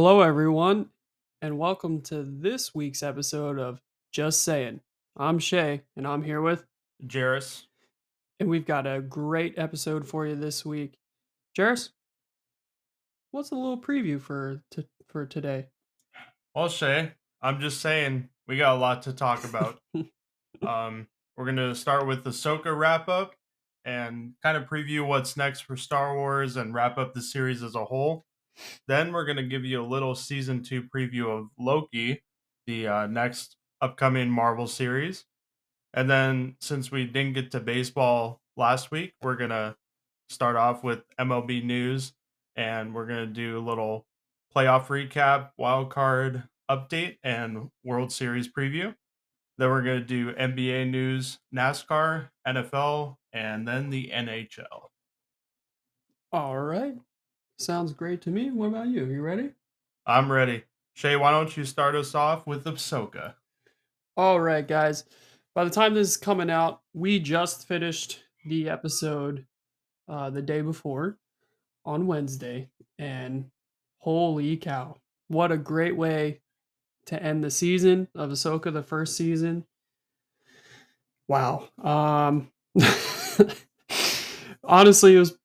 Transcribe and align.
Hello, 0.00 0.20
everyone, 0.20 0.90
and 1.42 1.58
welcome 1.58 2.00
to 2.02 2.22
this 2.22 2.72
week's 2.72 3.02
episode 3.02 3.58
of 3.58 3.82
Just 4.12 4.44
Sayin'. 4.44 4.80
I'm 5.16 5.40
Shay, 5.40 5.82
and 5.96 6.06
I'm 6.06 6.22
here 6.22 6.40
with, 6.40 6.64
Jairus. 7.12 7.66
and 8.38 8.48
we've 8.48 8.64
got 8.64 8.86
a 8.86 9.00
great 9.00 9.58
episode 9.58 10.06
for 10.06 10.24
you 10.24 10.36
this 10.36 10.64
week. 10.64 11.00
Jairus, 11.56 11.90
what's 13.32 13.50
a 13.50 13.56
little 13.56 13.76
preview 13.76 14.20
for 14.20 14.62
t- 14.70 14.86
for 15.08 15.26
today? 15.26 15.66
Well, 16.54 16.68
Shay, 16.68 17.14
I'm 17.42 17.58
just 17.58 17.80
saying 17.80 18.28
we 18.46 18.56
got 18.56 18.76
a 18.76 18.78
lot 18.78 19.02
to 19.02 19.12
talk 19.12 19.42
about. 19.42 19.80
um, 20.64 21.08
we're 21.36 21.46
gonna 21.46 21.74
start 21.74 22.06
with 22.06 22.22
the 22.22 22.30
Ahsoka 22.30 22.66
wrap 22.66 23.08
up 23.08 23.34
and 23.84 24.34
kind 24.44 24.56
of 24.56 24.68
preview 24.68 25.04
what's 25.04 25.36
next 25.36 25.62
for 25.62 25.76
Star 25.76 26.14
Wars 26.14 26.56
and 26.56 26.72
wrap 26.72 26.98
up 26.98 27.14
the 27.14 27.20
series 27.20 27.64
as 27.64 27.74
a 27.74 27.84
whole. 27.84 28.26
Then 28.86 29.12
we're 29.12 29.24
gonna 29.24 29.42
give 29.42 29.64
you 29.64 29.82
a 29.82 29.86
little 29.86 30.14
season 30.14 30.62
two 30.62 30.82
preview 30.82 31.28
of 31.28 31.48
Loki, 31.58 32.22
the 32.66 32.88
uh, 32.88 33.06
next 33.06 33.56
upcoming 33.80 34.30
Marvel 34.30 34.66
series. 34.66 35.24
And 35.94 36.10
then 36.10 36.56
since 36.60 36.90
we 36.90 37.06
didn't 37.06 37.34
get 37.34 37.50
to 37.52 37.60
baseball 37.60 38.40
last 38.56 38.90
week, 38.90 39.14
we're 39.22 39.36
gonna 39.36 39.76
start 40.30 40.56
off 40.56 40.84
with 40.84 41.02
MLB 41.18 41.64
news 41.64 42.12
and 42.56 42.94
we're 42.94 43.06
gonna 43.06 43.26
do 43.26 43.58
a 43.58 43.60
little 43.60 44.06
playoff 44.54 44.86
recap, 44.86 45.50
wild 45.56 45.90
card 45.90 46.44
update, 46.70 47.18
and 47.22 47.70
World 47.84 48.12
Series 48.12 48.48
preview. 48.48 48.94
Then 49.58 49.70
we're 49.70 49.82
going 49.82 50.00
to 50.00 50.06
do 50.06 50.32
NBA 50.34 50.88
news, 50.90 51.40
NASCAR, 51.54 52.28
NFL, 52.46 53.16
and 53.32 53.66
then 53.66 53.90
the 53.90 54.10
NHL. 54.14 54.90
All 56.32 56.58
right, 56.58 56.94
sounds 57.58 57.92
great 57.92 58.22
to 58.22 58.30
me. 58.30 58.50
What 58.50 58.66
about 58.66 58.88
you? 58.88 59.04
You 59.04 59.20
ready? 59.20 59.50
I'm 60.06 60.30
ready. 60.30 60.64
Shay, 60.94 61.16
why 61.16 61.30
don't 61.30 61.56
you 61.56 61.64
start 61.64 61.94
us 61.94 62.14
off 62.14 62.46
with 62.46 62.64
Ahsoka? 62.64 63.34
All 64.16 64.40
right, 64.40 64.66
guys. 64.66 65.04
By 65.54 65.64
the 65.64 65.70
time 65.70 65.94
this 65.94 66.08
is 66.08 66.16
coming 66.16 66.50
out, 66.50 66.80
we 66.94 67.18
just 67.18 67.68
finished 67.68 68.22
the 68.44 68.68
episode 68.68 69.44
uh, 70.08 70.30
the 70.30 70.42
day 70.42 70.62
before 70.62 71.18
on 71.84 72.06
Wednesday, 72.06 72.68
and 72.98 73.50
holy 73.98 74.56
cow, 74.56 74.96
what 75.28 75.52
a 75.52 75.56
great 75.56 75.96
way 75.96 76.40
to 77.06 77.22
end 77.22 77.42
the 77.42 77.50
season 77.50 78.08
of 78.14 78.30
Ahsoka, 78.30 78.72
the 78.72 78.82
first 78.82 79.16
season. 79.16 79.64
Wow. 81.26 81.68
Um, 81.82 82.50
honestly, 84.64 85.16
it 85.16 85.18
was 85.18 85.38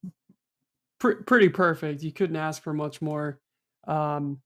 pr- 1.03 1.23
pretty 1.27 1.49
perfect. 1.49 2.01
You 2.01 2.13
couldn't 2.13 2.37
ask 2.37 2.63
for 2.63 2.73
much 2.73 3.01
more. 3.01 3.39
Um, 3.85 4.39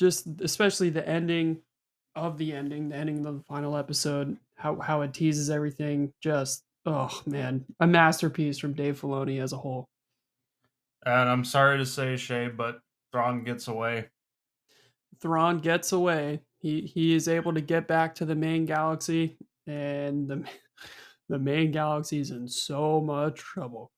just 0.00 0.26
especially 0.40 0.88
the 0.90 1.06
ending 1.06 1.58
of 2.16 2.38
the 2.38 2.54
ending, 2.54 2.88
the 2.88 2.96
ending 2.96 3.26
of 3.26 3.34
the 3.36 3.44
final 3.44 3.76
episode, 3.76 4.38
how 4.56 4.80
how 4.80 5.02
it 5.02 5.12
teases 5.12 5.50
everything. 5.50 6.12
Just 6.22 6.64
oh 6.86 7.20
man, 7.26 7.64
a 7.80 7.86
masterpiece 7.86 8.58
from 8.58 8.72
Dave 8.72 9.00
Filoni 9.00 9.42
as 9.42 9.52
a 9.52 9.58
whole. 9.58 9.88
And 11.04 11.28
I'm 11.28 11.44
sorry 11.44 11.78
to 11.78 11.86
say, 11.86 12.16
Shay, 12.16 12.48
but 12.48 12.80
Thrawn 13.12 13.44
gets 13.44 13.68
away. 13.68 14.06
Thrawn 15.20 15.58
gets 15.58 15.92
away. 15.92 16.40
He 16.58 16.80
he 16.82 17.14
is 17.14 17.28
able 17.28 17.52
to 17.52 17.60
get 17.60 17.86
back 17.86 18.14
to 18.16 18.24
the 18.24 18.34
main 18.34 18.64
galaxy, 18.64 19.36
and 19.66 20.26
the 20.26 20.44
the 21.28 21.38
main 21.38 21.70
galaxy's 21.70 22.30
in 22.30 22.48
so 22.48 23.00
much 23.00 23.36
trouble. 23.36 23.90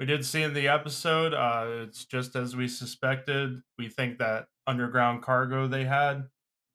We 0.00 0.06
did 0.06 0.24
see 0.24 0.42
in 0.42 0.54
the 0.54 0.66
episode, 0.66 1.34
uh, 1.34 1.84
it's 1.84 2.06
just 2.06 2.34
as 2.34 2.56
we 2.56 2.68
suspected. 2.68 3.60
We 3.78 3.90
think 3.90 4.16
that 4.16 4.46
underground 4.66 5.22
cargo 5.22 5.66
they 5.68 5.84
had 5.84 6.26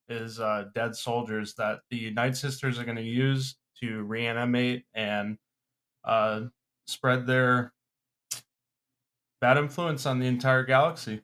is 0.07 0.39
uh, 0.39 0.65
dead 0.75 0.95
soldiers 0.95 1.55
that 1.55 1.79
the 1.89 2.11
Night 2.11 2.37
Sisters 2.37 2.77
are 2.77 2.83
going 2.83 2.97
to 2.97 3.01
use 3.01 3.55
to 3.81 4.03
reanimate 4.03 4.85
and 4.93 5.39
uh, 6.03 6.41
spread 6.85 7.25
their 7.25 7.73
bad 9.41 9.57
influence 9.57 10.05
on 10.05 10.19
the 10.19 10.27
entire 10.27 10.63
galaxy. 10.63 11.21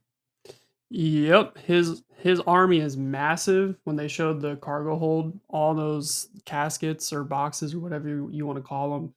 Yep, 0.89 1.59
his 1.59 2.01
his 2.17 2.39
army 2.41 2.79
is 2.79 2.97
massive. 2.97 3.77
When 3.83 3.95
they 3.95 4.07
showed 4.07 4.41
the 4.41 4.55
cargo 4.55 4.97
hold, 4.97 5.39
all 5.49 5.75
those 5.75 6.29
caskets 6.45 7.13
or 7.13 7.23
boxes 7.23 7.75
or 7.75 7.79
whatever 7.79 8.09
you, 8.09 8.29
you 8.31 8.47
want 8.47 8.57
to 8.57 8.63
call 8.63 8.91
them, 8.91 9.13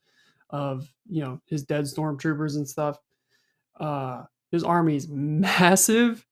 of 0.54 0.88
you 1.10 1.20
know 1.20 1.41
his 1.47 1.65
dead 1.65 1.84
stormtroopers 1.84 2.54
and 2.54 2.69
stuff. 2.69 2.97
Uh, 3.78 4.22
his 4.53 4.62
army 4.62 4.94
is 4.94 5.09
massive, 5.10 6.25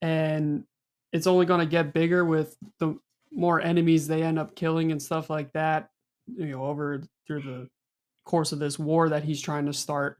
and 0.00 0.64
it's 1.12 1.26
only 1.26 1.46
going 1.46 1.58
to 1.58 1.66
get 1.66 1.92
bigger 1.92 2.24
with 2.24 2.56
the 2.78 2.96
more 3.32 3.60
enemies 3.60 4.06
they 4.06 4.22
end 4.22 4.38
up 4.38 4.54
killing 4.54 4.92
and 4.92 5.02
stuff 5.02 5.28
like 5.28 5.52
that. 5.52 5.90
You 6.28 6.46
know, 6.46 6.64
over 6.64 7.02
through 7.26 7.42
the 7.42 7.68
course 8.24 8.52
of 8.52 8.60
this 8.60 8.78
war 8.78 9.08
that 9.08 9.24
he's 9.24 9.42
trying 9.42 9.66
to 9.66 9.72
start. 9.72 10.18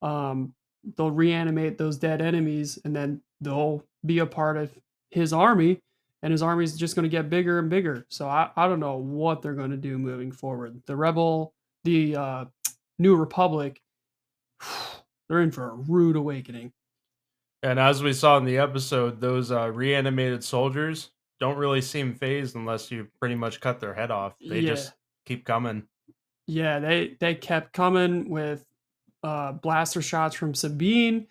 Um, 0.00 0.54
they'll 0.96 1.10
reanimate 1.10 1.78
those 1.78 1.96
dead 1.96 2.22
enemies, 2.22 2.78
and 2.84 2.94
then 2.94 3.20
they'll 3.40 3.82
be 4.06 4.20
a 4.20 4.26
part 4.26 4.56
of 4.56 4.70
his 5.10 5.32
army, 5.32 5.80
and 6.22 6.30
his 6.30 6.42
army 6.42 6.62
is 6.62 6.76
just 6.76 6.94
going 6.94 7.02
to 7.02 7.08
get 7.08 7.28
bigger 7.28 7.58
and 7.58 7.68
bigger. 7.68 8.06
So 8.08 8.28
I, 8.28 8.50
I 8.54 8.68
don't 8.68 8.78
know 8.78 8.98
what 8.98 9.42
they're 9.42 9.54
going 9.54 9.72
to 9.72 9.76
do 9.76 9.98
moving 9.98 10.30
forward. 10.30 10.80
The 10.86 10.94
rebel, 10.94 11.54
the 11.82 12.14
uh, 12.14 12.44
New 12.98 13.16
Republic, 13.16 13.80
they're 15.28 15.40
in 15.42 15.50
for 15.50 15.70
a 15.70 15.74
rude 15.74 16.16
awakening. 16.16 16.72
And 17.62 17.78
as 17.78 18.02
we 18.02 18.12
saw 18.12 18.36
in 18.36 18.44
the 18.44 18.58
episode, 18.58 19.20
those 19.20 19.50
uh, 19.50 19.70
reanimated 19.72 20.44
soldiers 20.44 21.10
don't 21.40 21.56
really 21.56 21.80
seem 21.80 22.14
fazed 22.14 22.54
unless 22.56 22.90
you 22.90 23.08
pretty 23.18 23.34
much 23.34 23.60
cut 23.60 23.80
their 23.80 23.94
head 23.94 24.10
off. 24.10 24.34
They 24.40 24.60
Yeah. 24.60 24.70
just 24.74 24.94
keep 25.26 25.44
coming. 25.44 25.88
Yeah, 26.46 26.78
they 26.78 27.16
they 27.20 27.34
kept 27.34 27.72
coming 27.72 28.30
with 28.30 28.64
uh, 29.22 29.52
blaster 29.52 30.00
shots 30.00 30.34
from 30.34 30.54
Sabine, 30.54 31.26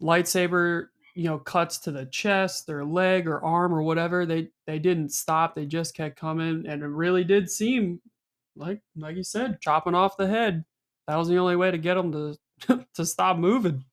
lightsaber, 0.00 0.88
you 1.14 1.24
know, 1.24 1.38
cuts 1.38 1.78
to 1.80 1.90
the 1.90 2.06
chest, 2.06 2.66
their 2.66 2.84
leg 2.84 3.28
or 3.28 3.44
arm 3.44 3.74
or 3.74 3.82
whatever. 3.82 4.24
They 4.24 4.48
they 4.66 4.78
didn't 4.78 5.10
stop. 5.10 5.54
They 5.54 5.66
just 5.66 5.94
kept 5.94 6.16
coming, 6.16 6.64
and 6.66 6.82
it 6.82 6.86
really 6.86 7.24
did 7.24 7.50
seem 7.50 8.00
like 8.56 8.80
like 8.96 9.16
you 9.16 9.24
said, 9.24 9.60
chopping 9.60 9.94
off 9.94 10.16
the 10.16 10.28
head. 10.28 10.64
That 11.06 11.16
was 11.16 11.28
the 11.28 11.38
only 11.38 11.56
way 11.56 11.70
to 11.70 11.78
get 11.78 11.94
them 11.94 12.12
to 12.12 12.86
to 12.94 13.06
stop 13.06 13.38
moving. 13.38 13.84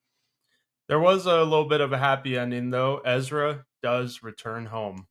There 0.87 0.99
was 0.99 1.25
a 1.25 1.43
little 1.43 1.67
bit 1.67 1.81
of 1.81 1.93
a 1.93 1.97
happy 1.97 2.37
ending, 2.37 2.71
though. 2.71 2.97
Ezra 3.05 3.65
does 3.83 4.23
return 4.23 4.65
home. 4.65 5.07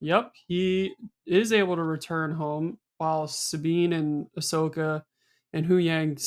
Yep, 0.00 0.32
he 0.46 0.94
is 1.26 1.52
able 1.52 1.76
to 1.76 1.82
return 1.82 2.32
home 2.32 2.78
while 2.98 3.26
Sabine 3.26 3.92
and 3.92 4.26
Ahsoka 4.38 5.02
and 5.52 5.66
Huyang 5.66 6.20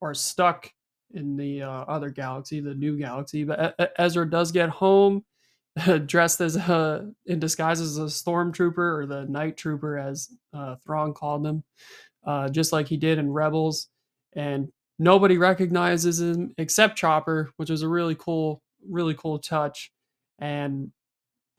are 0.00 0.14
stuck 0.14 0.70
in 1.12 1.36
the 1.36 1.62
uh, 1.62 1.68
other 1.68 2.10
galaxy, 2.10 2.60
the 2.60 2.74
new 2.74 2.96
galaxy. 2.96 3.44
But 3.44 3.92
Ezra 3.98 4.28
does 4.28 4.52
get 4.52 4.68
home, 4.68 5.24
dressed 6.06 6.40
as 6.40 6.56
a 6.56 7.10
in 7.26 7.38
disguise 7.38 7.80
as 7.80 7.98
a 7.98 8.02
stormtrooper 8.02 8.78
or 8.78 9.06
the 9.06 9.24
night 9.26 9.56
trooper, 9.56 9.98
as 9.98 10.30
uh, 10.54 10.76
Thrawn 10.84 11.12
called 11.12 11.46
him, 11.46 11.64
uh, 12.26 12.48
just 12.48 12.72
like 12.72 12.88
he 12.88 12.96
did 12.96 13.18
in 13.18 13.32
Rebels. 13.32 13.88
And 14.36 14.68
nobody 14.98 15.38
recognizes 15.38 16.20
him 16.20 16.54
except 16.58 16.96
Chopper, 16.96 17.50
which 17.56 17.70
is 17.70 17.82
a 17.82 17.88
really 17.88 18.14
cool, 18.14 18.62
really 18.88 19.14
cool 19.14 19.40
touch. 19.40 19.90
And 20.38 20.92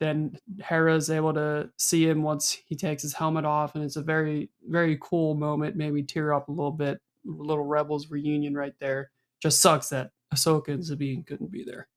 then 0.00 0.38
Hera 0.60 0.94
is 0.94 1.10
able 1.10 1.34
to 1.34 1.70
see 1.76 2.08
him 2.08 2.22
once 2.22 2.56
he 2.66 2.76
takes 2.76 3.02
his 3.02 3.14
helmet 3.14 3.44
off, 3.44 3.74
and 3.74 3.82
it's 3.82 3.96
a 3.96 4.02
very, 4.02 4.48
very 4.66 4.96
cool 5.00 5.34
moment. 5.34 5.76
Made 5.76 5.92
me 5.92 6.02
tear 6.02 6.32
up 6.32 6.48
a 6.48 6.52
little 6.52 6.70
bit. 6.70 7.00
Little 7.24 7.64
Rebels 7.64 8.08
reunion 8.08 8.54
right 8.54 8.74
there. 8.78 9.10
Just 9.42 9.60
sucks 9.60 9.88
that 9.88 10.12
Ahsoka 10.32 10.68
and 10.68 10.84
Sabine 10.84 11.24
couldn't 11.24 11.50
be 11.50 11.64
there. 11.64 11.88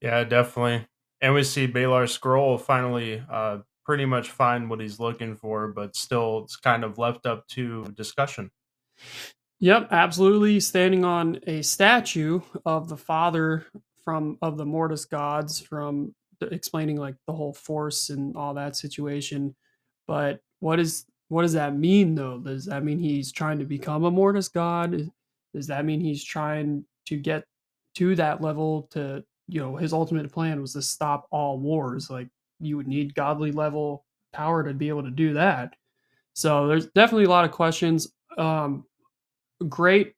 Yeah, 0.00 0.24
definitely. 0.24 0.86
And 1.20 1.34
we 1.34 1.42
see 1.42 1.68
Baylan 1.68 2.04
Skoll 2.04 2.60
finally 2.60 3.22
uh, 3.30 3.58
pretty 3.84 4.06
much 4.06 4.30
find 4.30 4.70
what 4.70 4.80
he's 4.80 5.00
looking 5.00 5.36
for, 5.36 5.68
but 5.68 5.96
still 5.96 6.44
it's 6.44 6.56
kind 6.56 6.84
of 6.84 6.98
left 6.98 7.26
up 7.26 7.46
to 7.48 7.84
discussion. 7.94 8.50
Yep, 9.60 9.88
absolutely. 9.90 10.60
Standing 10.60 11.04
on 11.04 11.40
a 11.46 11.62
statue 11.62 12.40
of 12.64 12.88
the 12.88 12.96
father 12.96 13.66
from 14.04 14.38
of 14.40 14.56
the 14.56 14.64
Mortis 14.64 15.04
gods 15.04 15.60
from 15.60 16.14
explaining 16.40 16.96
like 16.96 17.16
the 17.26 17.32
whole 17.32 17.52
force 17.52 18.10
and 18.10 18.36
all 18.36 18.54
that 18.54 18.76
situation. 18.76 19.54
But 20.06 20.40
what 20.60 20.78
is 20.78 21.06
what 21.28 21.42
does 21.42 21.52
that 21.54 21.76
mean 21.76 22.14
though? 22.14 22.38
Does 22.38 22.66
that 22.66 22.84
mean 22.84 22.98
he's 23.00 23.32
trying 23.32 23.58
to 23.58 23.64
become 23.64 24.04
a 24.04 24.10
Mortis 24.10 24.48
god? 24.48 25.10
Does 25.54 25.66
that 25.66 25.84
mean 25.84 26.00
he's 26.00 26.22
trying 26.24 26.84
to 27.06 27.16
get 27.16 27.44
to 27.96 28.14
that 28.14 28.40
level 28.40 28.88
to 28.92 29.24
you 29.48 29.60
know 29.60 29.74
his 29.76 29.92
ultimate 29.92 30.30
plan 30.32 30.60
was 30.60 30.72
to 30.74 30.82
stop 30.82 31.26
all 31.32 31.58
wars? 31.58 32.10
Like 32.10 32.28
you 32.60 32.76
would 32.76 32.86
need 32.88 33.14
godly 33.14 33.50
level 33.50 34.04
power 34.32 34.62
to 34.62 34.72
be 34.72 34.88
able 34.88 35.02
to 35.02 35.10
do 35.10 35.34
that. 35.34 35.74
So 36.34 36.68
there's 36.68 36.86
definitely 36.88 37.24
a 37.24 37.30
lot 37.30 37.44
of 37.44 37.50
questions. 37.52 38.08
Um, 38.38 38.84
great 39.66 40.14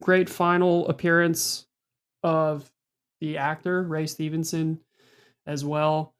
great 0.00 0.28
final 0.28 0.88
appearance 0.88 1.66
of 2.22 2.70
the 3.20 3.36
actor 3.36 3.82
Ray 3.82 4.06
Stevenson 4.06 4.78
as 5.46 5.64
well. 5.64 6.14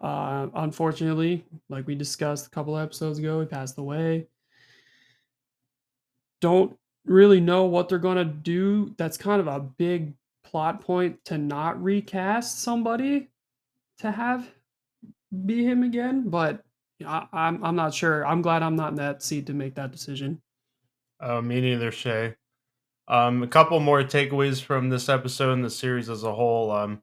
Uh, 0.00 0.48
unfortunately, 0.54 1.44
like 1.68 1.86
we 1.86 1.94
discussed 1.94 2.46
a 2.46 2.50
couple 2.50 2.76
episodes 2.76 3.18
ago, 3.18 3.40
he 3.40 3.46
passed 3.46 3.78
away. 3.78 4.26
Don't 6.40 6.76
really 7.04 7.40
know 7.40 7.64
what 7.64 7.88
they're 7.88 7.98
gonna 7.98 8.24
do. 8.24 8.94
That's 8.98 9.16
kind 9.16 9.40
of 9.40 9.46
a 9.46 9.60
big 9.60 10.14
plot 10.44 10.80
point 10.80 11.24
to 11.26 11.38
not 11.38 11.82
recast 11.82 12.60
somebody 12.60 13.30
to 13.98 14.10
have 14.10 14.50
be 15.46 15.64
him 15.64 15.82
again, 15.82 16.28
but 16.28 16.64
I, 17.06 17.26
I'm 17.32 17.64
I'm 17.64 17.76
not 17.76 17.94
sure. 17.94 18.26
I'm 18.26 18.42
glad 18.42 18.62
I'm 18.62 18.76
not 18.76 18.90
in 18.90 18.96
that 18.96 19.22
seat 19.22 19.46
to 19.46 19.54
make 19.54 19.74
that 19.76 19.92
decision. 19.92 20.40
Uh, 21.22 21.40
me 21.40 21.60
neither, 21.60 21.92
Shay. 21.92 22.34
Um, 23.06 23.42
a 23.42 23.48
couple 23.48 23.78
more 23.78 24.02
takeaways 24.02 24.60
from 24.60 24.88
this 24.88 25.08
episode 25.08 25.52
and 25.52 25.64
the 25.64 25.70
series 25.70 26.10
as 26.10 26.24
a 26.24 26.34
whole. 26.34 26.70
Um, 26.72 27.02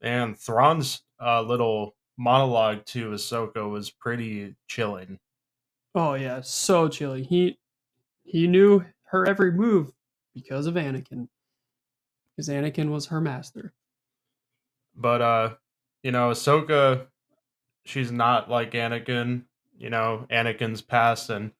and 0.00 0.38
Thrawn's 0.38 1.02
uh, 1.20 1.42
little 1.42 1.96
monologue 2.16 2.84
to 2.86 3.10
Ahsoka 3.10 3.68
was 3.68 3.90
pretty 3.90 4.54
chilling. 4.68 5.18
Oh 5.94 6.14
yeah, 6.14 6.40
so 6.40 6.88
chilling. 6.88 7.24
He 7.24 7.58
he 8.22 8.46
knew 8.46 8.84
her 9.06 9.26
every 9.26 9.52
move 9.52 9.92
because 10.34 10.66
of 10.66 10.74
Anakin. 10.74 11.28
Because 12.36 12.48
Anakin 12.48 12.90
was 12.90 13.06
her 13.06 13.20
master. 13.20 13.72
But 14.94 15.22
uh, 15.22 15.54
you 16.02 16.12
know, 16.12 16.30
Ahsoka, 16.30 17.06
she's 17.84 18.12
not 18.12 18.50
like 18.50 18.72
Anakin. 18.72 19.44
You 19.76 19.90
know, 19.90 20.26
Anakin's 20.30 20.82
past 20.82 21.30
and 21.30 21.52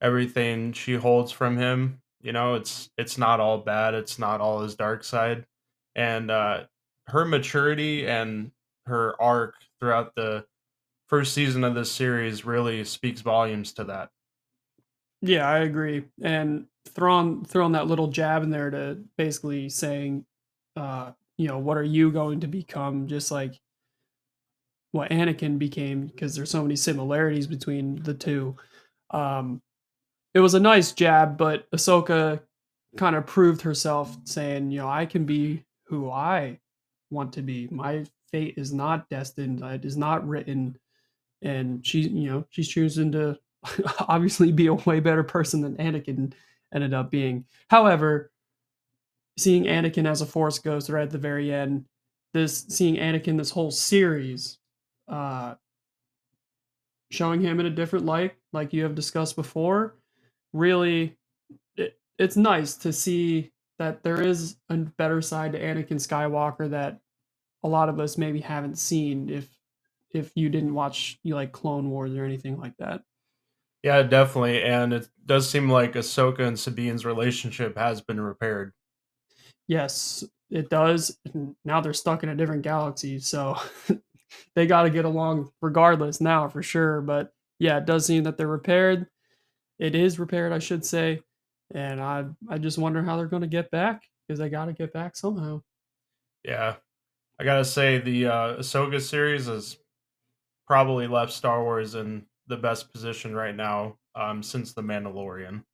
everything 0.00 0.72
she 0.72 0.94
holds 0.94 1.32
from 1.32 1.56
him. 1.56 2.00
You 2.20 2.32
know, 2.32 2.54
it's 2.54 2.90
it's 2.96 3.18
not 3.18 3.40
all 3.40 3.58
bad. 3.58 3.94
It's 3.94 4.18
not 4.18 4.40
all 4.40 4.62
his 4.62 4.74
dark 4.74 5.04
side. 5.04 5.46
And 5.94 6.30
uh, 6.30 6.64
her 7.08 7.24
maturity 7.24 8.06
and 8.06 8.50
her 8.86 9.20
arc 9.20 9.54
throughout 9.78 10.14
the 10.14 10.44
first 11.08 11.34
season 11.34 11.64
of 11.64 11.74
this 11.74 11.92
series 11.92 12.44
really 12.44 12.84
speaks 12.84 13.20
volumes 13.20 13.72
to 13.74 13.84
that. 13.84 14.10
Yeah, 15.20 15.48
I 15.48 15.58
agree. 15.60 16.04
And 16.22 16.66
throwing 16.88 17.44
throwing 17.44 17.72
that 17.72 17.86
little 17.86 18.08
jab 18.08 18.42
in 18.42 18.50
there 18.50 18.70
to 18.70 18.98
basically 19.16 19.68
saying, 19.68 20.24
uh, 20.76 21.12
you 21.38 21.48
know, 21.48 21.58
what 21.58 21.76
are 21.76 21.84
you 21.84 22.10
going 22.10 22.40
to 22.40 22.46
become? 22.46 23.06
Just 23.06 23.30
like 23.30 23.60
what 24.92 25.10
Anakin 25.10 25.58
became, 25.58 26.06
because 26.06 26.34
there's 26.34 26.50
so 26.50 26.62
many 26.62 26.76
similarities 26.76 27.46
between 27.46 28.02
the 28.02 28.14
two. 28.14 28.56
Um, 29.10 29.60
it 30.34 30.40
was 30.40 30.54
a 30.54 30.60
nice 30.60 30.92
jab, 30.92 31.38
but 31.38 31.70
Ahsoka 31.70 32.40
kind 32.96 33.16
of 33.16 33.26
proved 33.26 33.62
herself, 33.62 34.16
saying, 34.24 34.70
you 34.70 34.78
know, 34.78 34.88
I 34.88 35.06
can 35.06 35.24
be 35.24 35.64
who 35.84 36.10
I 36.10 36.58
want 37.10 37.32
to 37.34 37.42
be. 37.42 37.68
My 37.70 38.04
fate 38.30 38.54
is 38.56 38.72
not 38.72 39.08
destined. 39.08 39.62
It 39.62 39.84
is 39.84 39.96
not 39.96 40.26
written. 40.26 40.76
And 41.42 41.86
she, 41.86 42.00
you 42.00 42.30
know, 42.30 42.46
she's 42.50 42.68
choosing 42.68 43.12
to 43.12 43.38
obviously 44.08 44.50
be 44.50 44.66
a 44.66 44.74
way 44.74 45.00
better 45.00 45.22
person 45.22 45.60
than 45.60 45.76
Anakin 45.76 46.32
ended 46.74 46.94
up 46.94 47.10
being. 47.10 47.44
However, 47.68 48.32
seeing 49.38 49.64
Anakin 49.64 50.08
as 50.08 50.20
a 50.20 50.26
Force 50.26 50.58
ghost 50.58 50.88
right 50.88 51.02
at 51.02 51.10
the 51.10 51.18
very 51.18 51.52
end, 51.52 51.84
this 52.32 52.66
seeing 52.68 52.96
Anakin 52.96 53.38
this 53.38 53.50
whole 53.50 53.70
series, 53.70 54.58
uh, 55.08 55.54
showing 57.10 57.40
him 57.40 57.60
in 57.60 57.66
a 57.66 57.70
different 57.70 58.04
light, 58.04 58.34
like 58.52 58.72
you 58.72 58.82
have 58.82 58.96
discussed 58.96 59.36
before, 59.36 59.94
really, 60.54 61.18
it, 61.76 61.98
it's 62.18 62.36
nice 62.36 62.76
to 62.76 62.92
see 62.92 63.52
that 63.78 64.02
there 64.02 64.22
is 64.22 64.56
a 64.70 64.76
better 64.76 65.20
side 65.20 65.52
to 65.52 65.60
Anakin 65.60 65.98
Skywalker 65.98 66.70
that 66.70 67.00
a 67.62 67.68
lot 67.68 67.88
of 67.90 68.00
us 68.00 68.16
maybe 68.16 68.40
haven't 68.40 68.78
seen 68.78 69.28
if 69.28 69.48
if 70.12 70.30
you 70.36 70.48
didn't 70.48 70.74
watch 70.74 71.18
you 71.24 71.34
like 71.34 71.52
Clone 71.52 71.90
Wars 71.90 72.14
or 72.14 72.24
anything 72.24 72.58
like 72.58 72.76
that. 72.78 73.02
Yeah, 73.82 74.02
definitely. 74.02 74.62
And 74.62 74.94
it 74.94 75.08
does 75.26 75.50
seem 75.50 75.68
like 75.68 75.94
Ahsoka 75.94 76.40
and 76.40 76.58
Sabine's 76.58 77.04
relationship 77.04 77.76
has 77.76 78.00
been 78.00 78.20
repaired. 78.20 78.72
Yes, 79.66 80.24
it 80.50 80.70
does. 80.70 81.18
Now 81.64 81.80
they're 81.80 81.92
stuck 81.92 82.22
in 82.22 82.28
a 82.28 82.36
different 82.36 82.62
galaxy, 82.62 83.18
so 83.18 83.58
they 84.54 84.66
got 84.66 84.84
to 84.84 84.90
get 84.90 85.04
along 85.04 85.50
regardless 85.60 86.20
now 86.20 86.48
for 86.48 86.62
sure. 86.62 87.00
But 87.00 87.32
yeah, 87.58 87.78
it 87.78 87.86
does 87.86 88.06
seem 88.06 88.22
that 88.24 88.36
they're 88.36 88.46
repaired. 88.46 89.06
It 89.78 89.94
is 89.94 90.18
repaired, 90.18 90.52
I 90.52 90.58
should 90.58 90.84
say. 90.84 91.20
And 91.74 92.00
I 92.00 92.26
I 92.48 92.58
just 92.58 92.78
wonder 92.78 93.02
how 93.02 93.16
they're 93.16 93.26
going 93.26 93.42
to 93.42 93.48
get 93.48 93.70
back 93.70 94.02
because 94.26 94.38
they 94.38 94.48
got 94.48 94.66
to 94.66 94.72
get 94.72 94.92
back 94.92 95.16
somehow. 95.16 95.62
Yeah, 96.44 96.76
I 97.38 97.44
gotta 97.44 97.64
say 97.64 97.98
the 97.98 98.26
uh, 98.26 98.56
Ahsoka 98.56 99.00
series 99.00 99.46
has 99.46 99.78
probably 100.66 101.06
left 101.06 101.32
Star 101.32 101.62
Wars 101.62 101.94
in 101.94 102.26
the 102.46 102.56
best 102.56 102.92
position 102.92 103.34
right 103.34 103.56
now 103.56 103.96
um, 104.14 104.42
since 104.42 104.72
the 104.72 104.82
Mandalorian. 104.82 105.64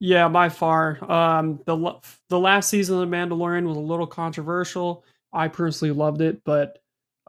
Yeah, 0.00 0.28
by 0.28 0.48
far. 0.48 0.98
Um, 1.10 1.60
the 1.64 1.98
the 2.28 2.38
last 2.38 2.68
season 2.68 3.00
of 3.00 3.08
the 3.08 3.16
Mandalorian 3.16 3.66
was 3.66 3.76
a 3.76 3.80
little 3.80 4.06
controversial. 4.06 5.04
I 5.32 5.48
personally 5.48 5.94
loved 5.94 6.20
it, 6.20 6.42
but 6.44 6.78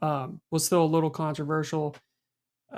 um, 0.02 0.40
was 0.52 0.66
still 0.66 0.84
a 0.84 0.86
little 0.86 1.10
controversial. 1.10 1.96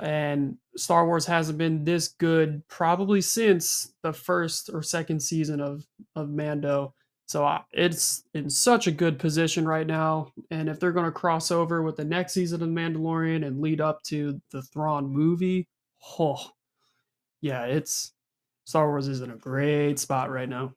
And 0.00 0.56
Star 0.76 1.06
Wars 1.06 1.26
hasn't 1.26 1.58
been 1.58 1.84
this 1.84 2.08
good 2.08 2.66
probably 2.68 3.20
since 3.20 3.92
the 4.02 4.12
first 4.12 4.70
or 4.72 4.82
second 4.82 5.20
season 5.20 5.60
of 5.60 5.86
of 6.16 6.30
Mando. 6.30 6.94
So 7.26 7.44
I, 7.44 7.62
it's 7.72 8.24
in 8.34 8.50
such 8.50 8.86
a 8.86 8.92
good 8.92 9.18
position 9.18 9.66
right 9.66 9.86
now. 9.86 10.32
And 10.50 10.68
if 10.68 10.78
they're 10.78 10.92
going 10.92 11.06
to 11.06 11.12
cross 11.12 11.50
over 11.50 11.82
with 11.82 11.96
the 11.96 12.04
next 12.04 12.34
season 12.34 12.62
of 12.62 12.68
Mandalorian 12.68 13.46
and 13.46 13.60
lead 13.62 13.80
up 13.80 14.02
to 14.04 14.40
the 14.50 14.60
Thrawn 14.60 15.06
movie, 15.06 15.66
oh, 16.18 16.50
yeah, 17.40 17.64
it's 17.64 18.12
Star 18.64 18.88
Wars 18.88 19.08
is 19.08 19.20
in 19.20 19.30
a 19.30 19.36
great 19.36 19.98
spot 19.98 20.30
right 20.30 20.48
now. 20.48 20.74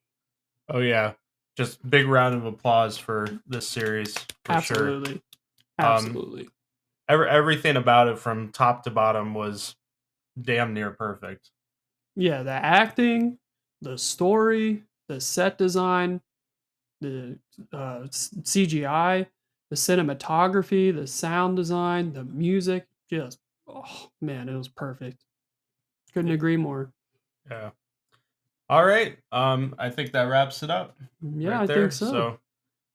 Oh 0.69 0.79
yeah, 0.79 1.13
just 1.57 1.87
big 1.87 2.07
round 2.07 2.35
of 2.35 2.45
applause 2.45 2.97
for 2.97 3.27
this 3.47 3.67
series. 3.67 4.17
For 4.45 4.53
Absolutely, 4.53 5.13
sure. 5.13 5.21
absolutely. 5.79 6.43
Um, 6.43 6.51
every, 7.07 7.29
everything 7.29 7.75
about 7.75 8.07
it 8.07 8.19
from 8.19 8.51
top 8.51 8.83
to 8.83 8.91
bottom 8.91 9.33
was 9.33 9.75
damn 10.39 10.73
near 10.73 10.91
perfect. 10.91 11.51
Yeah, 12.15 12.43
the 12.43 12.51
acting, 12.51 13.37
the 13.81 13.97
story, 13.97 14.83
the 15.07 15.19
set 15.19 15.57
design, 15.57 16.21
the 17.01 17.37
uh, 17.73 18.03
CGI, 18.09 19.27
the 19.69 19.75
cinematography, 19.75 20.95
the 20.95 21.07
sound 21.07 21.55
design, 21.57 22.13
the 22.13 22.23
music. 22.23 22.87
Just 23.09 23.39
oh 23.67 24.09
man, 24.21 24.49
it 24.49 24.55
was 24.55 24.67
perfect. 24.67 25.23
Couldn't 26.13 26.31
agree 26.31 26.57
more. 26.57 26.91
Yeah. 27.49 27.71
All 28.69 28.85
right. 28.85 29.17
Um, 29.31 29.75
I 29.77 29.89
think 29.89 30.13
that 30.13 30.23
wraps 30.23 30.63
it 30.63 30.71
up. 30.71 30.97
Yeah, 31.21 31.49
right 31.49 31.61
I 31.61 31.65
there. 31.65 31.81
think 31.81 31.91
so. 31.91 32.11
So, 32.11 32.39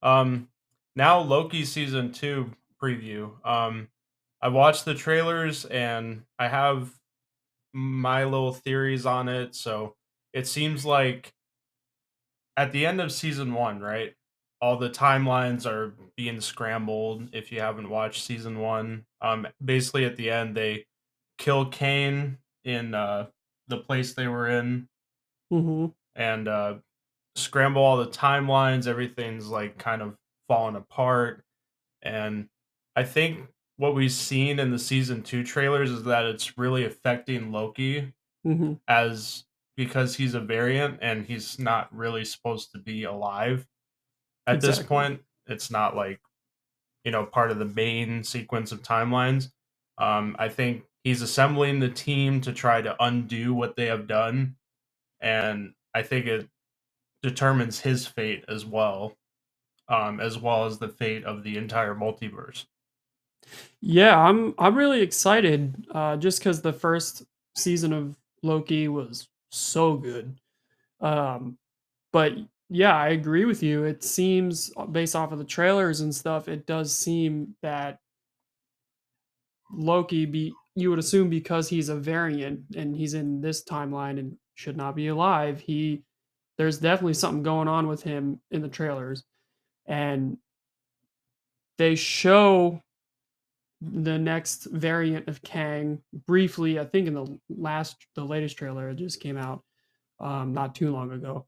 um, 0.02 0.49
now 0.97 1.21
Loki 1.21 1.64
season 1.64 2.12
two 2.12 2.50
preview. 2.83 3.31
Um, 3.47 3.88
I 4.42 4.49
watched 4.49 4.85
the 4.85 4.94
trailers 4.94 5.64
and 5.66 6.23
I 6.38 6.49
have 6.49 6.90
my 7.73 8.25
little 8.25 8.52
theories 8.52 9.06
on 9.06 9.28
it. 9.28 9.54
So 9.54 9.94
it 10.32 10.47
seems 10.47 10.85
like 10.85 11.32
at 12.56 12.73
the 12.73 12.87
end 12.87 13.00
of 13.00 13.12
season 13.12 13.54
one, 13.54 13.80
right? 13.80 14.14
All 14.61 14.76
the 14.76 14.90
timelines 14.90 15.66
are 15.66 15.94
being 16.16 16.40
scrambled. 16.40 17.28
If 17.32 17.50
you 17.50 17.61
haven't 17.61 17.88
watched 17.88 18.25
season 18.25 18.59
one, 18.59 19.04
um, 19.23 19.47
basically 19.64 20.04
at 20.04 20.16
the 20.16 20.30
end 20.30 20.54
they 20.56 20.85
kill 21.38 21.66
Kang 21.66 22.37
in 22.64 22.94
uh, 22.94 23.26
the 23.68 23.78
place 23.78 24.12
they 24.12 24.28
were 24.28 24.49
in, 24.49 24.87
mm-hmm. 25.50 25.87
and 26.14 26.49
uh, 26.49 26.75
scramble 27.37 27.82
all 27.82 27.97
the 27.97 28.06
timelines. 28.06 28.87
Everything's 28.87 29.47
like 29.47 29.78
kind 29.78 30.02
of 30.02 30.14
falling 30.47 30.76
apart, 30.76 31.42
and 32.02 32.49
I 32.94 33.04
think 33.04 33.47
what 33.81 33.95
we've 33.95 34.13
seen 34.13 34.59
in 34.59 34.71
the 34.71 34.79
season 34.79 35.23
two 35.23 35.43
trailers 35.43 35.91
is 35.91 36.03
that 36.03 36.27
it's 36.27 36.59
really 36.59 36.85
affecting 36.85 37.51
Loki 37.51 38.13
mm-hmm. 38.47 38.75
as 38.87 39.45
because 39.75 40.15
he's 40.15 40.35
a 40.35 40.41
variant 40.41 40.99
and 41.01 41.25
he's 41.25 41.59
not 41.59 41.89
really 41.91 42.23
supposed 42.23 42.73
to 42.73 42.79
be 42.79 43.05
alive 43.05 43.67
at 44.47 44.57
exactly. 44.57 44.83
this 44.83 44.87
point. 44.87 45.21
It's 45.47 45.71
not 45.71 45.97
like 45.97 46.21
you 47.05 47.11
know 47.11 47.25
part 47.25 47.51
of 47.51 47.59
the 47.59 47.65
main 47.65 48.23
sequence 48.23 48.71
of 48.71 48.83
timelines. 48.83 49.51
Um, 49.97 50.37
I 50.39 50.51
think 50.51 50.83
he's 51.03 51.23
assembling 51.23 51.81
the 51.81 51.89
team 51.89 52.43
to 52.43 52.53
try 52.53 52.83
to 52.83 53.03
undo 53.03 53.55
what 53.55 53.77
they 53.77 53.87
have 53.87 54.07
done, 54.07 54.57
and 55.23 55.73
I 55.95 56.03
think 56.03 56.27
it 56.27 56.47
determines 57.23 57.81
his 57.81 58.07
fate 58.07 58.45
as 58.47 58.67
well, 58.67 59.17
um, 59.89 60.21
as 60.21 60.37
well 60.37 60.67
as 60.67 60.79
the 60.79 60.89
fate 60.89 61.25
of 61.25 61.45
the 61.45 61.57
entire 61.57 61.95
multiverse. 61.95 62.67
Yeah, 63.80 64.18
I'm 64.18 64.54
I'm 64.59 64.76
really 64.76 65.00
excited 65.00 65.87
uh, 65.90 66.16
just 66.16 66.38
because 66.38 66.61
the 66.61 66.73
first 66.73 67.25
season 67.56 67.92
of 67.92 68.16
Loki 68.42 68.88
was 68.88 69.28
so 69.50 69.97
good. 69.97 70.38
Um, 71.00 71.59
but 72.12 72.32
yeah, 72.68 72.97
I 72.97 73.09
agree 73.09 73.44
with 73.47 73.62
you. 73.62 73.85
It 73.85 74.04
seems 74.04 74.73
uh, 74.76 74.87
based 74.87 75.16
off 75.16 75.32
of 75.32 75.38
the 75.38 75.44
trailers 75.44 76.00
and 76.00 76.14
stuff, 76.14 76.49
it 76.49 76.66
does 76.66 76.97
seem 76.97 77.56
that 77.62 77.99
Loki 79.73 80.26
be 80.26 80.52
you 80.75 80.90
would 80.90 80.99
assume 80.99 81.28
because 81.28 81.68
he's 81.68 81.88
a 81.88 81.97
variant 81.97 82.61
and 82.76 82.97
he's 82.97 83.14
in 83.14 83.40
this 83.40 83.64
timeline 83.64 84.18
and 84.18 84.37
should 84.54 84.76
not 84.76 84.94
be 84.94 85.09
alive, 85.09 85.61
he 85.61 86.02
there's 86.59 86.78
definitely 86.78 87.14
something 87.14 87.42
going 87.42 87.68
on 87.68 87.88
with 87.88 88.02
him 88.02 88.40
in 88.50 88.61
the 88.61 88.68
trailers. 88.68 89.25
And 89.87 90.37
they 91.78 91.94
show 91.94 92.82
the 93.81 94.19
next 94.19 94.65
variant 94.65 95.29
of 95.29 95.43
Kang 95.43 96.03
briefly, 96.27 96.79
I 96.79 96.85
think 96.85 97.09
in 97.09 97.15
the 97.15 97.39
last 97.49 97.97
the 98.15 98.25
latest 98.25 98.59
trailer 98.59 98.93
just 98.95 99.21
came 99.21 99.37
out 99.37 99.63
um 100.19 100.53
not 100.53 100.75
too 100.75 100.93
long 100.93 101.13
ago. 101.13 101.47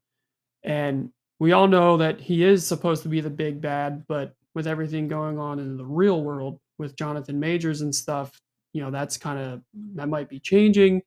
And 0.63 1.11
we 1.39 1.51
all 1.51 1.67
know 1.67 1.97
that 1.97 2.19
he 2.19 2.43
is 2.43 2.65
supposed 2.65 3.03
to 3.03 3.09
be 3.09 3.21
the 3.21 3.29
big 3.29 3.61
bad, 3.61 4.05
but 4.07 4.33
with 4.55 4.67
everything 4.67 5.07
going 5.07 5.37
on 5.37 5.59
in 5.59 5.77
the 5.77 5.85
real 5.85 6.23
world 6.23 6.59
with 6.77 6.95
Jonathan 6.95 7.39
Majors 7.39 7.81
and 7.81 7.93
stuff, 7.93 8.39
you 8.71 8.81
know, 8.81 8.89
that's 8.89 9.17
kind 9.17 9.39
of 9.39 9.61
that 9.95 10.09
might 10.09 10.29
be 10.29 10.39
changing, 10.39 11.01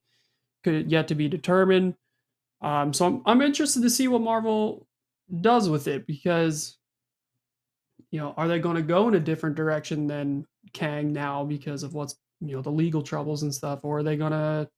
could 0.63 0.91
yet 0.91 1.09
to 1.09 1.15
be 1.15 1.29
determined. 1.29 1.95
Um, 2.61 2.93
so 2.93 3.07
I'm 3.07 3.23
I'm 3.27 3.43
interested 3.43 3.83
to 3.83 3.91
see 3.91 4.09
what 4.09 4.21
Marvel 4.21 4.87
does 5.41 5.69
with 5.69 5.89
it 5.89 6.07
because 6.07 6.77
you 8.11 8.21
know, 8.21 8.35
are 8.37 8.49
they 8.49 8.59
going 8.59 8.77
to 8.77 8.83
go 8.83 9.09
in 9.09 9.15
a 9.15 9.21
different 9.21 9.57
direction 9.57 10.07
than 10.07 10.47
Kang 10.73 11.13
now 11.13 11.45
because 11.45 11.83
of 11.83 11.95
what's 11.95 12.17
you 12.41 12.57
know 12.57 12.63
the 12.63 12.71
legal 12.71 13.03
troubles 13.03 13.43
and 13.43 13.55
stuff, 13.55 13.81
or 13.83 13.99
are 13.99 14.03
they 14.03 14.17
to 14.17 14.69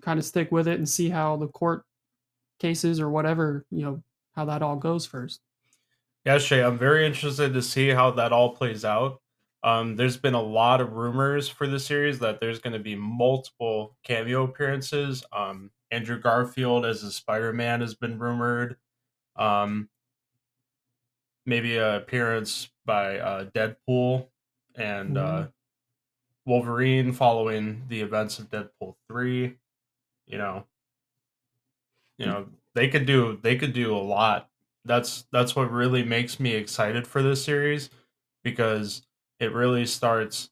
kind 0.00 0.18
of 0.18 0.24
stick 0.24 0.50
with 0.50 0.66
it 0.68 0.78
and 0.78 0.88
see 0.88 1.08
how 1.08 1.36
the 1.36 1.48
court 1.48 1.84
cases 2.58 3.00
or 3.00 3.10
whatever 3.10 3.64
you 3.70 3.82
know 3.82 4.02
how 4.34 4.44
that 4.44 4.62
all 4.62 4.76
goes 4.76 5.06
first? 5.06 5.40
Yeah, 6.24 6.38
Shay, 6.38 6.62
I'm 6.62 6.78
very 6.78 7.06
interested 7.06 7.52
to 7.52 7.62
see 7.62 7.90
how 7.90 8.10
that 8.12 8.32
all 8.32 8.54
plays 8.56 8.84
out. 8.84 9.20
Um, 9.62 9.96
there's 9.96 10.16
been 10.16 10.34
a 10.34 10.42
lot 10.42 10.80
of 10.80 10.92
rumors 10.92 11.48
for 11.48 11.66
the 11.66 11.80
series 11.80 12.18
that 12.18 12.40
there's 12.40 12.58
going 12.58 12.72
to 12.72 12.78
be 12.78 12.94
multiple 12.94 13.96
cameo 14.04 14.44
appearances. 14.44 15.24
Um, 15.32 15.70
Andrew 15.90 16.20
Garfield 16.20 16.84
as 16.84 17.02
a 17.02 17.10
Spider-Man 17.10 17.80
has 17.80 17.94
been 17.94 18.18
rumored. 18.18 18.76
Um, 19.36 19.88
maybe 21.46 21.76
an 21.76 21.94
appearance 21.94 22.68
by 22.84 23.18
uh, 23.18 23.44
Deadpool 23.46 24.26
and 24.74 25.18
uh, 25.18 25.46
Wolverine 26.46 27.12
following 27.12 27.84
the 27.88 28.00
events 28.00 28.38
of 28.38 28.50
Deadpool 28.50 28.96
three. 29.08 29.56
You 30.26 30.38
know, 30.38 30.66
you 32.18 32.26
know 32.26 32.46
they 32.74 32.88
could 32.88 33.06
do 33.06 33.38
they 33.42 33.56
could 33.56 33.72
do 33.72 33.94
a 33.94 33.98
lot. 33.98 34.48
That's 34.84 35.26
that's 35.32 35.56
what 35.56 35.70
really 35.70 36.02
makes 36.02 36.38
me 36.38 36.54
excited 36.54 37.06
for 37.06 37.22
this 37.22 37.44
series 37.44 37.90
because 38.42 39.02
it 39.40 39.52
really 39.52 39.86
starts 39.86 40.50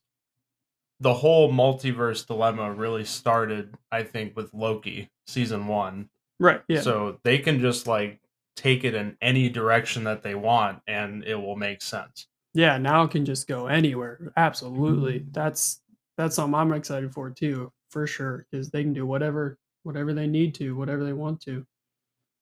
the 0.99 1.13
whole 1.13 1.51
multiverse 1.51 2.25
dilemma 2.25 2.71
really 2.71 3.05
started 3.05 3.75
I 3.91 4.03
think 4.03 4.35
with 4.35 4.53
Loki 4.53 5.09
season 5.27 5.67
1. 5.67 6.09
Right. 6.39 6.61
Yeah. 6.67 6.81
So 6.81 7.19
they 7.23 7.39
can 7.39 7.59
just 7.59 7.87
like 7.87 8.19
take 8.55 8.83
it 8.83 8.93
in 8.93 9.17
any 9.21 9.49
direction 9.49 10.03
that 10.05 10.23
they 10.23 10.35
want 10.35 10.81
and 10.87 11.23
it 11.23 11.35
will 11.35 11.55
make 11.55 11.81
sense. 11.81 12.27
Yeah, 12.53 12.77
now 12.77 13.03
it 13.03 13.11
can 13.11 13.25
just 13.25 13.47
go 13.47 13.67
anywhere. 13.67 14.31
Absolutely. 14.37 15.25
That's 15.31 15.81
that's 16.17 16.35
something 16.35 16.53
I'm 16.53 16.73
excited 16.73 17.11
for 17.11 17.29
too, 17.31 17.71
for 17.89 18.05
sure, 18.05 18.45
because 18.51 18.69
they 18.69 18.83
can 18.83 18.93
do 18.93 19.05
whatever 19.05 19.57
whatever 19.83 20.13
they 20.13 20.27
need 20.27 20.55
to, 20.55 20.75
whatever 20.75 21.03
they 21.03 21.13
want 21.13 21.41
to. 21.41 21.65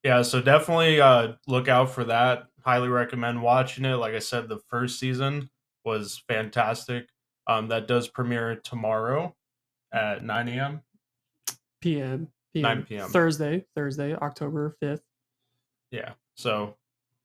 Yeah, 0.03 0.21
so 0.23 0.41
definitely 0.41 0.99
uh 0.99 1.33
look 1.47 1.67
out 1.67 1.89
for 1.89 2.03
that. 2.05 2.47
Highly 2.65 2.89
recommend 2.89 3.41
watching 3.41 3.85
it. 3.85 3.95
Like 3.95 4.13
I 4.13 4.19
said, 4.19 4.49
the 4.49 4.59
first 4.69 4.99
season 4.99 5.49
was 5.85 6.21
fantastic. 6.27 7.07
Um 7.47 7.69
that 7.69 7.87
does 7.87 8.07
premiere 8.07 8.55
tomorrow 8.55 9.35
at 9.93 10.23
9 10.23 10.47
a.m. 10.49 10.81
PM. 11.81 12.27
PM. 12.53 12.63
9 12.63 12.83
p.m. 12.83 13.09
Thursday, 13.09 13.65
Thursday, 13.75 14.13
October 14.15 14.75
5th. 14.81 15.01
Yeah. 15.91 16.13
So 16.35 16.75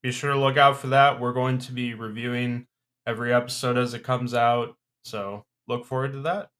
be 0.02 0.12
sure 0.12 0.32
to 0.32 0.38
look 0.38 0.56
out 0.56 0.76
for 0.78 0.88
that. 0.88 1.20
We're 1.20 1.32
going 1.32 1.58
to 1.58 1.72
be 1.72 1.94
reviewing 1.94 2.66
every 3.06 3.32
episode 3.32 3.78
as 3.78 3.94
it 3.94 4.02
comes 4.02 4.34
out. 4.34 4.76
So 5.04 5.44
look 5.68 5.84
forward 5.86 6.12
to 6.12 6.20
that. 6.22 6.50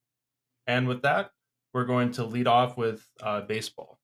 And 0.66 0.88
with 0.88 1.02
that, 1.02 1.30
we're 1.72 1.84
going 1.84 2.12
to 2.12 2.24
lead 2.24 2.46
off 2.46 2.76
with 2.76 3.06
uh, 3.22 3.42
baseball. 3.42 3.98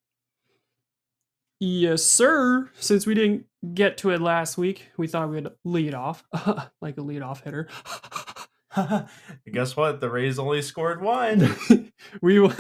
Yes, 1.61 2.03
sir. 2.03 2.71
Since 2.79 3.07
we 3.07 3.15
didn't 3.15 3.47
get 3.73 3.97
to 3.99 4.11
it 4.11 4.21
last 4.21 4.59
week, 4.59 4.89
we 4.97 5.07
thought 5.07 5.31
we'd 5.31 5.47
lead 5.65 5.95
off 5.95 6.25
like 6.81 6.99
a 6.99 7.03
lead 7.03 7.23
off 7.23 7.45
hitter. 7.45 7.69
Guess 9.53 9.77
what? 9.77 10.01
The 10.01 10.11
Rays 10.11 10.39
only 10.39 10.63
scored 10.63 11.01
one. 11.01 11.57
we 12.23 12.41
will 12.41 12.53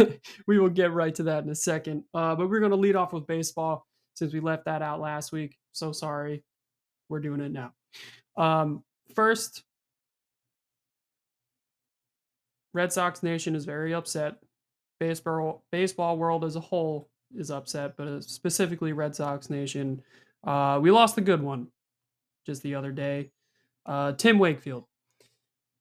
we 0.47 0.59
will 0.59 0.69
get 0.69 0.93
right 0.93 1.15
to 1.17 1.25
that 1.25 1.43
in 1.43 1.51
a 1.51 1.55
second. 1.55 2.05
Uh, 2.15 2.37
but 2.37 2.49
we're 2.49 2.61
going 2.61 2.71
to 2.71 2.77
lead 2.77 2.95
off 2.95 3.13
with 3.13 3.27
baseball 3.27 3.87
since 4.15 4.33
we 4.33 4.41
left 4.41 4.67
that 4.67 4.83
out 4.83 5.01
last 5.01 5.33
week. 5.33 5.57
So 5.73 5.91
sorry. 5.91 6.45
We're 7.09 7.21
doing 7.21 7.41
it 7.41 7.51
now. 7.53 7.73
Um, 8.37 8.85
first, 9.15 9.65
Red 12.75 12.93
Sox 12.93 13.23
Nation 13.23 13.55
is 13.55 13.65
very 13.65 13.95
upset. 13.95 14.37
Baseball 14.99 15.65
baseball 15.73 16.17
world 16.17 16.45
as 16.45 16.57
a 16.57 16.61
whole 16.61 17.09
is 17.35 17.51
upset, 17.51 17.97
but 17.97 18.07
uh, 18.07 18.21
specifically 18.21 18.93
Red 18.93 19.15
Sox 19.15 19.51
Nation. 19.51 20.03
Uh, 20.45 20.79
we 20.81 20.91
lost 20.91 21.15
the 21.15 21.21
good 21.21 21.43
one 21.43 21.69
just 22.47 22.63
the 22.63 22.75
other 22.75 22.93
day. 22.93 23.31
Uh, 23.85 24.13
Tim 24.13 24.39
Wakefield, 24.39 24.85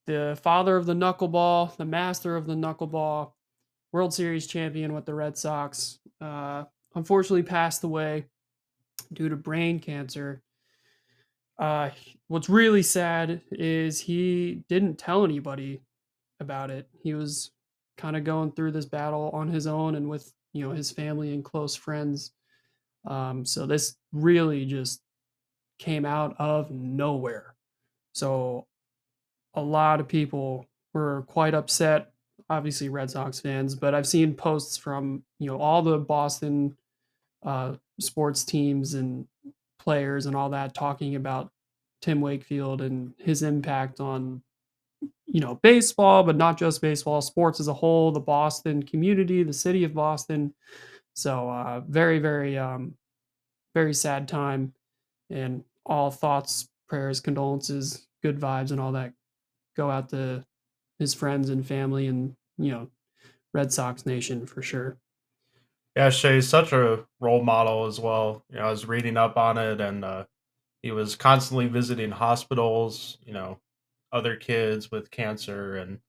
the 0.06 0.38
father 0.42 0.76
of 0.76 0.86
the 0.86 0.94
knuckleball, 0.94 1.76
the 1.76 1.84
master 1.84 2.36
of 2.36 2.46
the 2.46 2.54
knuckleball, 2.54 3.32
World 3.92 4.14
Series 4.14 4.46
champion 4.46 4.92
with 4.92 5.04
the 5.04 5.14
Red 5.14 5.36
Sox, 5.36 5.98
uh, 6.20 6.64
unfortunately 6.94 7.42
passed 7.42 7.84
away 7.84 8.24
due 9.12 9.28
to 9.28 9.36
brain 9.36 9.78
cancer. 9.78 10.42
Uh, 11.58 11.90
what's 12.28 12.48
really 12.48 12.82
sad 12.82 13.40
is 13.52 14.00
he 14.00 14.64
didn't 14.68 14.98
tell 14.98 15.24
anybody 15.24 15.82
about 16.42 16.70
it. 16.70 16.88
He 17.02 17.14
was 17.14 17.50
kind 17.96 18.16
of 18.16 18.24
going 18.24 18.52
through 18.52 18.72
this 18.72 18.84
battle 18.84 19.30
on 19.32 19.48
his 19.48 19.66
own 19.66 19.94
and 19.94 20.08
with 20.08 20.32
you 20.52 20.66
know 20.66 20.74
his 20.74 20.90
family 20.90 21.32
and 21.32 21.44
close 21.44 21.74
friends. 21.74 22.32
Um, 23.06 23.44
so 23.44 23.66
this 23.66 23.96
really 24.12 24.64
just 24.66 25.00
came 25.78 26.04
out 26.04 26.36
of 26.38 26.70
nowhere. 26.70 27.54
So 28.12 28.66
a 29.54 29.62
lot 29.62 30.00
of 30.00 30.08
people 30.08 30.66
were 30.92 31.24
quite 31.26 31.54
upset. 31.54 32.12
Obviously, 32.50 32.88
Red 32.88 33.10
Sox 33.10 33.40
fans, 33.40 33.74
but 33.74 33.94
I've 33.94 34.06
seen 34.06 34.34
posts 34.34 34.76
from 34.76 35.22
you 35.38 35.48
know 35.48 35.58
all 35.58 35.82
the 35.82 35.98
Boston 35.98 36.76
uh, 37.42 37.74
sports 37.98 38.44
teams 38.44 38.94
and 38.94 39.26
players 39.78 40.26
and 40.26 40.36
all 40.36 40.50
that 40.50 40.74
talking 40.74 41.16
about 41.16 41.50
Tim 42.00 42.20
Wakefield 42.20 42.82
and 42.82 43.14
his 43.18 43.42
impact 43.42 44.00
on 44.00 44.42
you 45.26 45.40
know 45.40 45.58
baseball 45.62 46.22
but 46.22 46.36
not 46.36 46.58
just 46.58 46.80
baseball 46.80 47.20
sports 47.20 47.60
as 47.60 47.68
a 47.68 47.74
whole 47.74 48.10
the 48.12 48.20
Boston 48.20 48.82
community 48.82 49.42
the 49.42 49.52
city 49.52 49.84
of 49.84 49.94
Boston 49.94 50.54
so 51.14 51.48
uh, 51.48 51.80
very 51.80 52.18
very 52.18 52.58
um, 52.58 52.94
very 53.74 53.94
sad 53.94 54.28
time 54.28 54.72
and 55.30 55.64
all 55.86 56.10
thoughts 56.10 56.68
prayers 56.88 57.20
condolences 57.20 58.06
good 58.22 58.38
vibes 58.38 58.70
and 58.70 58.80
all 58.80 58.92
that 58.92 59.12
go 59.76 59.90
out 59.90 60.08
to 60.10 60.44
his 60.98 61.14
friends 61.14 61.48
and 61.50 61.66
family 61.66 62.06
and 62.06 62.34
you 62.58 62.70
know 62.70 62.88
Red 63.54 63.72
Sox 63.72 64.06
nation 64.06 64.46
for 64.46 64.62
sure 64.62 64.96
Yeah, 65.96 66.10
Shay's 66.10 66.48
such 66.48 66.72
a 66.72 67.06
role 67.20 67.42
model 67.42 67.86
as 67.86 68.00
well. 68.00 68.44
You 68.50 68.56
know, 68.58 68.66
I 68.66 68.70
was 68.70 68.86
reading 68.86 69.16
up 69.16 69.36
on 69.36 69.58
it, 69.58 69.80
and 69.80 70.04
uh, 70.04 70.24
he 70.82 70.90
was 70.90 71.16
constantly 71.16 71.66
visiting 71.66 72.10
hospitals. 72.10 73.18
You 73.26 73.34
know, 73.34 73.58
other 74.12 74.36
kids 74.36 74.90
with 74.90 75.10
cancer, 75.10 75.76
and 75.76 76.00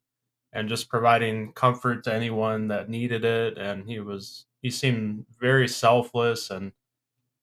and 0.54 0.70
just 0.70 0.90
providing 0.90 1.52
comfort 1.54 2.04
to 2.04 2.14
anyone 2.14 2.68
that 2.68 2.90
needed 2.90 3.26
it. 3.26 3.58
And 3.58 3.88
he 3.90 4.00
was 4.00 4.46
he 4.62 4.70
seemed 4.70 5.26
very 5.40 5.68
selfless 5.68 6.50
and 6.52 6.72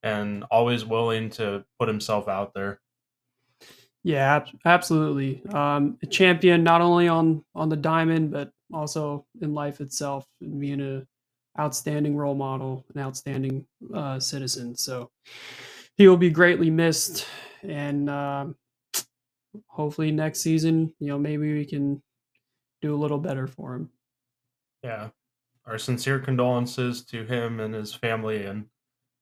and 0.03 0.45
always 0.51 0.85
willing 0.85 1.31
to 1.31 1.65
put 1.79 1.89
himself 1.89 2.29
out 2.29 2.55
there. 2.55 2.81
Yeah, 4.03 4.37
ab- 4.37 4.49
absolutely. 4.65 5.43
Um, 5.53 5.99
a 6.03 6.07
champion 6.07 6.65
not 6.65 6.81
only 6.81 7.09
on 7.09 7.45
on 7.55 7.69
the 7.69 7.77
diamond, 7.77 8.31
but 8.31 8.51
also 8.73 9.27
in 9.43 9.53
life 9.53 9.81
itself, 9.81 10.27
and 10.41 10.59
being 10.59 10.81
a 10.81 11.07
outstanding 11.61 12.17
role 12.17 12.35
model, 12.35 12.87
an 12.95 13.01
outstanding 13.03 13.67
uh, 13.93 14.19
citizen. 14.19 14.75
So 14.77 15.11
he 15.97 16.09
will 16.09 16.17
be 16.17 16.31
greatly 16.31 16.71
missed, 16.71 17.27
and 17.63 18.09
um 18.09 18.57
hopefully 19.67 20.11
next 20.11 20.41
season, 20.41 20.93
you 20.99 21.09
know, 21.09 21.19
maybe 21.19 21.53
we 21.55 21.65
can 21.65 22.03
do 22.81 22.95
a 22.95 22.99
little 22.99 23.19
better 23.19 23.47
for 23.47 23.75
him. 23.75 23.91
Yeah, 24.83 25.11
our 25.67 25.79
sincere 25.79 26.19
condolences 26.19 27.03
to 27.07 27.25
him 27.25 27.61
and 27.61 27.75
his 27.75 27.95
family 27.95 28.45
and 28.47 28.67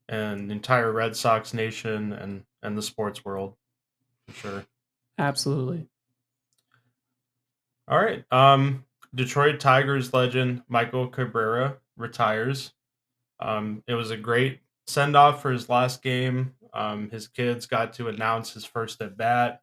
and 0.09 0.49
the 0.49 0.55
entire 0.55 0.91
Red 0.91 1.17
Sox 1.17 1.53
nation 1.53 2.13
and 2.13 2.45
and 2.63 2.77
the 2.77 2.83
sports 2.83 3.25
world 3.25 3.55
for 4.27 4.35
sure. 4.35 4.65
Absolutely. 5.19 5.89
All 7.89 7.99
right. 7.99 8.25
Um, 8.31 8.85
Detroit 9.15 9.61
Tigers 9.61 10.13
legend 10.13 10.63
Miguel 10.69 11.09
Cabrera 11.09 11.79
retires. 11.97 12.73
Um, 13.41 13.83
it 13.87 13.95
was 13.95 14.11
a 14.11 14.17
great 14.17 14.61
send 14.87 15.17
off 15.17 15.43
for 15.43 15.51
his 15.51 15.69
last 15.69 16.03
game. 16.03 16.55
Um, 16.75 17.11
his 17.11 17.29
kids 17.29 17.67
got 17.67 17.95
to 17.95 18.09
announce 18.09 18.53
his 18.53 18.65
first 18.65 19.01
at 19.01 19.17
bat. 19.17 19.63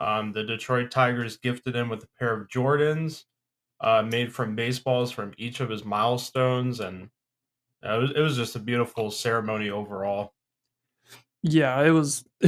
Um, 0.00 0.32
the 0.32 0.44
Detroit 0.44 0.90
Tigers 0.90 1.36
gifted 1.36 1.76
him 1.76 1.88
with 1.88 2.04
a 2.04 2.08
pair 2.18 2.32
of 2.32 2.48
Jordans 2.48 3.24
uh, 3.80 4.02
made 4.02 4.32
from 4.32 4.56
baseballs 4.56 5.12
from 5.12 5.34
each 5.36 5.60
of 5.60 5.68
his 5.68 5.84
milestones, 5.84 6.80
and 6.80 7.10
it 7.82 8.00
was, 8.00 8.10
it 8.12 8.20
was 8.20 8.36
just 8.36 8.56
a 8.56 8.60
beautiful 8.60 9.10
ceremony 9.10 9.70
overall. 9.70 10.32
Yeah, 11.42 11.82
it 11.82 11.90
was. 11.90 12.24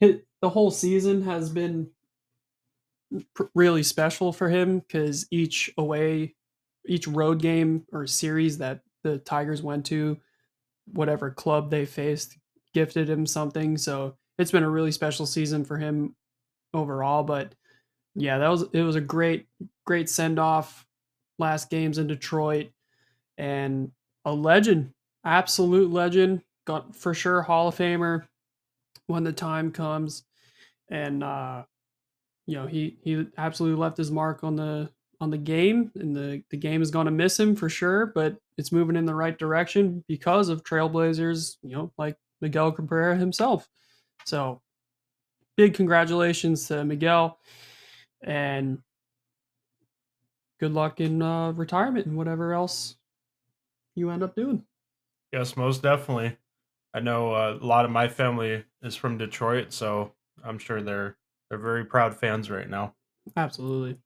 it, 0.00 0.26
the 0.40 0.48
whole 0.48 0.70
season 0.70 1.22
has 1.22 1.50
been 1.50 1.90
really 3.54 3.82
special 3.82 4.32
for 4.32 4.48
him 4.48 4.80
because 4.80 5.26
each 5.30 5.72
away, 5.78 6.34
each 6.86 7.06
road 7.06 7.40
game 7.40 7.86
or 7.92 8.06
series 8.06 8.58
that 8.58 8.80
the 9.02 9.18
Tigers 9.18 9.62
went 9.62 9.86
to, 9.86 10.18
whatever 10.92 11.30
club 11.30 11.70
they 11.70 11.84
faced, 11.84 12.38
gifted 12.72 13.08
him 13.08 13.26
something. 13.26 13.76
So 13.76 14.16
it's 14.38 14.50
been 14.50 14.62
a 14.62 14.70
really 14.70 14.92
special 14.92 15.26
season 15.26 15.64
for 15.64 15.76
him 15.76 16.16
overall. 16.74 17.22
But 17.22 17.54
yeah, 18.14 18.38
that 18.38 18.48
was 18.48 18.64
it 18.72 18.82
was 18.82 18.96
a 18.96 19.00
great 19.00 19.46
great 19.84 20.08
send 20.08 20.38
off. 20.38 20.86
Last 21.38 21.70
games 21.70 21.98
in 21.98 22.06
Detroit, 22.06 22.68
and 23.38 23.90
a 24.24 24.32
legend, 24.32 24.92
absolute 25.24 25.90
legend. 25.90 26.42
Got 26.64 26.94
for 26.94 27.14
sure 27.14 27.42
Hall 27.42 27.68
of 27.68 27.76
Famer 27.76 28.24
when 29.06 29.24
the 29.24 29.32
time 29.32 29.72
comes, 29.72 30.22
and 30.88 31.24
uh, 31.24 31.64
you 32.46 32.56
know 32.56 32.66
he 32.66 32.98
he 33.02 33.26
absolutely 33.36 33.80
left 33.80 33.96
his 33.96 34.10
mark 34.10 34.44
on 34.44 34.56
the 34.56 34.90
on 35.20 35.30
the 35.30 35.38
game, 35.38 35.90
and 35.94 36.14
the 36.14 36.42
the 36.50 36.56
game 36.56 36.82
is 36.82 36.90
going 36.90 37.06
to 37.06 37.12
miss 37.12 37.38
him 37.38 37.56
for 37.56 37.68
sure. 37.68 38.06
But 38.06 38.36
it's 38.58 38.72
moving 38.72 38.96
in 38.96 39.06
the 39.06 39.14
right 39.14 39.36
direction 39.36 40.04
because 40.06 40.48
of 40.48 40.62
Trailblazers, 40.62 41.56
you 41.62 41.74
know, 41.74 41.92
like 41.98 42.16
Miguel 42.40 42.72
Cabrera 42.72 43.16
himself. 43.16 43.68
So 44.24 44.61
big 45.56 45.74
congratulations 45.74 46.66
to 46.68 46.84
Miguel, 46.84 47.38
and 48.22 48.78
good 50.60 50.72
luck 50.72 51.00
in 51.00 51.22
uh, 51.22 51.52
retirement 51.52 52.06
and 52.06 52.16
whatever 52.16 52.52
else 52.52 52.96
you 53.94 54.10
end 54.10 54.22
up 54.22 54.34
doing. 54.34 54.62
Yes, 55.32 55.56
most 55.56 55.82
definitely. 55.82 56.36
I 56.94 57.00
know 57.00 57.32
uh, 57.32 57.58
a 57.60 57.64
lot 57.64 57.84
of 57.84 57.90
my 57.90 58.08
family 58.08 58.64
is 58.82 58.94
from 58.94 59.18
Detroit, 59.18 59.72
so 59.72 60.12
I'm 60.44 60.58
sure 60.58 60.82
they're 60.82 61.16
they're 61.48 61.58
very 61.58 61.84
proud 61.84 62.14
fans 62.14 62.50
right 62.50 62.68
now. 62.68 62.94
Absolutely. 63.36 63.98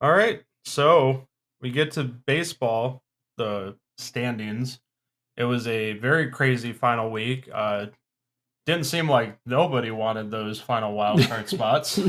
All 0.00 0.12
right, 0.12 0.42
so 0.64 1.26
we 1.60 1.70
get 1.70 1.92
to 1.92 2.04
baseball, 2.04 3.02
the 3.36 3.76
standings. 3.96 4.80
It 5.36 5.44
was 5.44 5.66
a 5.66 5.94
very 5.94 6.30
crazy 6.30 6.72
final 6.72 7.10
week. 7.10 7.48
Uh, 7.52 7.86
didn't 8.66 8.86
seem 8.86 9.08
like 9.08 9.38
nobody 9.44 9.90
wanted 9.90 10.30
those 10.30 10.60
final 10.60 10.94
wild 10.94 11.22
card 11.28 11.48
spots. 11.48 12.00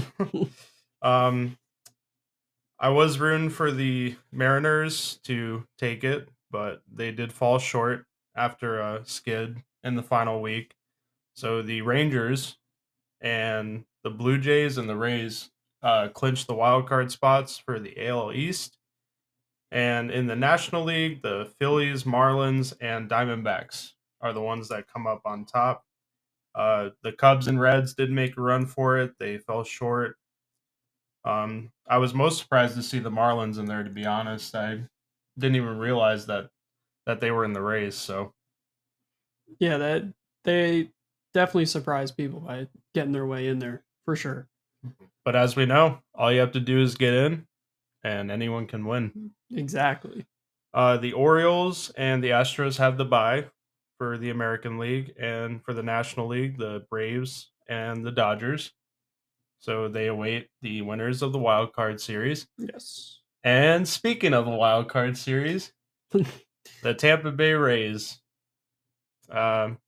um, 1.02 1.58
I 2.80 2.90
was 2.90 3.20
rooting 3.20 3.50
for 3.50 3.72
the 3.72 4.16
Mariners 4.32 5.20
to 5.24 5.66
take 5.78 6.04
it, 6.04 6.30
but 6.52 6.82
they 6.92 7.12
did 7.12 7.32
fall 7.32 7.60
short 7.60 8.06
after 8.36 8.80
a 8.80 9.02
skid 9.06 9.64
in 9.84 9.96
the 9.96 10.04
final 10.04 10.42
week. 10.42 10.76
So 11.36 11.62
the 11.62 11.82
Rangers 11.82 12.58
and 13.22 13.86
the 14.04 14.10
Blue 14.10 14.38
Jays 14.38 14.78
and 14.78 14.90
the 14.90 14.98
Rays 14.98 15.52
uh, 15.82 16.10
clinched 16.10 16.48
the 16.48 16.54
wild 16.54 16.88
card 16.88 17.12
spots 17.12 17.58
for 17.58 17.80
the 17.80 18.08
AL 18.08 18.34
East. 18.34 18.78
And 19.72 20.12
in 20.12 20.28
the 20.28 20.36
National 20.36 20.84
League, 20.84 21.22
the 21.22 21.50
Phillies, 21.60 22.04
Marlins, 22.04 22.74
and 22.80 23.10
Diamondbacks 23.10 23.92
are 24.22 24.34
the 24.34 24.42
ones 24.42 24.70
that 24.70 24.92
come 24.92 25.08
up 25.08 25.22
on 25.26 25.46
top. 25.46 25.85
Uh, 26.56 26.90
the 27.04 27.12
Cubs 27.12 27.48
and 27.48 27.60
Reds 27.60 27.94
did 27.94 28.12
make 28.12 28.38
a 28.38 28.42
run 28.42 28.66
for 28.66 28.98
it. 28.98 29.12
They 29.20 29.38
fell 29.38 29.64
short. 29.64 30.16
Um, 31.26 31.72
I 31.88 31.98
was 31.98 32.14
most 32.14 32.40
surprised 32.40 32.76
to 32.76 32.84
see 32.84 33.00
the 33.00 33.12
Marlins 33.12 33.60
in 33.60 33.66
there. 33.66 33.84
To 33.84 33.90
be 33.90 34.06
honest, 34.06 34.56
I 34.56 34.80
didn't 35.38 35.58
even 35.58 35.78
realize 35.78 36.28
that 36.28 36.50
that 37.06 37.20
they 37.20 37.32
were 37.32 37.46
in 37.46 37.54
the 37.54 37.62
race. 37.62 37.96
So 37.96 38.34
yeah, 39.60 39.78
that 39.78 40.04
they 40.44 40.92
definitely 41.34 41.66
surprised 41.66 42.16
people 42.16 42.40
by 42.40 42.68
getting 42.94 43.12
their 43.12 43.26
way 43.26 43.48
in 43.48 43.60
there 43.60 43.84
for 44.06 44.16
sure. 44.16 44.48
But 45.26 45.36
as 45.36 45.56
we 45.56 45.66
know, 45.66 46.00
all 46.14 46.32
you 46.32 46.40
have 46.40 46.52
to 46.54 46.60
do 46.60 46.80
is 46.80 46.96
get 46.96 47.14
in, 47.14 47.48
and 48.04 48.32
anyone 48.32 48.68
can 48.68 48.86
win. 48.86 49.32
Exactly. 49.52 50.26
Uh, 50.74 50.98
the 50.98 51.14
Orioles 51.14 51.90
and 51.98 52.24
the 52.24 52.30
Astros 52.30 52.78
have 52.78 52.98
the 52.98 53.06
bye 53.06 53.46
for 53.98 54.18
the 54.18 54.30
American 54.30 54.78
League, 54.78 55.14
and 55.20 55.64
for 55.64 55.74
the 55.74 55.84
National 55.84 56.28
League, 56.28 56.58
the 56.58 56.86
Braves 56.90 57.52
and 57.68 58.06
the 58.06 58.12
Dodgers. 58.12 58.72
So 59.60 59.88
they 59.88 60.08
await 60.08 60.50
the 60.62 60.82
winners 60.82 61.22
of 61.22 61.32
the 61.32 61.40
wild 61.40 61.74
card 61.74 62.00
series. 62.00 62.48
Yes. 62.58 63.20
And 63.44 63.88
speaking 63.88 64.34
of 64.34 64.46
the 64.46 64.52
wild 64.52 64.90
card 64.90 65.18
series, 65.18 65.72
the 66.84 66.94
Tampa 66.94 67.32
Bay 67.32 67.54
Rays. 67.54 68.20
Um, 69.30 69.80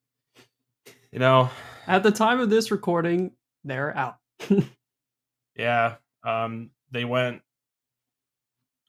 you 1.11 1.19
know, 1.19 1.49
at 1.85 2.03
the 2.03 2.11
time 2.11 2.39
of 2.39 2.49
this 2.49 2.71
recording, 2.71 3.31
they're 3.63 3.95
out. 3.95 4.17
yeah. 5.55 5.95
Um, 6.23 6.71
they 6.91 7.05
went 7.05 7.41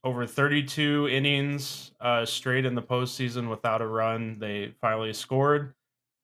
over 0.08 0.26
32 0.26 1.08
innings 1.08 1.92
uh, 2.00 2.24
straight 2.24 2.64
in 2.64 2.74
the 2.74 2.82
postseason 2.82 3.50
without 3.50 3.82
a 3.82 3.86
run. 3.86 4.38
They 4.38 4.72
finally 4.80 5.12
scored, 5.12 5.74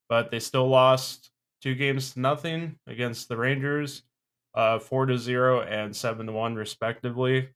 but 0.09 0.31
they 0.31 0.41
still 0.41 0.67
lost 0.67 1.31
two 1.61 1.75
games 1.75 2.15
to 2.15 2.21
nothing 2.21 2.79
against 2.87 3.29
the 3.29 3.37
Rangers, 3.37 4.03
uh, 4.55 4.79
four 4.79 5.05
to 5.05 5.19
zero 5.19 5.61
and 5.61 5.95
seven 5.95 6.25
to 6.27 6.33
one 6.33 6.55
respectively. 6.55 7.51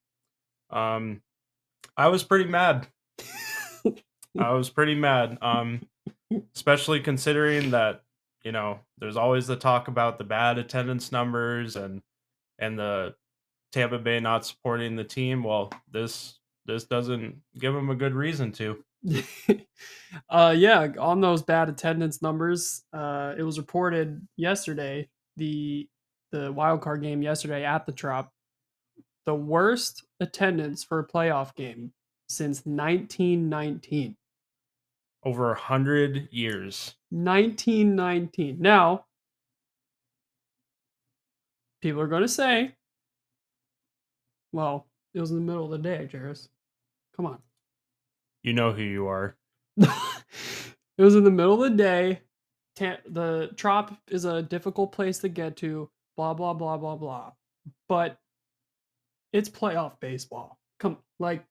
Um, 0.68 1.22
I 1.96 2.08
was 2.08 2.24
pretty 2.24 2.50
mad. 2.50 2.88
I 4.38 4.52
was 4.52 4.68
pretty 4.68 4.94
mad. 4.94 5.38
Um, 5.40 5.80
especially 6.54 7.00
considering 7.00 7.70
that 7.70 8.02
you 8.44 8.52
know 8.52 8.80
there's 8.98 9.16
always 9.16 9.46
the 9.46 9.56
talk 9.56 9.88
about 9.88 10.18
the 10.18 10.24
bad 10.24 10.58
attendance 10.58 11.10
numbers 11.10 11.74
and 11.74 12.02
and 12.58 12.78
the 12.78 13.14
Tampa 13.72 13.98
Bay 13.98 14.20
not 14.20 14.46
supporting 14.46 14.96
the 14.96 15.04
team. 15.04 15.42
Well, 15.42 15.72
this 15.90 16.38
this 16.66 16.84
doesn't 16.84 17.36
give 17.58 17.74
them 17.74 17.90
a 17.90 17.94
good 17.94 18.14
reason 18.14 18.52
to. 18.52 18.84
uh 20.30 20.54
yeah, 20.56 20.88
on 20.98 21.20
those 21.20 21.42
bad 21.42 21.68
attendance 21.68 22.20
numbers, 22.20 22.84
uh 22.92 23.34
it 23.36 23.42
was 23.42 23.58
reported 23.58 24.26
yesterday 24.36 25.08
the 25.36 25.88
the 26.32 26.52
wild 26.52 26.82
card 26.82 27.02
game 27.02 27.22
yesterday 27.22 27.64
at 27.64 27.86
the 27.86 27.92
Trop 27.92 28.30
the 29.28 29.34
worst 29.34 30.06
attendance 30.20 30.82
for 30.82 31.00
a 31.00 31.06
playoff 31.06 31.54
game 31.54 31.92
since 32.30 32.64
1919 32.64 34.16
over 35.24 35.52
a 35.52 35.58
hundred 35.58 36.28
years 36.30 36.94
1919 37.10 38.56
now 38.58 39.04
people 41.82 42.00
are 42.00 42.06
going 42.06 42.22
to 42.22 42.28
say 42.28 42.74
well, 44.52 44.86
it 45.14 45.20
was 45.20 45.30
in 45.30 45.36
the 45.36 45.42
middle 45.42 45.64
of 45.64 45.70
the 45.70 45.78
day, 45.78 46.08
Jairus. 46.10 46.48
Come 47.16 47.26
on. 47.26 47.38
You 48.42 48.52
know 48.52 48.72
who 48.72 48.82
you 48.82 49.08
are. 49.08 49.36
it 49.76 49.88
was 50.98 51.16
in 51.16 51.24
the 51.24 51.30
middle 51.30 51.62
of 51.62 51.70
the 51.70 51.76
day. 51.76 52.20
the 52.76 53.50
Trop 53.56 53.96
is 54.08 54.24
a 54.24 54.42
difficult 54.42 54.92
place 54.92 55.18
to 55.18 55.28
get 55.28 55.56
to. 55.58 55.90
Blah 56.16 56.34
blah 56.34 56.54
blah 56.54 56.76
blah 56.76 56.96
blah. 56.96 57.32
But 57.88 58.18
it's 59.32 59.48
playoff 59.48 60.00
baseball. 60.00 60.58
Come 60.78 60.98
like 61.18 61.44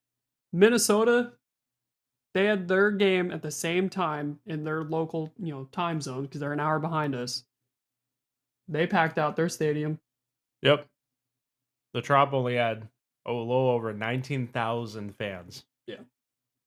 Minnesota, 0.54 1.34
they 2.34 2.46
had 2.46 2.68
their 2.68 2.92
game 2.92 3.32
at 3.32 3.42
the 3.42 3.52
same 3.52 3.90
time 3.90 4.40
in 4.46 4.64
their 4.64 4.84
local, 4.84 5.34
you 5.40 5.54
know, 5.54 5.66
time 5.72 6.02
zone 6.02 6.24
because 6.24 6.40
they're 6.40 6.54
an 6.54 6.60
hour 6.60 6.80
behind 6.80 7.16
us. 7.16 7.44
They 8.68 8.88
packed 8.88 9.18
out 9.18 9.36
their 9.36 9.50
stadium. 9.50 10.00
Yep. 10.62 10.86
The 11.98 12.04
Trop 12.04 12.32
only 12.32 12.58
had 12.58 12.88
a 13.26 13.32
little 13.32 13.72
over 13.72 13.92
19,000 13.92 15.16
fans. 15.18 15.64
Yeah. 15.88 16.02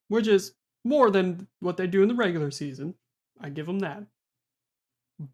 Which 0.08 0.26
is 0.26 0.54
more 0.84 1.08
than 1.08 1.46
what 1.60 1.76
they 1.76 1.86
do 1.86 2.02
in 2.02 2.08
the 2.08 2.16
regular 2.16 2.50
season. 2.50 2.96
I 3.40 3.50
give 3.50 3.66
them 3.66 3.78
that. 3.78 4.02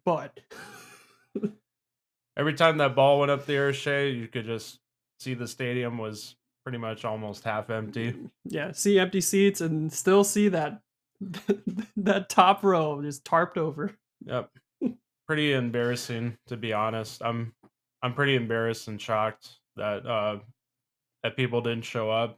But 0.05 0.39
every 2.37 2.53
time 2.53 2.77
that 2.77 2.93
ball 2.93 3.19
went 3.19 3.31
up 3.31 3.47
the 3.47 3.55
air, 3.55 3.73
Shay, 3.73 4.11
you 4.11 4.27
could 4.27 4.45
just 4.45 4.77
see 5.19 5.33
the 5.33 5.47
stadium 5.47 5.97
was 5.97 6.35
pretty 6.63 6.77
much 6.77 7.03
almost 7.03 7.43
half 7.43 7.71
empty. 7.71 8.11
Mm, 8.11 8.29
yeah, 8.45 8.73
see 8.73 8.99
empty 8.99 9.21
seats 9.21 9.61
and 9.61 9.91
still 9.91 10.23
see 10.23 10.49
that 10.49 10.79
that 11.97 12.29
top 12.29 12.63
row 12.63 13.01
just 13.01 13.25
tarped 13.25 13.57
over. 13.57 13.95
Yep. 14.27 14.51
Pretty 15.25 15.53
embarrassing 15.53 16.37
to 16.45 16.55
be 16.55 16.71
honest. 16.71 17.23
I'm 17.25 17.53
I'm 18.03 18.13
pretty 18.13 18.35
embarrassed 18.35 18.87
and 18.89 19.01
shocked 19.01 19.57
that 19.77 20.05
uh 20.05 20.39
that 21.23 21.35
people 21.35 21.61
didn't 21.61 21.85
show 21.85 22.11
up. 22.11 22.37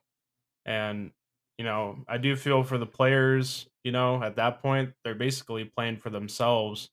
And, 0.66 1.12
you 1.58 1.66
know, 1.66 2.04
I 2.08 2.18
do 2.18 2.36
feel 2.36 2.64
for 2.64 2.78
the 2.78 2.86
players, 2.86 3.68
you 3.84 3.92
know, 3.92 4.24
at 4.24 4.36
that 4.38 4.62
point, 4.62 4.94
they're 5.04 5.16
basically 5.16 5.66
playing 5.66 5.98
for 5.98 6.10
themselves, 6.10 6.90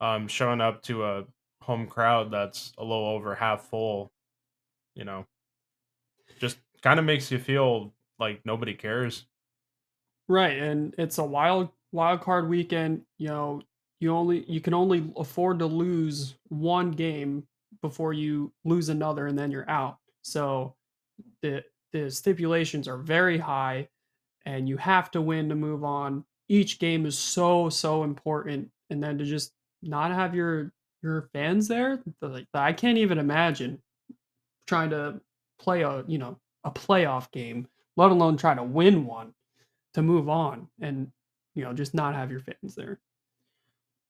um, 0.00 0.28
showing 0.28 0.60
up 0.60 0.82
to 0.82 1.04
a 1.04 1.24
home 1.62 1.86
crowd 1.86 2.30
that's 2.30 2.72
a 2.78 2.82
little 2.82 3.06
over 3.06 3.34
half 3.34 3.68
full, 3.68 4.10
you 4.94 5.04
know, 5.04 5.26
just 6.38 6.58
kind 6.82 6.98
of 6.98 7.04
makes 7.04 7.30
you 7.30 7.38
feel 7.38 7.92
like 8.18 8.40
nobody 8.44 8.74
cares. 8.74 9.26
Right, 10.28 10.58
and 10.58 10.94
it's 10.98 11.18
a 11.18 11.24
wild 11.24 11.70
wild 11.92 12.20
card 12.22 12.48
weekend, 12.48 13.02
you 13.18 13.28
know, 13.28 13.62
you 14.00 14.12
only 14.12 14.44
you 14.50 14.60
can 14.60 14.74
only 14.74 15.12
afford 15.16 15.60
to 15.60 15.66
lose 15.66 16.34
one 16.48 16.90
game 16.90 17.46
before 17.82 18.12
you 18.12 18.52
lose 18.64 18.88
another 18.88 19.26
and 19.26 19.38
then 19.38 19.50
you're 19.50 19.68
out. 19.68 19.98
So 20.22 20.74
the 21.42 21.62
the 21.92 22.10
stipulations 22.10 22.88
are 22.88 22.96
very 22.96 23.36
high 23.36 23.88
and 24.46 24.68
you 24.68 24.78
have 24.78 25.10
to 25.10 25.20
win 25.20 25.50
to 25.50 25.54
move 25.54 25.84
on. 25.84 26.24
Each 26.48 26.78
game 26.78 27.04
is 27.04 27.18
so 27.18 27.68
so 27.68 28.04
important 28.04 28.70
and 28.88 29.02
then 29.02 29.18
to 29.18 29.24
just 29.24 29.52
not 29.82 30.12
have 30.12 30.34
your 30.34 30.72
your 31.02 31.28
fans 31.32 31.68
there, 31.68 32.00
like 32.20 32.46
I 32.54 32.72
can't 32.72 32.98
even 32.98 33.18
imagine 33.18 33.82
trying 34.66 34.90
to 34.90 35.20
play 35.58 35.82
a, 35.82 36.04
you 36.06 36.18
know, 36.18 36.38
a 36.64 36.70
playoff 36.70 37.30
game, 37.32 37.66
let 37.96 38.12
alone 38.12 38.36
try 38.36 38.54
to 38.54 38.62
win 38.62 39.04
one 39.04 39.34
to 39.94 40.02
move 40.02 40.28
on 40.28 40.68
and 40.80 41.10
you 41.54 41.64
know 41.64 41.72
just 41.72 41.92
not 41.92 42.14
have 42.14 42.30
your 42.30 42.40
fans 42.40 42.74
there. 42.74 43.00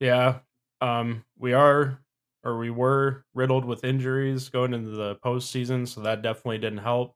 Yeah, 0.00 0.38
um, 0.80 1.24
we 1.38 1.52
are 1.52 1.98
or 2.44 2.58
we 2.58 2.70
were 2.70 3.24
riddled 3.34 3.64
with 3.64 3.84
injuries 3.84 4.48
going 4.48 4.74
into 4.74 4.90
the 4.90 5.16
postseason, 5.16 5.86
so 5.86 6.00
that 6.02 6.22
definitely 6.22 6.58
didn't 6.58 6.78
help. 6.78 7.14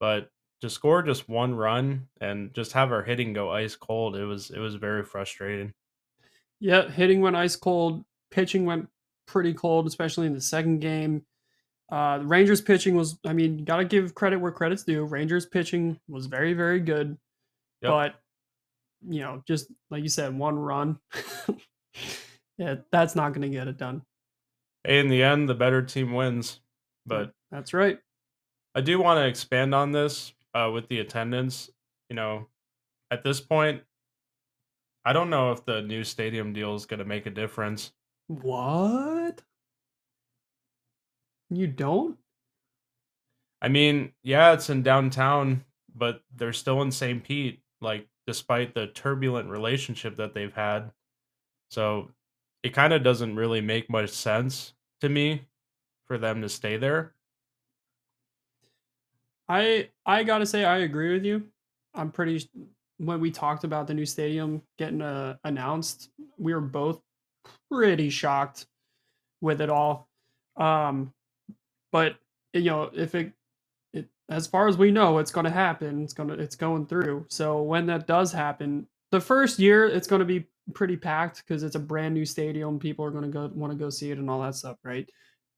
But 0.00 0.28
to 0.62 0.70
score 0.70 1.02
just 1.02 1.28
one 1.28 1.54
run 1.54 2.08
and 2.20 2.52
just 2.54 2.72
have 2.72 2.90
our 2.92 3.02
hitting 3.02 3.32
go 3.32 3.50
ice 3.50 3.76
cold, 3.76 4.16
it 4.16 4.24
was 4.24 4.50
it 4.50 4.58
was 4.58 4.74
very 4.76 5.04
frustrating. 5.04 5.72
Yeah, 6.60 6.88
hitting 6.88 7.20
went 7.20 7.36
ice 7.36 7.56
cold, 7.56 8.04
pitching 8.30 8.64
went 8.64 8.88
pretty 9.26 9.52
cold, 9.54 9.86
especially 9.86 10.26
in 10.26 10.32
the 10.34 10.40
second 10.40 10.80
game. 10.80 11.24
Uh, 11.90 12.18
the 12.18 12.26
Rangers 12.26 12.60
pitching 12.60 12.96
was, 12.96 13.18
I 13.24 13.32
mean, 13.32 13.58
you 13.60 13.64
got 13.64 13.76
to 13.76 13.84
give 13.84 14.14
credit 14.14 14.38
where 14.40 14.50
credit's 14.50 14.82
due. 14.82 15.04
Rangers 15.04 15.46
pitching 15.46 16.00
was 16.08 16.26
very, 16.26 16.52
very 16.52 16.80
good, 16.80 17.16
Yep. 17.82 17.90
but 17.90 18.14
you 19.08 19.20
know, 19.20 19.42
just 19.46 19.70
like 19.90 20.02
you 20.02 20.08
said, 20.08 20.36
one 20.36 20.58
run, 20.58 20.98
yeah, 22.58 22.76
that's 22.90 23.14
not 23.14 23.32
going 23.34 23.42
to 23.42 23.56
get 23.56 23.68
it 23.68 23.76
done. 23.76 24.02
In 24.86 25.08
the 25.08 25.22
end, 25.22 25.48
the 25.48 25.54
better 25.54 25.82
team 25.82 26.12
wins. 26.12 26.60
But 27.04 27.32
That's 27.50 27.74
right. 27.74 27.98
I 28.74 28.80
do 28.80 29.00
want 29.00 29.18
to 29.18 29.26
expand 29.26 29.74
on 29.74 29.92
this 29.92 30.32
uh, 30.54 30.70
with 30.72 30.88
the 30.88 31.00
attendance. 31.00 31.70
You 32.08 32.16
know, 32.16 32.46
at 33.10 33.22
this 33.22 33.40
point, 33.40 33.82
I 35.04 35.12
don't 35.12 35.30
know 35.30 35.52
if 35.52 35.64
the 35.64 35.82
new 35.82 36.04
stadium 36.04 36.52
deal 36.52 36.74
is 36.74 36.86
going 36.86 36.98
to 36.98 37.04
make 37.04 37.26
a 37.26 37.30
difference. 37.30 37.92
What? 38.28 39.42
You 41.50 41.66
don't? 41.66 42.18
I 43.62 43.68
mean, 43.68 44.12
yeah, 44.22 44.52
it's 44.52 44.68
in 44.68 44.82
downtown, 44.82 45.64
but 45.94 46.22
they're 46.34 46.52
still 46.52 46.82
in 46.82 46.90
St. 46.90 47.22
Pete, 47.22 47.60
like 47.80 48.06
despite 48.26 48.74
the 48.74 48.88
turbulent 48.88 49.48
relationship 49.48 50.16
that 50.16 50.34
they've 50.34 50.52
had. 50.52 50.90
So 51.70 52.10
it 52.62 52.74
kind 52.74 52.92
of 52.92 53.02
doesn't 53.02 53.36
really 53.36 53.60
make 53.60 53.88
much 53.88 54.10
sense 54.10 54.74
to 55.00 55.08
me 55.08 55.42
for 56.06 56.18
them 56.18 56.42
to 56.42 56.48
stay 56.48 56.76
there. 56.76 57.12
I 59.48 59.90
I 60.04 60.24
gotta 60.24 60.46
say 60.46 60.64
I 60.64 60.78
agree 60.78 61.12
with 61.12 61.24
you. 61.24 61.44
I'm 61.94 62.10
pretty 62.10 62.48
when 62.98 63.20
we 63.20 63.30
talked 63.30 63.64
about 63.64 63.86
the 63.86 63.94
new 63.94 64.06
stadium 64.06 64.62
getting 64.78 65.02
uh, 65.02 65.36
announced, 65.44 66.10
we 66.38 66.54
were 66.54 66.60
both 66.60 67.00
pretty 67.70 68.10
shocked 68.10 68.66
with 69.40 69.60
it 69.60 69.70
all. 69.70 70.08
Um, 70.56 71.12
but 71.92 72.16
you 72.52 72.64
know, 72.64 72.90
if 72.94 73.14
it 73.14 73.32
it 73.92 74.08
as 74.28 74.46
far 74.46 74.68
as 74.68 74.78
we 74.78 74.90
know, 74.90 75.18
it's 75.18 75.30
going 75.30 75.44
to 75.44 75.50
happen. 75.50 76.02
It's 76.02 76.12
going 76.12 76.30
to 76.30 76.34
it's 76.36 76.56
going 76.56 76.86
through. 76.86 77.26
So 77.28 77.62
when 77.62 77.86
that 77.86 78.06
does 78.06 78.32
happen, 78.32 78.86
the 79.10 79.20
first 79.20 79.58
year 79.58 79.86
it's 79.86 80.06
going 80.06 80.20
to 80.20 80.26
be 80.26 80.46
pretty 80.74 80.96
packed 80.96 81.44
because 81.46 81.62
it's 81.62 81.76
a 81.76 81.80
brand 81.80 82.14
new 82.14 82.24
stadium. 82.24 82.78
People 82.78 83.04
are 83.04 83.10
going 83.10 83.24
to 83.24 83.30
go 83.30 83.50
want 83.54 83.72
to 83.72 83.78
go 83.78 83.90
see 83.90 84.10
it 84.10 84.18
and 84.18 84.30
all 84.30 84.42
that 84.42 84.54
stuff, 84.54 84.78
right? 84.84 85.08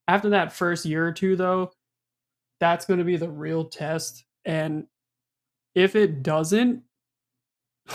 After 0.07 0.31
that 0.31 0.53
first 0.53 0.85
year 0.85 1.07
or 1.07 1.13
two, 1.13 1.37
though, 1.37 1.71
that's 2.61 2.87
going 2.87 2.99
to 2.99 3.05
be 3.05 3.17
the 3.17 3.29
real 3.29 3.65
test. 3.65 4.25
And 4.45 4.87
if 5.75 5.95
it 5.97 6.23
doesn't, 6.23 6.83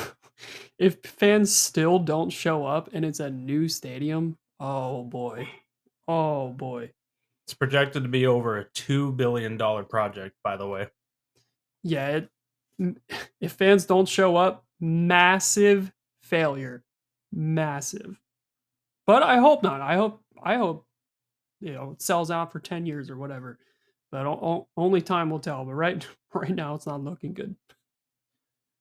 if 0.80 0.98
fans 1.04 1.56
still 1.56 2.00
don't 2.00 2.30
show 2.30 2.66
up 2.66 2.90
and 2.94 3.04
it's 3.04 3.20
a 3.20 3.30
new 3.30 3.68
stadium, 3.68 4.38
oh 4.60 5.04
boy, 5.04 5.48
oh 6.08 6.50
boy. 6.50 6.92
It's 7.46 7.54
projected 7.54 8.04
to 8.04 8.10
be 8.10 8.26
over 8.26 8.60
a 8.60 8.66
$2 8.70 9.18
billion 9.18 9.58
project, 9.58 10.36
by 10.44 10.56
the 10.56 10.68
way. 10.68 10.88
yeah, 11.84 12.08
it, 12.08 12.30
if 13.42 13.54
fans 13.54 13.86
don't 13.86 14.08
show 14.08 14.36
up, 14.36 14.64
massive 14.80 15.92
failure, 16.22 16.84
massive. 17.34 18.20
But 19.06 19.24
I 19.24 19.38
hope 19.38 19.64
not. 19.64 19.82
I 19.82 19.96
hope 19.96 20.22
I 20.42 20.56
hope 20.56 20.86
you 21.60 21.74
know 21.74 21.92
it 21.92 22.02
sells 22.02 22.32
out 22.32 22.52
for 22.52 22.60
ten 22.60 22.86
years 22.86 23.10
or 23.10 23.18
whatever. 23.18 23.60
But 24.12 24.28
only 24.78 25.02
time 25.02 25.30
will 25.30 25.40
tell. 25.40 25.66
But 25.66 25.74
right 25.74 26.06
right 26.34 26.54
now, 26.56 26.76
it's 26.76 26.86
not 26.86 27.04
looking 27.04 27.34
good. 27.34 27.56